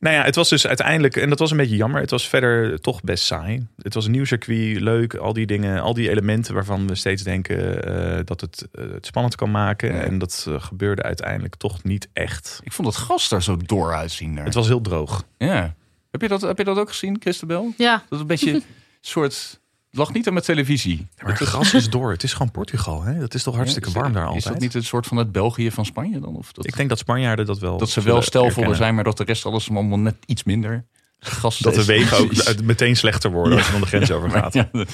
Nou 0.00 0.14
ja, 0.14 0.24
het 0.24 0.34
was 0.34 0.48
dus 0.48 0.66
uiteindelijk, 0.66 1.16
en 1.16 1.28
dat 1.28 1.38
was 1.38 1.50
een 1.50 1.56
beetje 1.56 1.76
jammer, 1.76 2.00
het 2.00 2.10
was 2.10 2.28
verder 2.28 2.80
toch 2.80 3.00
best 3.02 3.24
saai. 3.24 3.66
Het 3.76 3.94
was 3.94 4.04
een 4.04 4.10
nieuw 4.10 4.24
circuit, 4.24 4.80
leuk, 4.80 5.14
al 5.14 5.32
die 5.32 5.46
dingen, 5.46 5.80
al 5.80 5.94
die 5.94 6.10
elementen 6.10 6.54
waarvan 6.54 6.86
we 6.86 6.94
steeds 6.94 7.22
denken 7.22 7.84
eh, 7.84 8.18
dat 8.24 8.40
het 8.40 8.68
het 8.72 9.06
spannend 9.06 9.34
kan 9.34 9.50
maken. 9.50 9.94
Ja. 9.94 10.00
En 10.00 10.18
dat 10.18 10.46
gebeurde 10.48 11.02
uiteindelijk 11.02 11.54
toch 11.54 11.82
niet 11.82 12.08
echt. 12.12 12.60
Ik 12.62 12.72
vond 12.72 12.88
het 12.88 12.96
gas 12.96 13.28
daar 13.28 13.42
zo 13.42 13.56
door 13.56 13.94
uitzien. 13.94 14.34
Daar. 14.34 14.44
Het 14.44 14.54
was 14.54 14.66
heel 14.66 14.80
droog. 14.80 15.24
Ja. 15.38 15.74
Heb, 16.20 16.30
je 16.30 16.38
dat, 16.38 16.40
heb 16.40 16.58
je 16.58 16.64
dat 16.64 16.78
ook 16.78 16.88
gezien, 16.88 17.16
Christabel? 17.20 17.74
Ja, 17.76 18.02
Dat 18.08 18.20
een 18.20 18.26
beetje 18.26 18.52
een 18.54 18.62
soort... 19.00 19.60
Het 19.90 19.98
lag 19.98 20.12
niet 20.12 20.26
aan 20.26 20.32
mijn 20.32 20.44
televisie. 20.44 21.06
Maar 21.22 21.38
het 21.38 21.48
gras 21.48 21.74
is 21.74 21.88
door. 21.90 22.10
Het 22.10 22.22
is 22.22 22.32
gewoon 22.32 22.50
Portugal. 22.50 23.02
Hè? 23.02 23.18
Dat 23.18 23.34
is 23.34 23.42
toch 23.42 23.54
hartstikke 23.56 23.88
Ja, 23.88 23.94
warm 23.94 24.12
daar 24.12 24.22
Is 24.22 24.28
altijd. 24.28 24.44
dat 24.52 24.60
niet 24.62 24.72
het 24.72 24.84
soort 24.84 25.06
van 25.06 25.16
het 25.16 25.32
België 25.32 25.70
van 25.70 25.84
Spanje 25.84 26.20
dan? 26.20 26.36
Of 26.36 26.52
dat, 26.52 26.66
Ik 26.66 26.76
denk 26.76 26.88
dat 26.88 26.98
Spanjaarden 26.98 27.46
dat 27.46 27.58
wel. 27.58 27.78
dat 27.78 27.90
ze 27.90 28.00
wel 28.02 28.22
stelvoller 28.22 28.76
zijn, 28.76 28.94
maar 28.94 29.04
dat 29.04 29.16
de 29.16 29.24
rest 29.24 29.46
alles 29.46 29.70
allemaal 29.70 29.98
net 29.98 30.14
iets 30.26 30.44
minder 30.44 30.84
gas 31.18 31.58
Dat 31.58 31.74
de 31.74 31.80
is. 31.80 31.86
wegen 31.86 32.18
ook 32.18 32.62
meteen 32.62 32.96
slechter 32.96 33.30
worden 33.30 33.56
als 33.58 33.66
je 33.66 33.72
dan 33.72 33.80
de 33.80 33.86
grens 33.86 34.10
over 34.10 34.30
gaat. 34.30 34.54
ja, 34.54 34.68
er 34.72 34.86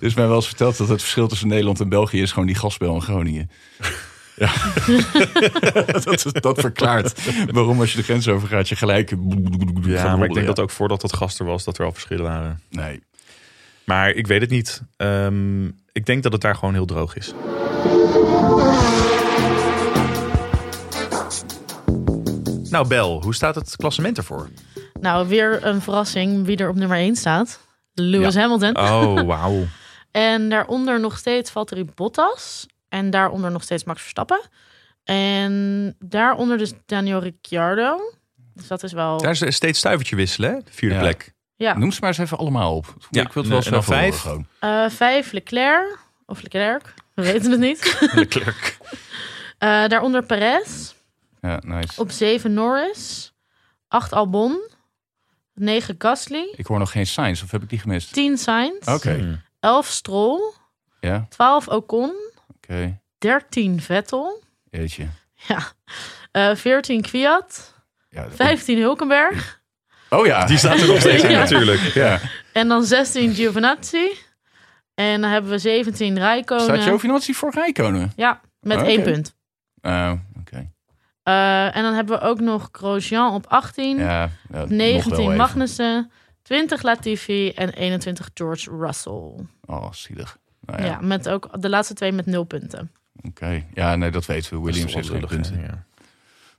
is 0.00 0.14
mij 0.14 0.26
wel 0.26 0.36
eens 0.36 0.46
verteld 0.46 0.76
dat 0.76 0.88
het 0.88 1.00
verschil 1.00 1.28
tussen 1.28 1.48
Nederland 1.48 1.80
en 1.80 1.88
België 1.88 2.22
is 2.22 2.30
gewoon 2.32 2.46
die 2.46 2.56
gasbel 2.56 2.94
in 2.94 3.02
Groningen. 3.02 3.50
Ja. 4.36 4.52
dat, 6.40 6.60
verklaart 6.60 7.20
waarom 7.50 7.80
als 7.80 7.90
je 7.90 7.96
de 7.96 8.04
grens 8.04 8.28
over 8.28 8.48
gaat, 8.48 8.68
je 8.68 8.76
gelijk. 8.76 9.14
Ja, 9.82 10.16
maar 10.16 10.28
ik 10.28 10.34
denk 10.34 10.46
dat 10.46 10.60
ook 10.60 10.70
voordat 10.70 11.00
dat 11.00 11.12
gas 11.12 11.38
er 11.38 11.46
was, 11.46 11.64
dat 11.64 11.78
er 11.78 11.84
al 11.84 11.92
verschillen 11.92 12.24
waren. 12.24 12.60
Nee. 12.68 13.02
Maar 13.84 14.10
ik 14.10 14.26
weet 14.26 14.40
het 14.40 14.50
niet. 14.50 14.82
Ehm, 14.96 15.66
ik 15.92 16.06
denk 16.06 16.22
dat 16.22 16.32
het 16.32 16.40
daar 16.40 16.54
gewoon 16.54 16.74
heel 16.74 16.86
droog 16.86 17.16
is. 17.16 17.34
Nou, 22.70 22.88
Bel, 22.88 23.22
hoe 23.22 23.34
staat 23.34 23.54
het 23.54 23.76
klassement 23.76 24.16
ervoor? 24.16 24.48
nou 25.00 25.28
weer 25.28 25.64
een 25.64 25.82
verrassing 25.82 26.44
wie 26.44 26.56
er 26.56 26.68
op 26.68 26.76
nummer 26.76 26.98
1 26.98 27.16
staat. 27.16 27.60
Lewis 27.94 28.34
Hamilton. 28.34 28.76
Oh, 28.76 29.20
wauw. 29.26 29.64
En 30.10 30.48
daaronder 30.48 31.00
nog 31.00 31.18
steeds 31.18 31.50
Valtteri 31.50 31.84
Bottas. 31.94 32.66
En 32.88 33.10
daaronder 33.10 33.50
nog 33.50 33.62
steeds 33.62 33.84
Max 33.84 34.00
Verstappen. 34.00 34.40
En 35.04 35.94
daaronder 35.98 36.58
dus 36.58 36.72
Daniel 36.86 37.18
Ricciardo. 37.20 38.00
Dus 38.54 38.66
dat 38.66 38.82
is 38.82 38.92
wel... 38.92 39.18
Daar 39.18 39.42
is 39.42 39.54
steeds 39.54 39.78
stuivertje 39.78 40.16
wisselen, 40.16 40.50
hè? 40.50 40.56
De 40.56 40.72
vierde 40.72 40.94
Ja. 40.94 41.00
plek. 41.00 41.34
Ja, 41.56 41.78
Noem 41.78 41.92
ze 41.92 41.98
maar 42.00 42.08
eens 42.08 42.18
even 42.18 42.38
allemaal 42.38 42.76
op. 42.76 42.94
Ja, 43.10 43.22
ik 43.22 43.32
wil 43.32 43.42
het 43.42 43.52
wel 43.52 43.62
snel 43.62 43.82
vijf? 43.82 44.22
horen. 44.22 44.48
Eh, 44.58 44.88
vijf 44.88 45.32
Leclerc. 45.32 45.98
Of 46.26 46.42
Leclerc. 46.42 46.94
We 47.14 47.22
weten 47.22 47.50
het 47.50 47.60
niet. 47.60 47.98
Leclerc. 48.14 48.78
Eh, 49.58 49.86
daaronder 49.86 50.22
Perez. 50.26 50.94
Ja, 51.40 51.60
nice. 51.64 52.00
Op 52.00 52.10
zeven 52.10 52.54
Norris. 52.54 53.32
Acht 53.88 54.12
Albon. 54.12 54.70
Negen 55.54 55.94
Gasly. 55.98 56.48
Ik 56.56 56.66
hoor 56.66 56.78
nog 56.78 56.90
geen 56.90 57.06
signs, 57.06 57.42
of 57.42 57.50
heb 57.50 57.62
ik 57.62 57.68
die 57.68 57.78
gemist? 57.78 58.12
Tien 58.12 58.38
Sainz. 58.38 58.86
Oké. 58.86 59.14
Hmm. 59.14 59.42
11 59.60 59.86
Stroll. 59.86 60.52
Ja, 61.00 61.26
12 61.28 61.68
Ocon. 61.68 62.14
Oké. 62.68 63.00
13 63.18 63.80
Vettel. 63.80 64.42
Jeetje. 64.70 65.06
Ja. 65.34 65.58
Eh 66.32 66.54
14 66.56 67.02
Kwiat, 67.02 67.74
Ja, 68.08 68.22
dat- 68.22 68.34
15 68.34 68.78
Hulkenberg 68.78 69.60
Oh 70.10 70.26
ja. 70.26 70.46
Die 70.46 70.56
staat 70.58 70.78
er 70.80 70.86
nog 70.86 71.00
steeds 71.00 71.22
in 71.22 71.30
Ja. 71.36 71.38
natuurlijk. 71.38 71.80
Ja. 71.80 72.20
en 72.52 72.68
dan 72.68 72.84
16 72.84 73.34
Giovinazzi. 73.34 74.08
En 74.94 75.20
dan 75.20 75.30
hebben 75.30 75.50
we 75.50 75.58
17 75.58 76.18
Rijkonen. 76.18 76.64
Staat 76.64 76.82
Giovinazzi 76.82 77.34
voor 77.34 77.50
Rijkonen? 77.54 78.12
Ja, 78.16 78.40
met 78.60 78.76
Oké. 78.78 78.86
één 78.86 79.02
punt. 79.02 79.34
Oh, 79.82 80.12
oké. 80.38 80.70
Eh, 81.22 81.76
en 81.76 81.82
dan 81.82 81.94
hebben 81.94 82.18
we 82.18 82.24
ook 82.24 82.40
nog 82.40 82.68
Grosjean 82.72 83.34
op 83.34 83.46
18, 83.46 83.98
Ja, 83.98 84.04
ja, 84.06 84.30
nog 84.48 84.68
wel 84.68 84.76
19 84.76 85.18
even. 85.24 85.36
Magnussen, 85.36 86.10
20 86.42 86.82
Latifi 86.82 87.50
en 87.50 87.68
21 87.70 88.30
George 88.34 88.70
Russell. 88.70 89.34
Oh, 89.66 89.92
zielig. 89.92 90.38
Nou 90.66 90.82
Ja. 90.82 90.86
ja, 90.86 90.98
met 91.00 91.28
ook 91.28 91.62
de 91.62 91.68
laatste 91.68 91.94
twee 91.94 92.12
met 92.12 92.26
nul 92.26 92.44
punten. 92.44 92.90
oké. 93.22 93.64
Ja, 93.74 93.96
nee, 93.96 94.10
dat 94.10 94.26
weten 94.26 94.50
we. 94.56 94.64
Williams 94.64 94.94
heeft 94.94 95.06
is 95.10 95.12
geen 95.18 95.26
punten. 95.26 95.60
ja. 95.60 95.84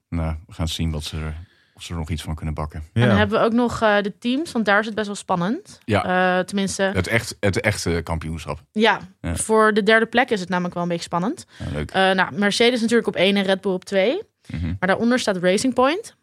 Nou, 0.10 0.36
we 0.48 0.54
gaan 0.54 0.67
zien 0.67 0.91
wat 0.91 1.04
ze 1.04 1.17
er, 1.17 1.36
of 1.74 1.84
ze 1.84 1.91
er 1.93 2.00
nog 2.00 2.10
iets 2.10 2.22
van 2.24 2.36
kunnen 2.36 2.54
bakken. 2.54 2.80
En 2.93 3.02
dan 3.02 3.10
Ja. 3.10 3.15
hebben 3.17 3.39
we 3.39 3.46
ook 3.46 3.52
nog 3.54 3.82
eh, 3.82 4.02
de 4.02 4.17
teams, 4.17 4.52
want 4.52 4.65
daar 4.65 4.80
is 4.80 4.86
het 4.86 4.96
best 4.96 5.08
wel 5.08 5.15
spannend. 5.15 5.80
Ja. 5.86 6.38
Eh, 6.38 6.43
tenminste, 6.46 6.84
Het, 6.84 7.08
echt, 7.08 7.36
het 7.39 7.60
echte 7.62 8.02
kampioenschap. 8.04 8.60
ja, 8.72 9.00
Ja. 9.22 9.36
voor 9.36 9.74
de 9.74 9.84
derde 9.84 10.06
plek 10.06 10.30
is 10.30 10.39
het 10.39 10.50
namelijk 10.50 10.74
wel 10.74 10.84
een 10.84 10.89
beetje 10.89 11.04
spannend. 11.04 11.46
Ja, 11.60 11.65
leuk. 11.74 11.91
Eh, 11.91 12.12
nou, 12.12 12.34
Mercedes 12.34 12.82
natuurlijk 12.82 13.08
op 13.08 13.15
1 13.15 13.36
en 13.36 13.43
Red 13.43 13.62
Bull 13.62 13.74
op 13.74 13.86
2. 13.86 14.22
Mhm. 14.48 14.65
Maar 14.65 14.88
daaronder 14.88 15.20
staat 15.20 15.38
Racing 15.38 15.74
Point 15.74 16.15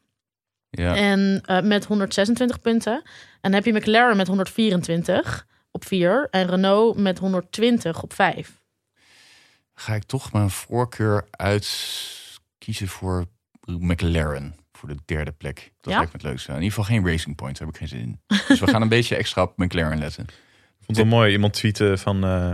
Ja. 0.71 0.95
en, 0.97 1.41
eh, 1.45 1.61
met 1.63 1.85
126 1.85 2.61
punten. 2.61 2.93
En 2.95 3.03
dan 3.41 3.53
heb 3.53 3.65
je 3.65 3.73
McLaren 3.73 4.17
met 4.17 4.27
124 4.27 5.47
op 5.75 5.85
4 5.85 6.29
en 6.31 6.47
Renault 6.47 6.97
met 6.99 7.19
120 7.19 8.03
op 8.03 8.13
5. 8.13 8.63
Ga 9.75 9.95
ik 9.95 10.05
toch 10.05 10.33
mijn 10.33 10.51
voorkeur 10.51 11.25
uit 11.31 11.69
kiezen 12.59 12.89
voor 12.89 13.27
McLaren. 13.67 14.55
Voor 14.73 14.89
de 14.89 14.97
derde 15.05 15.33
plek. 15.33 15.73
Dat 15.81 15.93
Ja? 15.93 15.99
lijkt 15.99 16.13
me 16.13 16.19
het 16.19 16.29
leukste. 16.29 16.49
In 16.49 16.55
ieder 16.55 16.69
geval 16.69 16.85
geen 16.85 17.07
Racing 17.07 17.37
Point. 17.37 17.59
Daar 17.59 17.67
heb 17.67 17.77
ik 17.77 17.89
geen 17.89 17.99
zin 17.99 18.01
in. 18.01 18.21
Dus 18.49 18.61
we 18.61 18.67
gaan 18.67 18.83
een 18.83 18.89
beetje 18.99 19.17
extra 19.17 19.43
op 19.43 19.59
McLaren 19.59 19.99
letten. 19.99 20.25
Ik 20.25 20.33
vond 20.85 20.87
het 20.87 20.97
wel 20.97 21.19
mooi. 21.19 21.33
Iemand 21.33 21.53
tweette 21.53 21.99
van 21.99 22.25
eh, 22.25 22.53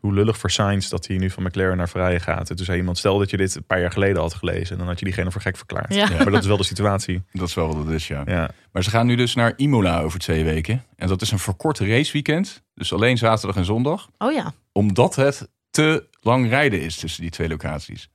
hoe 0.00 0.14
lullig 0.14 0.38
voor 0.38 0.50
Sainz 0.50 0.88
dat 0.88 1.06
hij 1.06 1.16
nu 1.16 1.30
van 1.30 1.42
McLaren 1.42 1.76
naar 1.76 1.88
Ferrari 1.88 2.20
gaat. 2.20 2.50
En 2.50 2.56
toen 2.56 2.64
zei 2.64 2.78
iemand, 2.78 2.98
stel 2.98 3.18
dat 3.18 3.30
je 3.30 3.36
dit 3.36 3.54
een 3.54 3.64
paar 3.64 3.80
jaar 3.80 3.92
geleden 3.92 4.20
had 4.20 4.34
gelezen. 4.34 4.78
Dan 4.78 4.86
had 4.86 4.98
je 4.98 5.04
diegene 5.04 5.30
voor 5.30 5.40
gek 5.40 5.56
verklaard. 5.56 5.94
Ja. 5.94 6.08
Maar 6.08 6.30
dat 6.30 6.40
is 6.40 6.46
wel 6.46 6.56
de 6.56 6.64
situatie. 6.64 7.22
Dat 7.32 7.48
is 7.48 7.54
wel 7.54 7.66
wat 7.66 7.76
het 7.76 7.88
is, 7.88 8.08
ja. 8.08 8.22
Ja. 8.26 8.50
Maar 8.72 8.82
ze 8.82 8.90
gaan 8.90 9.06
nu 9.06 9.16
dus 9.16 9.34
naar 9.34 9.52
Imola 9.56 10.00
over 10.00 10.18
twee 10.18 10.44
weken. 10.44 10.84
En 10.96 11.08
dat 11.08 11.22
is 11.22 11.30
een 11.30 11.38
verkorte 11.38 11.86
raceweekend. 11.86 12.62
Dus 12.74 12.92
alleen 12.92 13.18
zaterdag 13.18 13.56
en 13.56 13.64
zondag. 13.64 14.08
Oh 14.18 14.32
ja. 14.32 14.52
Omdat 14.72 15.14
het 15.14 15.48
te 15.70 16.08
lang 16.20 16.48
rijden 16.48 16.80
is 16.80 16.96
tussen 16.96 17.22
die 17.22 17.30
twee 17.30 17.48
locaties. 17.48 18.10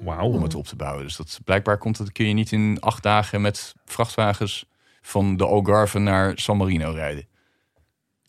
Wauw. 0.00 0.32
Om 0.32 0.42
het 0.42 0.54
op 0.54 0.66
te 0.66 0.76
bouwen. 0.76 1.04
Dus 1.04 1.16
dat, 1.16 1.40
blijkbaar 1.44 1.78
komt 1.78 1.98
het, 1.98 2.12
kun 2.12 2.28
je 2.28 2.34
niet 2.34 2.52
in 2.52 2.80
acht 2.80 3.02
dagen 3.02 3.40
met 3.40 3.74
vrachtwagens 3.84 4.66
van 5.00 5.36
de 5.36 5.46
Algarve 5.46 5.98
naar 5.98 6.32
San 6.38 6.56
Marino 6.56 6.90
rijden. 6.90 7.26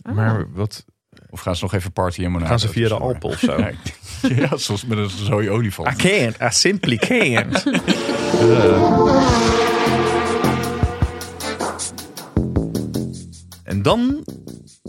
Oh. 0.10 0.16
Maar 0.16 0.52
wat, 0.52 0.86
Of 1.30 1.40
gaan 1.40 1.56
ze 1.56 1.64
nog 1.64 1.74
even 1.74 1.92
party 1.92 2.22
in 2.22 2.32
Monaco? 2.32 2.50
gaan 2.50 2.60
ze 2.60 2.70
via 2.70 2.88
de? 2.88 2.94
Alpen 2.96 3.30
of 3.30 3.40
zo? 3.40 3.58
Ja, 4.36 4.58
zoals 4.58 4.86
met 4.90 4.98
een 4.98 5.10
zooi 5.10 5.50
olifant. 5.50 5.92
I 5.92 5.96
can't. 5.96 6.36
I 6.42 6.48
simply 6.50 6.98
can't. 6.98 7.64
En 13.64 13.82
dan 13.82 14.26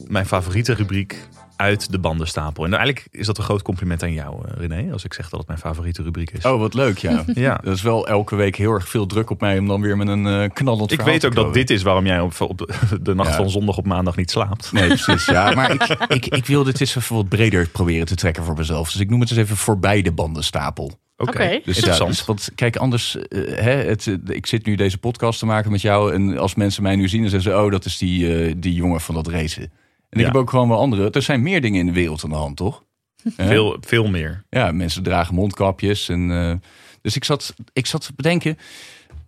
mijn 0.07 0.27
favoriete 0.27 0.75
rubriek 0.75 1.29
uit 1.59 1.93
de 1.93 1.99
bandenstapel. 1.99 2.65
En 2.65 2.75
eigenlijk 2.75 3.07
is 3.11 3.27
dat 3.27 3.39
een 3.39 3.45
groot 3.45 3.63
compliment 3.63 4.03
aan 4.03 4.13
jou, 4.13 4.49
eh, 4.49 4.67
René. 4.67 4.93
Als 4.93 5.05
ik 5.05 5.15
zeg 5.15 5.29
dat 5.29 5.39
het 5.39 5.49
mijn 5.49 5.61
favoriete 5.61 6.03
rubriek 6.03 6.31
is. 6.31 6.45
Oh, 6.45 6.59
wat 6.59 6.75
leuk, 6.75 6.99
ja. 6.99 7.25
Ja. 7.35 7.61
Dat 7.63 7.75
is 7.75 7.83
wel 7.83 8.09
elke 8.09 8.37
week 8.37 8.57
heel 8.57 8.73
erg 8.73 8.89
veel 8.89 9.07
druk 9.07 9.31
op 9.31 9.41
mij 9.41 9.59
om 9.59 9.67
dan 9.67 9.81
weer 9.81 9.97
met 9.97 10.09
een 10.09 10.27
eh 10.27 10.49
knallend 10.53 10.93
Ik 10.93 11.01
weet 11.01 11.21
te 11.21 11.27
ook 11.27 11.35
dat 11.35 11.55
dit 11.55 11.71
is 11.71 11.83
waarom 11.83 12.07
jij 12.07 12.21
op, 12.21 12.41
op 12.41 12.59
de, 12.59 12.69
de 13.03 13.15
nacht 13.15 13.31
Ja. 13.31 13.37
van 13.37 13.51
zondag 13.51 13.77
op 13.77 13.87
maandag 13.87 14.17
niet 14.17 14.31
slaapt. 14.31 14.73
Nee, 14.73 14.87
precies. 14.87 15.25
Ja, 15.25 15.51
maar 15.55 15.73
ik, 15.73 15.97
ik, 16.09 16.27
ik 16.27 16.47
wil 16.47 16.65
dit 16.65 16.81
eens 16.81 16.97
even 16.97 17.17
wat 17.17 17.29
breder 17.29 17.69
proberen 17.69 18.07
te 18.07 18.15
trekken 18.15 18.45
voor 18.45 18.57
mezelf. 18.57 18.93
Dus 18.93 19.01
ik 19.01 19.11
noem 19.11 19.21
het 19.21 19.31
eens 19.31 19.39
even 19.39 19.57
voorbij 19.57 20.03
de 20.03 20.13
bandenstapel. 20.13 20.93
Oké, 21.17 21.31
Oké. 21.31 21.49
Dus 21.65 21.77
interessant. 21.77 21.99
ja, 21.99 22.07
dus, 22.07 22.25
want 22.25 22.51
kijk, 22.55 22.77
anders, 22.77 23.17
eh, 23.17 23.41
hè, 23.41 23.71
het, 23.73 24.07
eh, 24.07 24.15
ik 24.27 24.47
zit 24.47 24.67
nu 24.67 24.75
deze 24.75 24.99
podcast 24.99 25.39
te 25.39 25.47
maken 25.47 25.71
met 25.71 25.81
jou. 25.81 26.13
En 26.15 26.39
als 26.39 26.55
mensen 26.55 26.83
mij 26.83 26.97
nu 26.97 27.09
zien, 27.09 27.21
dan 27.21 27.31
zeggen 27.31 27.51
ze: 27.51 27.59
Oh, 27.59 27.71
dat 27.71 27.85
is 27.85 27.99
die, 27.99 28.35
eh, 28.45 28.55
die 28.57 28.75
jongen 28.75 29.01
van 29.01 29.15
dat 29.15 29.27
racen. 29.29 29.71
En 30.09 30.19
ik 30.21 30.27
heb 30.27 30.35
ook 30.37 30.51
gewoon 30.51 30.69
wel 30.69 30.79
andere. 30.79 31.11
Er 31.11 31.23
zijn 31.23 31.43
meer 31.43 31.61
dingen 31.61 31.81
in 31.81 31.87
de 31.87 31.93
wereld 31.93 32.25
aan 32.25 32.31
de 32.31 32.37
hand, 32.37 32.57
toch? 32.57 32.85
Veel, 33.37 33.77
veel 33.81 34.09
meer. 34.09 34.45
Ja, 34.51 34.73
mensen 34.73 35.03
dragen 35.03 35.35
mondkapjes. 35.35 36.09
En, 36.09 36.31
eh, 36.31 36.55
dus 37.03 37.17
ik 37.17 37.25
zat, 37.25 37.55
ik 37.73 37.87
zat 37.87 38.05
te 38.07 38.13
bedenken. 38.17 38.59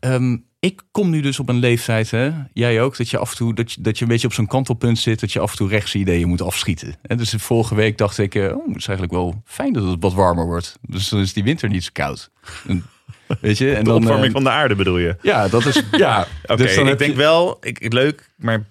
ehm, 0.01 0.37
ik 0.61 0.83
kom 0.90 1.11
nu 1.11 1.21
dus 1.21 1.38
op 1.38 1.49
een 1.49 1.59
leeftijd, 1.59 2.11
hè, 2.11 2.31
jij 2.53 2.83
ook, 2.83 2.97
dat 2.97 3.09
je 3.11 3.19
af 3.19 3.31
en 3.31 3.37
toe 3.37 3.55
dat 3.55 3.73
je, 3.73 3.81
dat 3.81 3.97
je 3.99 4.03
een 4.05 4.11
beetje 4.11 4.27
op 4.27 4.33
zo'n 4.33 4.47
kantelpunt 4.47 4.99
zit, 4.99 5.21
dat 5.21 5.33
je 5.33 5.40
af 5.40 5.51
en 5.51 5.57
toe 5.57 5.69
rechtse 5.69 5.99
ideeën 5.99 6.29
moet 6.29 6.43
afschieten. 6.43 6.95
En 7.03 7.16
dus 7.16 7.35
vorige 7.38 7.75
week 7.75 7.99
dacht 7.99 8.19
ik, 8.19 8.35
eh, 8.35 8.43
oh, 8.57 8.66
het 8.66 8.77
is 8.77 8.87
eigenlijk 8.88 9.12
wel 9.12 9.43
fijn 9.45 9.73
dat 9.73 9.85
het 9.85 9.97
wat 10.01 10.12
warmer 10.14 10.45
wordt. 10.47 10.79
Dus 10.83 11.09
dan 11.09 11.21
is 11.21 11.33
die 11.33 11.43
winter 11.45 11.69
niet 11.69 11.85
zo 11.85 11.90
koud. 11.93 12.31
En, 12.69 12.85
weet 13.40 13.59
je, 13.59 13.73
en 13.75 13.85
De 13.85 13.90
dan 13.90 13.97
opwarming 14.03 14.27
eh, 14.27 14.33
van 14.33 14.43
de 14.43 14.51
aarde 14.51 14.75
bedoel 14.75 14.99
je? 14.99 15.16
ja, 15.23 15.49
dat 15.49 15.66
is 15.66 15.83
ja. 15.93 16.21
Oké, 16.43 16.57
dus 16.62 16.77
ik 16.77 16.85
denk 16.99 17.01
je- 17.01 17.16
wel, 17.16 17.57
ik, 17.61 17.93
leuk, 17.93 18.31
maar 18.37 18.64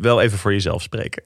wel 0.00 0.20
even 0.20 0.38
voor 0.38 0.52
jezelf 0.52 0.82
spreken. 0.82 1.22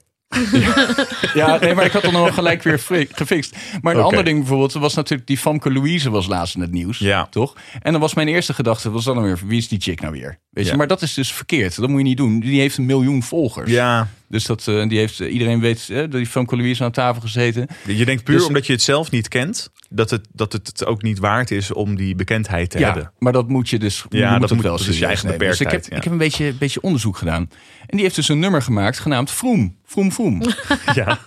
Ja, 1.34 1.58
nee, 1.58 1.74
maar 1.74 1.84
ik 1.84 1.92
had 1.92 2.02
dan 2.02 2.14
al 2.14 2.32
gelijk 2.32 2.62
weer 2.62 2.78
gefixt. 3.12 3.56
Maar 3.82 3.94
een 3.96 4.02
ander 4.02 4.24
ding 4.24 4.38
bijvoorbeeld, 4.38 4.72
was 4.72 4.94
natuurlijk 4.94 5.28
die 5.28 5.38
Famke 5.38 5.72
Louise 5.72 6.10
was 6.10 6.26
laatst 6.26 6.54
in 6.54 6.60
het 6.60 6.70
nieuws. 6.72 6.98
Ja. 6.98 7.26
Toch? 7.30 7.54
En 7.82 7.92
dan 7.92 8.00
was 8.00 8.14
mijn 8.14 8.28
eerste 8.28 8.54
gedachte, 8.54 8.90
was 8.90 9.04
dan 9.04 9.22
weer, 9.22 9.38
wie 9.46 9.58
is 9.58 9.68
die 9.68 9.80
chick 9.80 10.00
nou 10.00 10.12
weer? 10.12 10.38
Weet 10.50 10.64
je, 10.64 10.70
Ja. 10.70 10.76
maar 10.76 10.86
dat 10.86 11.02
is 11.02 11.14
dus 11.14 11.32
verkeerd. 11.32 11.76
Dat 11.76 11.88
moet 11.88 11.98
je 11.98 12.04
niet 12.04 12.16
doen. 12.16 12.40
Die 12.40 12.60
heeft 12.60 12.76
een 12.78 12.86
miljoen 12.86 13.22
volgers. 13.22 13.70
Ja, 13.70 14.08
Dus 14.28 14.44
dat, 14.44 14.68
eh, 14.68 14.88
die 14.88 14.98
heeft, 14.98 15.18
iedereen 15.18 15.60
weet, 15.60 15.88
eh, 15.90 15.96
dat 15.96 16.10
die 16.12 16.26
Famke 16.26 16.56
Louise 16.56 16.84
aan 16.84 16.90
tafel 16.90 17.20
gezeten. 17.20 17.66
je 17.86 18.04
denkt 18.04 18.24
puur 18.24 18.36
Dus- 18.36 18.46
omdat 18.46 18.66
je 18.66 18.72
het 18.72 18.82
zelf 18.82 19.10
niet 19.10 19.28
kent, 19.28 19.70
dat 19.90 20.10
het, 20.10 20.26
dat 20.32 20.52
het 20.52 20.84
ook 20.86 21.02
niet 21.02 21.18
waard 21.18 21.50
is 21.50 21.72
om 21.72 21.96
die 21.96 22.14
bekendheid 22.14 22.70
te 22.70 22.78
Ja, 22.78 22.84
hebben. 22.84 23.12
maar 23.18 23.32
dat 23.32 23.48
moet 23.48 23.68
je 23.68 23.78
dus, 23.78 24.04
Ja, 24.08 24.30
moet 24.30 24.40
dat 24.40 24.50
moet- 24.50 24.62
wel 24.62 24.76
dat 24.76 24.86
is 24.86 24.98
je 24.98 25.06
eigen 25.06 25.26
nemen. 25.26 25.46
Dus 25.46 25.60
ik 25.60 25.70
heb, 25.70 25.80
beperktheid, 25.80 25.86
ja. 25.90 25.96
ik 25.96 26.02
heb 26.02 26.12
een 26.12 26.18
beetje, 26.18 26.52
beetje 26.58 26.80
onderzoek 26.80 27.16
gedaan. 27.16 27.42
En 27.80 27.86
die 27.96 28.00
heeft 28.00 28.14
dus 28.14 28.28
een 28.28 28.38
nummer 28.38 28.62
gemaakt 28.62 28.98
genaamd 28.98 29.30
Vroom. 29.30 29.76
Vroom 29.84 30.12
Vroom. 30.12 30.42
Ja. 30.94 31.18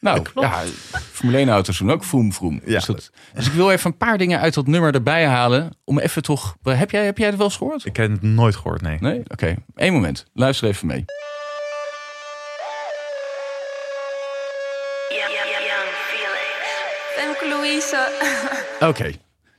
Nou, 0.00 0.22
ja, 0.34 0.62
Formule 1.12 1.38
1 1.38 1.48
auto's 1.48 1.78
doen 1.78 1.90
ook 1.90 2.04
vroom 2.04 2.32
vroom. 2.32 2.60
Ja. 2.64 2.74
Dus, 2.74 2.84
dat- 2.84 3.10
dus 3.34 3.46
ik 3.46 3.52
wil 3.52 3.70
even 3.70 3.90
een 3.90 3.96
paar 3.96 4.18
dingen 4.18 4.40
uit 4.40 4.54
dat 4.54 4.66
nummer 4.66 4.94
erbij 4.94 5.26
halen. 5.26 5.70
Om 5.84 5.98
even 5.98 6.22
toch... 6.22 6.56
Heb 6.62 6.90
jij, 6.90 7.04
heb 7.04 7.18
jij 7.18 7.26
het 7.26 7.36
wel 7.36 7.46
eens 7.46 7.56
gehoord? 7.56 7.84
Ik 7.86 7.96
heb 7.96 8.10
het 8.10 8.22
nooit 8.22 8.56
gehoord, 8.56 8.80
nee. 8.82 8.96
Nee? 9.00 9.22
Oké, 9.28 9.54
Eén 9.74 9.92
moment. 9.92 10.26
Luister 10.34 10.68
even 10.68 10.86
mee. 10.86 11.04
Louise. 17.62 18.08
Oké, 18.80 19.10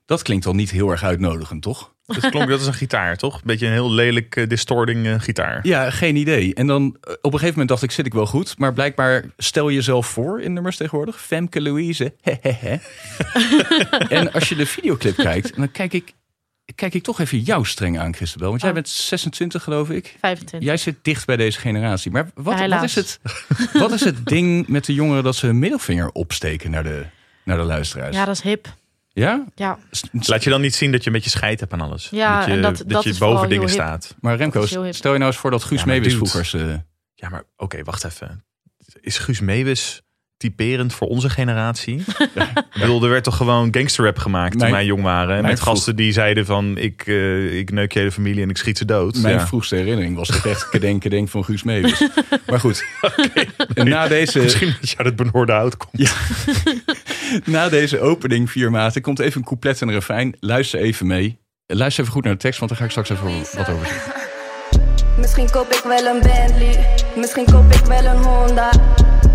dat 0.06 0.22
klinkt 0.22 0.46
al 0.46 0.54
niet 0.54 0.72
heel 0.72 0.90
erg 0.90 1.04
uitnodigend, 1.04 1.62
toch? 1.62 1.92
Dat 2.06 2.30
klonk, 2.30 2.50
dat 2.50 2.62
is 2.62 2.68
een 2.68 2.74
gitaar, 2.74 3.18
toch? 3.18 3.36
Een 3.36 3.42
beetje 3.44 3.66
een 3.66 3.72
heel 3.72 3.92
lelijk 3.92 4.36
eh, 4.36 4.48
distorting 4.48 5.06
eh, 5.08 5.16
gitaar. 5.20 5.60
Ja, 5.68 5.90
geen 5.90 6.16
idee. 6.16 6.54
En 6.54 6.68
dan 6.68 6.84
eh, 6.84 7.12
op 7.14 7.24
een 7.24 7.32
gegeven 7.32 7.50
moment 7.50 7.70
dacht 7.70 7.84
ik, 7.84 7.92
zit 7.92 8.06
ik 8.06 8.14
wel 8.14 8.26
goed. 8.26 8.58
Maar 8.58 8.74
blijkbaar 8.74 9.24
stel 9.38 9.70
je 9.70 9.76
jezelf 9.76 10.08
voor 10.08 10.42
in 10.42 10.54
nummers 10.54 10.78
tegenwoordig. 10.78 11.22
Femke 11.22 11.62
Louise. 11.62 12.14
Hehehe. 12.22 12.80
en 14.18 14.32
als 14.32 14.50
je 14.50 14.56
de 14.56 14.66
videoclip 14.66 15.16
kijkt, 15.16 15.56
dan 15.56 15.72
kijk 15.72 15.94
ik, 15.94 16.14
kijk 16.76 16.94
ik 16.94 17.04
toch 17.04 17.20
even 17.20 17.40
jou 17.40 17.66
streng 17.66 18.00
aan, 18.00 18.16
Christabel. 18.16 18.50
Want 18.50 18.62
jij 18.62 18.70
Oh. 18.70 18.76
bent 18.76 18.90
26, 18.90 19.64
geloof 19.64 19.90
ik. 19.90 20.16
25. 20.20 20.70
Jij 20.70 20.78
zit 20.78 20.96
dicht 21.02 21.26
bij 21.26 21.38
deze 21.38 21.60
generatie. 21.60 22.12
Maar 22.12 22.30
wat, 22.34 22.60
Ja, 22.60 22.68
wat, 22.68 22.84
is, 22.84 22.96
het, 22.96 23.20
wat 23.74 23.92
is 23.92 24.04
het 24.04 24.26
ding 24.26 24.68
met 24.68 24.86
de 24.86 24.94
jongeren 24.94 25.24
dat 25.24 25.36
ze 25.36 25.46
hun 25.46 25.60
middelvinger 25.60 26.10
opsteken 26.12 26.72
naar 26.72 26.84
de, 26.84 27.06
naar 27.44 27.58
de 27.58 27.64
luisteraars? 27.64 28.16
Ja, 28.16 28.26
dat 28.26 28.36
is 28.36 28.42
hip. 28.42 28.68
Ja? 29.14 29.44
Ja, 29.56 29.78
Laat 30.12 30.44
je 30.44 30.50
dan 30.50 30.62
niet 30.62 30.76
zien 30.76 30.92
dat 30.92 31.02
je 31.02 31.08
een 31.08 31.16
beetje 31.16 31.30
scheid 31.30 31.60
hebt 31.60 31.74
aan 31.74 31.82
alles. 31.82 32.08
Ja, 32.12 32.38
dat 32.38 32.46
je, 32.48 32.52
en 32.54 32.62
dat- 32.62 32.78
dat 32.78 32.90
dat 32.90 33.04
je 33.04 33.16
boven 33.18 33.50
dingen 33.50 33.68
heel 33.68 33.76
hip. 33.78 33.86
staat. 33.86 34.16
Maar 34.20 34.36
Remco, 34.36 34.66
stel 34.66 34.84
je 35.12 35.18
nou 35.20 35.24
eens 35.32 35.38
voor 35.38 35.52
dat 35.52 35.64
Guus 35.64 35.84
Ja, 35.84 35.94
dude. 35.94 36.10
vroeger... 36.10 36.46
ze- 36.46 36.82
Ja, 37.16 37.30
maar 37.30 37.44
oké, 37.58 37.84
wacht 37.84 38.04
even. 38.04 38.44
Is 39.02 39.18
Guus 39.18 39.40
Meeuwis 39.40 40.02
typerend 40.38 40.94
voor 40.94 41.08
onze 41.08 41.30
generatie? 41.30 41.96
Ik 42.74 42.80
bedoel, 42.80 43.04
er 43.04 43.10
werd 43.10 43.24
toch 43.24 43.38
gewoon 43.38 43.68
gangsterrap 43.72 44.18
gemaakt 44.18 44.52
toen 44.52 44.60
Mijn- 44.62 44.72
wij 44.74 44.86
jong 44.86 45.02
waren. 45.04 45.42
Met 45.42 45.60
vroeg- 45.60 45.74
gasten 45.76 45.96
die 45.96 46.12
zeiden 46.12 46.46
van, 46.46 46.78
ik, 46.78 47.04
eh, 47.08 47.58
ik 47.58 47.72
neuk 47.72 47.92
je 47.92 48.00
hele 48.00 48.12
familie 48.12 48.44
en 48.44 48.50
ik 48.50 48.58
schiet 48.58 48.78
ze 48.78 48.86
dood. 48.86 49.18
Mijn 49.18 49.36
Ja. 49.36 49.48
vroegste 49.48 49.76
herinnering 49.76 50.16
was 50.16 50.28
toch 50.28 50.46
echt 50.46 50.70
kedenk, 50.70 51.02
kedenk 51.02 51.30
van 51.30 51.46
Guus 51.46 51.64
Meeuwis. 51.64 52.08
Maar 52.48 52.60
goed, 52.60 52.86
en 53.74 53.90
na 53.90 54.08
deze, 54.08 54.40
Misschien 54.40 54.76
dat 54.82 54.90
je 54.90 54.98
uit 54.98 55.08
het 55.08 55.16
benoorde 55.16 55.52
hout 55.52 55.78
komt. 55.78 56.14
Na 57.46 57.70
deze 57.70 58.00
opening 58.00 58.52
vier 58.52 58.72
maten 58.72 59.02
komt 59.02 59.20
even 59.20 59.42
een 59.42 59.48
couplet 59.48 59.82
en 59.82 59.88
een 59.88 59.94
refrein. 59.94 60.36
Luister 60.40 60.80
even 60.80 61.08
mee. 61.08 61.40
Luister 61.66 62.02
even 62.02 62.16
goed 62.16 62.24
naar 62.24 62.34
de 62.34 62.40
tekst, 62.40 62.60
want 62.60 62.72
daar 62.72 62.80
ga 62.80 62.86
ik 62.86 62.92
straks 62.92 63.10
even 63.10 63.58
wat 63.58 63.70
over 63.70 63.88
zeggen. 63.88 64.14
Misschien 65.18 65.50
koop 65.50 65.72
ik 65.72 65.84
wel 65.84 66.06
een 66.06 66.22
Bentley. 66.22 66.86
Misschien 67.16 67.46
koop 67.46 67.72
ik 67.74 67.86
wel 67.86 68.06
een 68.06 68.24
Honda. 68.24 68.70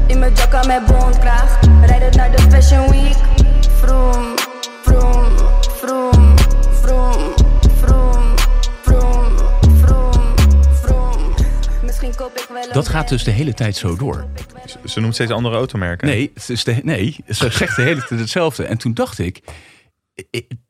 In 0.06 0.18
mijn 0.18 0.34
jacka 0.34 0.66
met 0.66 0.86
bondkraag. 0.86 1.58
Rijd 1.86 2.02
het 2.02 2.16
naar 2.16 2.30
de 2.36 2.42
Fashion 2.50 2.90
Week. 2.90 3.16
Vroom. 3.80 4.37
Dat 12.72 12.88
gaat 12.88 13.08
dus 13.08 13.24
de 13.24 13.30
hele 13.30 13.54
tijd 13.54 13.76
zo 13.76 13.96
door. 13.96 14.26
Ze 14.84 15.00
noemt 15.00 15.14
steeds 15.14 15.30
andere 15.30 15.56
automerken. 15.56 16.06
Nee, 16.08 16.30
het 16.34 16.48
is 16.48 16.64
de, 16.64 16.80
nee 16.82 17.16
ze 17.28 17.50
zegt 17.50 17.76
de 17.76 17.82
hele 17.82 18.04
tijd 18.04 18.20
hetzelfde. 18.20 18.64
En 18.64 18.78
toen 18.78 18.94
dacht 18.94 19.18
ik... 19.18 19.40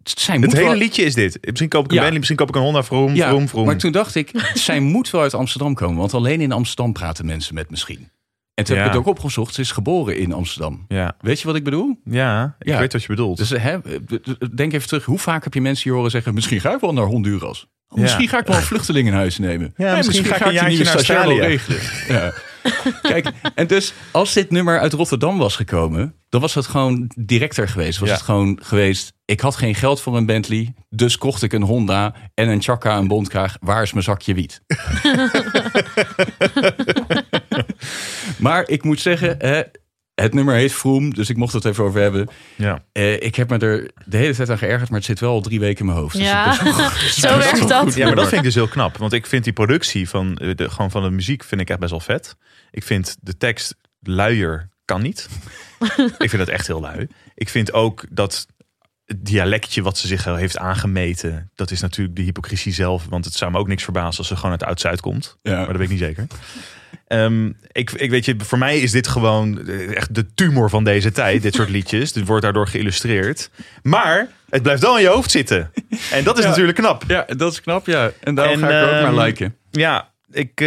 Zij 0.02 0.38
Het 0.38 0.52
hele 0.52 0.64
wel- 0.68 0.74
liedje 0.76 1.02
is 1.02 1.14
dit. 1.14 1.38
Misschien 1.46 1.68
koop 1.68 1.84
ik 1.84 1.88
een 1.90 1.94
Ja. 1.94 2.00
Bentley, 2.00 2.18
misschien 2.18 2.38
koop 2.38 2.48
ik 2.48 2.54
een 2.54 2.62
Honda. 2.62 2.82
Vroom, 2.82 3.14
Ja, 3.14 3.28
vroom, 3.28 3.48
vroom. 3.48 3.66
maar 3.66 3.76
toen 3.76 3.92
dacht 3.92 4.14
ik, 4.14 4.50
zij 4.54 4.80
moet 4.80 5.10
wel 5.10 5.20
uit 5.20 5.34
Amsterdam 5.34 5.74
komen. 5.74 5.96
Want 5.96 6.14
alleen 6.14 6.40
in 6.40 6.52
Amsterdam 6.52 6.92
praten 6.92 7.26
mensen 7.26 7.54
met 7.54 7.70
misschien. 7.70 8.10
En 8.54 8.64
toen 8.64 8.76
heb 8.76 8.84
ik 8.86 8.90
het 8.92 9.00
ook 9.00 9.06
opgezocht. 9.06 9.54
Ze 9.54 9.60
is 9.60 9.70
geboren 9.70 10.18
in 10.18 10.32
Amsterdam. 10.32 10.84
Ja, 10.88 11.16
Weet 11.20 11.40
je 11.40 11.46
wat 11.46 11.56
ik 11.56 11.64
bedoel? 11.64 12.00
ja 12.04 12.56
ik 12.58 12.74
weet 12.78 12.92
wat 12.92 13.02
je 13.02 13.08
bedoelt. 13.08 13.36
Dus 13.38 13.50
hè, 13.50 13.78
denk 14.54 14.72
even 14.72 14.88
terug. 14.88 15.04
Hoe 15.04 15.18
vaak 15.18 15.44
heb 15.44 15.54
je 15.54 15.60
mensen 15.60 15.84
hier 15.84 15.92
horen 15.94 16.10
zeggen... 16.10 16.34
misschien 16.34 16.60
ga 16.60 16.74
ik 16.74 16.80
wel 16.80 16.92
naar 16.92 17.04
Honduras. 17.04 17.66
Oh, 17.88 17.98
Misschien 17.98 18.24
Ja. 18.24 18.28
ga 18.30 18.38
ik 18.38 18.46
wel 18.46 18.56
een 18.56 18.62
vluchteling 18.62 19.08
in 19.08 19.14
huis 19.14 19.38
nemen. 19.38 19.74
Ja, 19.76 19.96
misschien 19.96 20.24
ga 20.24 20.34
ik 20.34 20.60
een 20.60 20.68
nieuwe 20.68 20.84
naar 20.84 20.98
stagiair 20.98 21.26
wel 21.28 21.38
regelen. 21.38 21.80
Ja. 22.08 22.32
Kijk, 23.02 23.30
en 23.54 23.66
dus 23.66 23.92
als 24.10 24.32
dit 24.32 24.50
nummer 24.50 24.80
uit 24.80 24.92
Rotterdam 24.92 25.38
was 25.38 25.56
gekomen... 25.56 26.14
dan 26.28 26.40
was 26.40 26.54
het 26.54 26.66
gewoon 26.66 27.10
directer 27.16 27.68
geweest. 27.68 27.98
Was 27.98 28.10
het 28.10 28.22
gewoon 28.22 28.58
geweest... 28.62 29.12
ik 29.24 29.40
had 29.40 29.56
geen 29.56 29.74
geld 29.74 30.00
voor 30.00 30.16
een 30.16 30.26
Bentley... 30.26 30.74
dus 30.88 31.18
kocht 31.18 31.42
ik 31.42 31.52
een 31.52 31.62
Honda 31.62 32.14
en 32.34 32.48
een 32.48 32.62
Chaka, 32.62 32.96
een 32.96 33.08
bondkraag. 33.08 33.56
Waar 33.60 33.82
is 33.82 33.92
mijn 33.92 34.04
zakje 34.04 34.34
wiet? 34.34 34.60
maar 38.46 38.68
ik 38.68 38.84
moet 38.84 39.00
zeggen... 39.00 39.34
hè, 39.38 39.62
het 40.20 40.34
nummer 40.34 40.54
heet 40.54 40.72
Vroom, 40.72 41.14
dus 41.14 41.30
ik 41.30 41.36
mocht 41.36 41.52
het 41.52 41.64
even 41.64 41.84
over 41.84 42.00
hebben. 42.00 42.28
ja. 42.56 42.84
Eh, 42.92 43.12
ik 43.22 43.34
heb 43.34 43.50
me 43.50 43.58
er 43.58 43.90
de 44.04 44.16
hele 44.16 44.34
tijd 44.34 44.50
aan 44.50 44.58
geërgerd, 44.58 44.88
maar 44.90 44.98
het 44.98 45.06
zit 45.08 45.20
wel 45.20 45.30
al 45.32 45.40
drie 45.40 45.60
weken 45.60 45.78
in 45.80 45.86
mijn 45.86 45.98
hoofd. 45.98 46.16
Dus 46.16 46.24
Ja, 46.26 46.58
wel- 46.64 46.72
zo 47.30 47.38
werkt 47.38 47.68
dat. 47.68 47.94
ja, 47.94 48.06
maar 48.06 48.14
dat 48.14 48.24
vind 48.28 48.36
ik 48.38 48.42
dus 48.46 48.54
heel 48.54 48.68
knap. 48.68 48.96
Want 48.96 49.12
ik 49.12 49.26
vind 49.26 49.44
die 49.44 49.52
productie 49.52 50.08
van 50.08 50.36
eh, 50.36 50.54
de, 50.56 50.70
gewoon 50.70 50.90
van 50.90 51.02
de 51.02 51.10
muziek 51.10 51.44
vind 51.44 51.60
ik 51.60 51.70
echt 51.70 51.78
best 51.78 51.90
wel 51.90 52.00
vet. 52.00 52.36
Ik 52.70 52.82
vind 52.82 53.16
de 53.20 53.36
tekst 53.36 53.74
luier 54.00 54.68
kan 54.84 55.02
niet. 55.02 55.28
ik 56.18 56.30
vind 56.30 56.38
dat 56.38 56.48
echt 56.48 56.66
heel 56.66 56.80
lui. 56.80 57.08
Ik 57.34 57.48
vind 57.48 57.72
ook 57.72 58.04
dat 58.10 58.46
het 59.04 59.24
dialectje 59.26 59.82
wat 59.82 59.98
ze 59.98 60.06
zich 60.06 60.24
heeft 60.24 60.58
aangemeten, 60.58 61.50
dat 61.54 61.70
is 61.70 61.80
natuurlijk 61.80 62.16
de 62.16 62.22
hypocrisie 62.22 62.72
zelf. 62.72 63.04
Want 63.08 63.24
het 63.24 63.34
zou 63.34 63.50
me 63.50 63.58
ook 63.58 63.68
niks 63.68 63.82
verbazen 63.84 64.18
als 64.18 64.26
ze 64.28 64.36
gewoon 64.36 64.50
uit 64.50 64.62
Oud-Zuid 64.64 65.00
komt. 65.00 65.38
Ja. 65.42 65.56
Maar 65.56 65.66
dat 65.66 65.76
weet 65.76 65.84
ik 65.84 65.90
niet 65.90 65.98
zeker. 65.98 66.26
Ehm, 67.06 67.52
ik, 67.72 67.90
ik 67.90 68.10
weet 68.10 68.24
je, 68.24 68.34
voor 68.38 68.58
mij 68.58 68.78
is 68.78 68.90
dit 68.90 69.08
gewoon 69.08 69.66
eh, 69.68 69.96
echt 69.96 70.14
de 70.14 70.26
tumor 70.34 70.70
van 70.70 70.84
deze 70.84 71.12
tijd. 71.12 71.42
Dit 71.42 71.54
soort 71.54 71.68
liedjes. 71.70 72.12
Dit 72.12 72.26
wordt 72.26 72.42
daardoor 72.42 72.66
geïllustreerd. 72.68 73.50
Maar 73.82 74.28
het 74.50 74.62
blijft 74.62 74.82
wel 74.82 74.96
in 74.96 75.02
je 75.02 75.08
hoofd 75.08 75.30
zitten. 75.30 75.70
En 76.10 76.24
dat 76.24 76.36
is 76.38 76.42
Ja. 76.44 76.48
natuurlijk 76.50 76.78
knap. 76.78 77.02
Ja, 77.06 77.26
dat 77.36 77.52
is 77.52 77.60
knap, 77.60 77.86
ja. 77.86 78.10
En 78.20 78.34
daarom 78.34 78.54
En, 78.54 78.60
ga 78.60 78.66
ik 78.66 78.72
er 78.72 78.82
ook 78.88 78.90
ehm, 79.04 79.14
naar 79.14 79.24
liken. 79.24 79.56
Ja, 79.70 80.08
ik, 80.30 80.60
eh, 80.60 80.66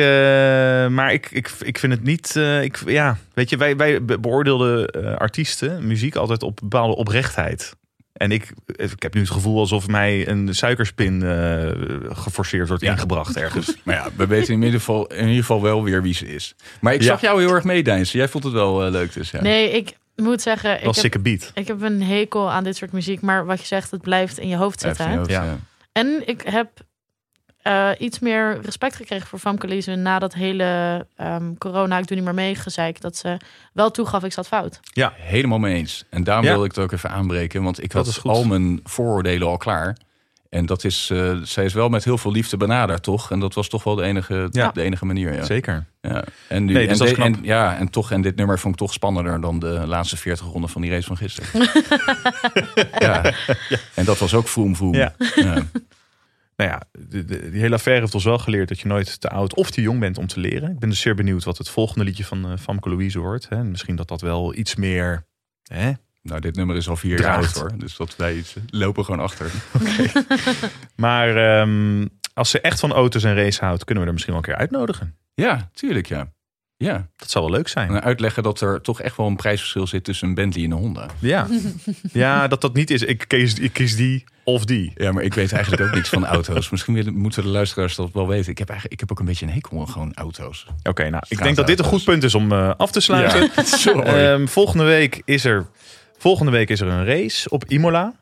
maar 0.88 1.14
ik, 1.14 1.28
ik, 1.32 1.52
ik 1.62 1.78
vind 1.78 1.94
het 1.94 2.04
niet. 2.04 2.36
eh, 2.36 2.64
ik, 2.64 2.80
ja, 2.86 3.18
weet 3.34 3.50
je, 3.50 3.58
wij, 3.58 3.76
wij 3.76 4.04
be- 4.06 4.20
beoordeelden 4.20 4.88
eh, 4.88 5.16
artiesten, 5.16 5.88
muziek 5.88 6.16
altijd 6.16 6.44
op 6.44 6.60
bepaalde 6.62 6.96
oprechtheid. 6.96 7.76
En 8.22 8.32
ik, 8.32 8.52
ik 8.76 9.02
heb 9.04 9.14
nu 9.14 9.20
het 9.22 9.30
gevoel 9.30 9.60
alsof 9.60 9.88
mij 9.88 10.28
een 10.28 10.56
suikerspin 10.56 11.24
eh, 11.24 11.70
geforceerd 12.16 12.68
wordt 12.68 12.84
Ja. 12.84 12.92
ingebracht 12.92 13.38
ergens. 13.38 13.76
Maar 13.84 13.96
ja, 13.96 14.10
we 14.16 14.28
weten 14.28 14.54
in 14.54 14.62
ieder, 14.62 14.80
geval, 14.80 15.08
in 15.08 15.20
ieder 15.28 15.40
geval 15.40 15.62
wel 15.62 15.84
weer 15.84 16.02
wie 16.02 16.14
ze 16.14 16.28
is. 16.34 16.56
Maar 16.82 16.94
ik 16.94 17.00
Ja. 17.02 17.06
zag 17.08 17.22
jou 17.22 17.42
heel 17.42 17.54
erg 17.54 17.64
meedijnsen. 17.64 18.20
Jij 18.20 18.28
vond 18.28 18.44
het 18.44 18.54
wel 18.54 18.86
eh, 18.86 18.92
leuk 18.92 19.14
dus, 19.14 19.32
ja. 19.32 19.42
Nee, 19.42 19.72
ik 19.72 19.94
moet 20.16 20.42
zeggen, 20.42 20.84
ik 21.04 21.14
heb, 21.14 21.24
beat. 21.24 21.52
ik 21.54 21.68
heb 21.68 21.82
een 21.82 22.04
hekel 22.04 22.52
aan 22.52 22.64
dit 22.64 22.76
soort 22.76 22.92
muziek. 22.92 23.22
Maar 23.22 23.46
wat 23.46 23.60
je 23.60 23.66
zegt, 23.66 23.92
het 23.92 24.02
blijft 24.02 24.38
in 24.40 24.48
je 24.48 24.56
hoofd 24.56 24.80
zitten. 24.82 25.06
in 25.06 25.08
hè? 25.10 25.14
je 25.14 25.20
hoofd, 25.20 25.32
Ja. 25.32 25.44
ja. 25.44 25.58
En 25.92 26.22
ik 26.26 26.42
heb 26.46 26.70
eh, 27.64 27.90
iets 27.98 28.20
meer 28.20 28.60
respect 28.62 28.96
gekregen 28.96 29.28
voor 29.28 29.40
Famke 29.40 29.68
Liesje 29.68 29.96
na 29.96 30.20
dat 30.20 30.34
hele 30.34 31.06
ehm, 31.16 31.54
corona, 31.58 31.98
ik 31.98 32.08
doe 32.08 32.16
niet 32.16 32.26
meer 32.26 32.34
mee, 32.36 32.56
gezeik. 32.56 33.02
Dat 33.02 33.18
ze 33.18 33.38
wel 33.74 33.92
toegaf, 33.92 34.24
ik 34.24 34.34
zat 34.34 34.48
fout. 34.48 34.80
Ja, 34.84 35.14
helemaal 35.16 35.60
mee 35.60 35.76
eens. 35.76 36.04
En 36.10 36.24
daarom 36.24 36.46
Ja. 36.46 36.54
wil 36.54 36.64
ik 36.64 36.72
het 36.76 36.84
ook 36.84 36.92
even 36.92 37.10
aanbreken. 37.10 37.64
Want 37.64 37.84
ik 37.84 37.92
Dat 37.92 38.06
had 38.16 38.24
al 38.24 38.44
mijn 38.44 38.80
vooroordelen 38.84 39.48
al 39.48 39.58
klaar. 39.58 39.98
En 40.50 40.66
dat 40.66 40.84
is, 40.84 41.10
eh, 41.12 41.36
zij 41.44 41.66
is 41.66 41.74
wel 41.74 41.90
met 41.90 42.04
heel 42.04 42.18
veel 42.18 42.32
liefde 42.32 42.58
benaderd, 42.58 43.04
toch? 43.04 43.32
En 43.32 43.40
dat 43.40 43.54
was 43.54 43.68
toch 43.70 43.84
wel 43.84 43.96
de 43.96 44.04
enige, 44.04 44.48
Ja. 44.52 44.72
de 44.72 44.82
enige 44.82 45.06
manier. 45.06 45.34
Ja. 45.34 45.44
Zeker. 45.44 45.86
Ja. 46.02 46.24
En, 46.48 46.66
nu, 46.66 46.74
Nee, 46.74 46.88
dus 46.88 46.92
en, 46.92 46.98
dat 46.98 47.08
is 47.08 47.14
de- 47.14 47.22
knap. 47.22 47.36
en, 47.36 47.44
ja, 47.44 47.78
en 47.78 47.90
toch, 47.90 48.12
en 48.12 48.22
dit 48.22 48.36
nummer 48.36 48.60
vond 48.60 48.74
ik 48.74 48.80
toch 48.80 48.94
spannender 48.94 49.42
dan 49.42 49.60
de 49.60 49.82
laatste 49.86 50.18
40 50.18 50.46
ronden 50.46 50.70
van 50.70 50.82
die 50.82 50.92
race 50.92 51.08
van 51.08 51.18
gisteren. 51.18 51.50
ja. 53.00 53.34
En 53.94 54.06
dat 54.06 54.18
was 54.18 54.34
ook 54.34 54.48
vroom 54.48 54.76
vroom. 54.76 54.94
Ja. 54.96 55.14
Nou 56.62 56.74
ja, 56.74 56.82
de, 57.10 57.26
de- 57.26 57.50
die 57.52 57.62
hele 57.62 57.76
affaire 57.76 58.02
heeft 58.02 58.14
ons 58.16 58.24
wel 58.24 58.38
geleerd 58.38 58.68
dat 58.68 58.80
je 58.80 58.88
nooit 58.88 59.22
te 59.22 59.30
oud 59.30 59.56
of 59.56 59.72
te 59.72 59.82
jong 59.82 60.00
bent 60.00 60.18
om 60.18 60.28
te 60.28 60.40
leren. 60.40 60.72
Ik 60.72 60.80
ben 60.80 60.90
dus 60.90 61.00
zeer 61.00 61.16
benieuwd 61.16 61.44
wat 61.44 61.58
het 61.58 61.70
volgende 61.70 62.04
liedje 62.04 62.26
van 62.26 62.46
eh 62.52 62.58
Famke 62.58 62.90
Louise 62.90 63.20
wordt. 63.20 63.50
Hè. 63.50 63.64
Misschien 63.64 63.96
dat 63.96 64.08
dat 64.08 64.22
wel 64.22 64.56
iets 64.56 64.76
meer. 64.76 65.26
Hè? 65.64 65.92
Nou, 66.22 66.40
dit 66.42 66.56
nummer 66.56 66.76
is 66.76 66.90
al 66.90 66.96
vier 66.96 67.20
jaar 67.20 67.36
oud 67.36 67.52
hoor. 67.54 67.78
Dus 67.78 67.96
dat 67.96 68.16
wij 68.16 68.36
iets- 68.36 68.56
lopen 68.70 69.06
gewoon 69.06 69.20
achter. 69.20 69.52
Maar 70.96 71.36
ehm, 71.60 72.06
als 72.34 72.50
ze 72.50 72.62
echt 72.62 72.80
van 72.80 72.92
auto's 72.92 73.24
en 73.24 73.36
race 73.36 73.66
houdt, 73.66 73.84
kunnen 73.84 74.04
we 74.04 74.10
er 74.10 74.16
misschien 74.16 74.34
wel 74.36 74.44
een 74.44 74.50
keer 74.50 74.60
uitnodigen. 74.60 75.16
Ja, 75.34 75.70
tuurlijk 75.74 76.08
ja. 76.08 76.32
Ja, 76.82 77.08
Dat 77.16 77.32
zou 77.32 77.46
wel 77.46 77.54
leuk 77.54 77.68
zijn. 77.68 77.90
en 77.90 78.04
uitleggen 78.04 78.44
dat 78.44 78.62
er 78.62 78.82
toch 78.82 79.02
echt 79.02 79.18
wel 79.18 79.28
een 79.28 79.36
prijsverschil 79.36 79.88
zit 79.88 80.04
tussen 80.04 80.28
een 80.28 80.34
Bentley 80.34 80.64
en 80.64 80.72
een 80.72 80.78
Honda. 80.78 81.06
Ja, 81.20 81.48
ja 82.14 82.48
dat 82.48 82.62
dat 82.62 82.74
niet 82.74 82.90
is. 82.90 83.02
Ik 83.02 83.26
kies, 83.28 83.60
ik 83.60 83.74
kies 83.74 83.96
die 83.96 84.24
of 84.44 84.66
die. 84.66 84.92
Ja, 84.96 85.12
maar 85.12 85.24
ik 85.24 85.34
weet 85.34 85.52
eigenlijk 85.52 85.84
ook 85.84 85.96
niks 85.96 86.10
van 86.10 86.26
auto's. 86.26 86.70
Misschien 86.70 87.18
moeten 87.18 87.44
de 87.44 87.50
luisteraars 87.50 87.96
dat 87.96 88.10
wel 88.14 88.28
weten. 88.28 88.52
Ik 88.52 88.58
heb, 88.58 88.70
eigenlijk, 88.70 89.02
ik 89.02 89.08
heb 89.08 89.12
ook 89.12 89.20
een 89.20 89.26
beetje 89.26 89.46
een 89.46 89.52
hekel 89.52 89.80
aan 89.80 89.90
gewoon 89.90 90.14
auto's. 90.14 90.66
Oké, 90.84 91.10
nou, 91.10 91.24
ik 91.28 91.44
denk 91.44 91.56
dat 91.56 91.68
dit 91.68 91.80
een 91.80 91.86
goed 91.86 92.04
punt 92.04 92.24
is 92.24 92.36
om 92.36 92.52
eh, 92.52 92.72
af 92.78 92.92
te 92.92 93.00
sluiten. 93.00 93.50
Ja. 93.56 94.04
Ehm, 94.32 94.48
volgende, 94.48 94.84
week 94.84 95.22
is 95.26 95.46
er, 95.46 95.68
volgende 96.18 96.52
week 96.52 96.70
is 96.70 96.80
er 96.80 96.88
een 96.88 97.06
race 97.06 97.50
op 97.50 97.66
Imola. 97.68 98.14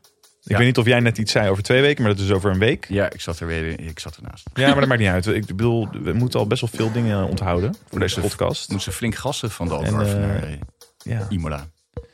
Ik 0.43 0.57
weet 0.57 0.65
niet 0.65 0.77
of 0.77 0.85
jij 0.85 0.99
net 0.99 1.17
iets 1.17 1.31
zei 1.31 1.49
over 1.49 1.63
twee 1.63 1.81
weken, 1.81 2.03
maar 2.03 2.15
dat 2.15 2.23
is 2.25 2.31
over 2.31 2.51
een 2.51 2.59
week. 2.59 2.85
ja, 2.89 3.09
ik 3.11 3.21
zat 3.21 3.39
er 3.39 3.47
weer 3.47 3.79
ik 3.79 3.99
zat 3.99 4.15
ernaast. 4.15 4.45
Ja, 4.53 4.67
maar 4.67 4.79
dat 4.79 4.87
maakt 4.87 4.99
niet 4.99 5.09
uit. 5.09 5.27
Ik 5.27 5.45
bedoel, 5.45 5.87
we 6.03 6.13
moeten 6.13 6.39
al 6.39 6.47
best 6.47 6.61
wel 6.61 6.69
veel 6.73 6.91
dingen 6.91 7.27
onthouden 7.27 7.75
voor 7.89 7.99
deze 7.99 8.19
podcast. 8.19 8.69
Moeten 8.69 8.91
ze 8.91 8.97
flink 8.97 9.15
gassen 9.15 9.51
van 9.51 9.67
de 9.67 9.73
Algarve 9.73 10.11
eh, 10.15 10.19
naar 10.19 10.43
eh, 10.43 10.53
Ja, 10.97 11.25
Imola. 11.29 11.67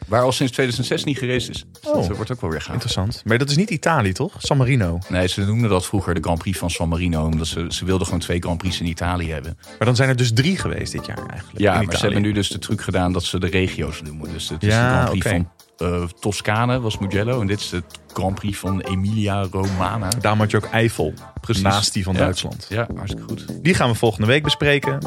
Waar 0.08 0.22
al 0.22 0.32
sinds 0.32 0.52
2006 0.52 1.04
niet 1.04 1.18
gereisd 1.18 1.50
is. 1.50 1.66
Dus 1.82 1.92
Oh. 1.92 2.08
dat 2.08 2.16
wordt 2.16 2.32
ook 2.32 2.42
wel 2.42 2.50
weer 2.50 2.62
gaaf. 2.62 2.74
interessant. 2.74 3.22
Maar 3.26 3.38
dat 3.38 3.50
is 3.50 3.56
niet 3.56 3.70
Italië, 3.70 4.12
toch? 4.14 4.34
San 4.38 4.58
Marino. 4.58 5.00
Nee, 5.10 5.28
ze 5.28 5.42
noemden 5.46 5.70
dat 5.70 5.86
vroeger 5.86 6.14
de 6.14 6.20
Grand 6.22 6.40
Prix 6.40 6.58
van 6.58 6.70
San 6.70 6.90
Marino. 6.90 7.26
Omdat 7.26 7.48
ze, 7.48 7.66
ze 7.70 7.86
wilden 7.86 8.06
gewoon 8.06 8.22
twee 8.22 8.40
Grand 8.40 8.58
Prix 8.58 8.80
in 8.80 8.86
Italië 8.86 9.32
hebben. 9.32 9.58
Maar 9.66 9.86
dan 9.88 9.96
zijn 9.96 10.10
er 10.10 10.16
dus 10.16 10.34
drie 10.34 10.58
geweest 10.58 10.92
dit 10.92 11.06
jaar 11.06 11.18
eigenlijk. 11.30 11.60
Ja, 11.60 11.74
maar 11.74 11.82
Italië. 11.84 11.98
ze 11.98 12.04
hebben 12.04 12.22
nu 12.22 12.32
dus 12.32 12.50
de 12.50 12.60
truc 12.60 12.82
gedaan 12.82 13.14
dat 13.14 13.24
ze 13.24 13.40
de 13.40 13.48
regio's 13.48 14.02
noemen. 14.02 14.32
Dus 14.34 14.50
het 14.50 14.64
is 14.64 14.70
Ja, 14.70 14.90
de 14.90 14.94
Grand 14.96 15.10
Prix 15.10 15.28
van 15.28 15.52
eh, 15.78 16.04
Toscane, 16.20 16.80
was 16.80 16.98
Mugello. 16.98 17.42
En 17.42 17.48
dit 17.48 17.60
is 17.60 17.70
de 17.70 17.84
Grand 18.14 18.36
Prix 18.36 18.58
van 18.58 18.82
Emilia 18.82 19.48
Romana. 19.52 20.10
Daarom 20.22 20.40
had 20.40 20.52
je 20.52 20.58
ook 20.58 20.66
Eiffel, 20.72 21.14
Precies. 21.42 21.64
naast 21.64 21.94
die 21.94 22.04
van 22.04 22.14
Ja. 22.14 22.20
Duitsland. 22.20 22.66
Ja, 22.70 22.88
hartstikke 22.96 23.28
goed. 23.28 23.64
Die 23.64 23.74
gaan 23.74 23.90
we 23.90 23.96
volgende 23.96 24.28
week 24.28 24.44
bespreken. 24.44 25.00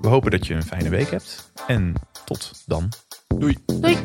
We 0.00 0.08
hopen 0.08 0.30
dat 0.30 0.46
je 0.46 0.54
een 0.54 0.62
fijne 0.62 0.88
week 0.88 1.10
hebt. 1.10 1.52
En 1.66 1.92
tot 2.24 2.52
dan. 2.66 2.88
Doei. 3.38 3.56
Doei! 3.66 3.98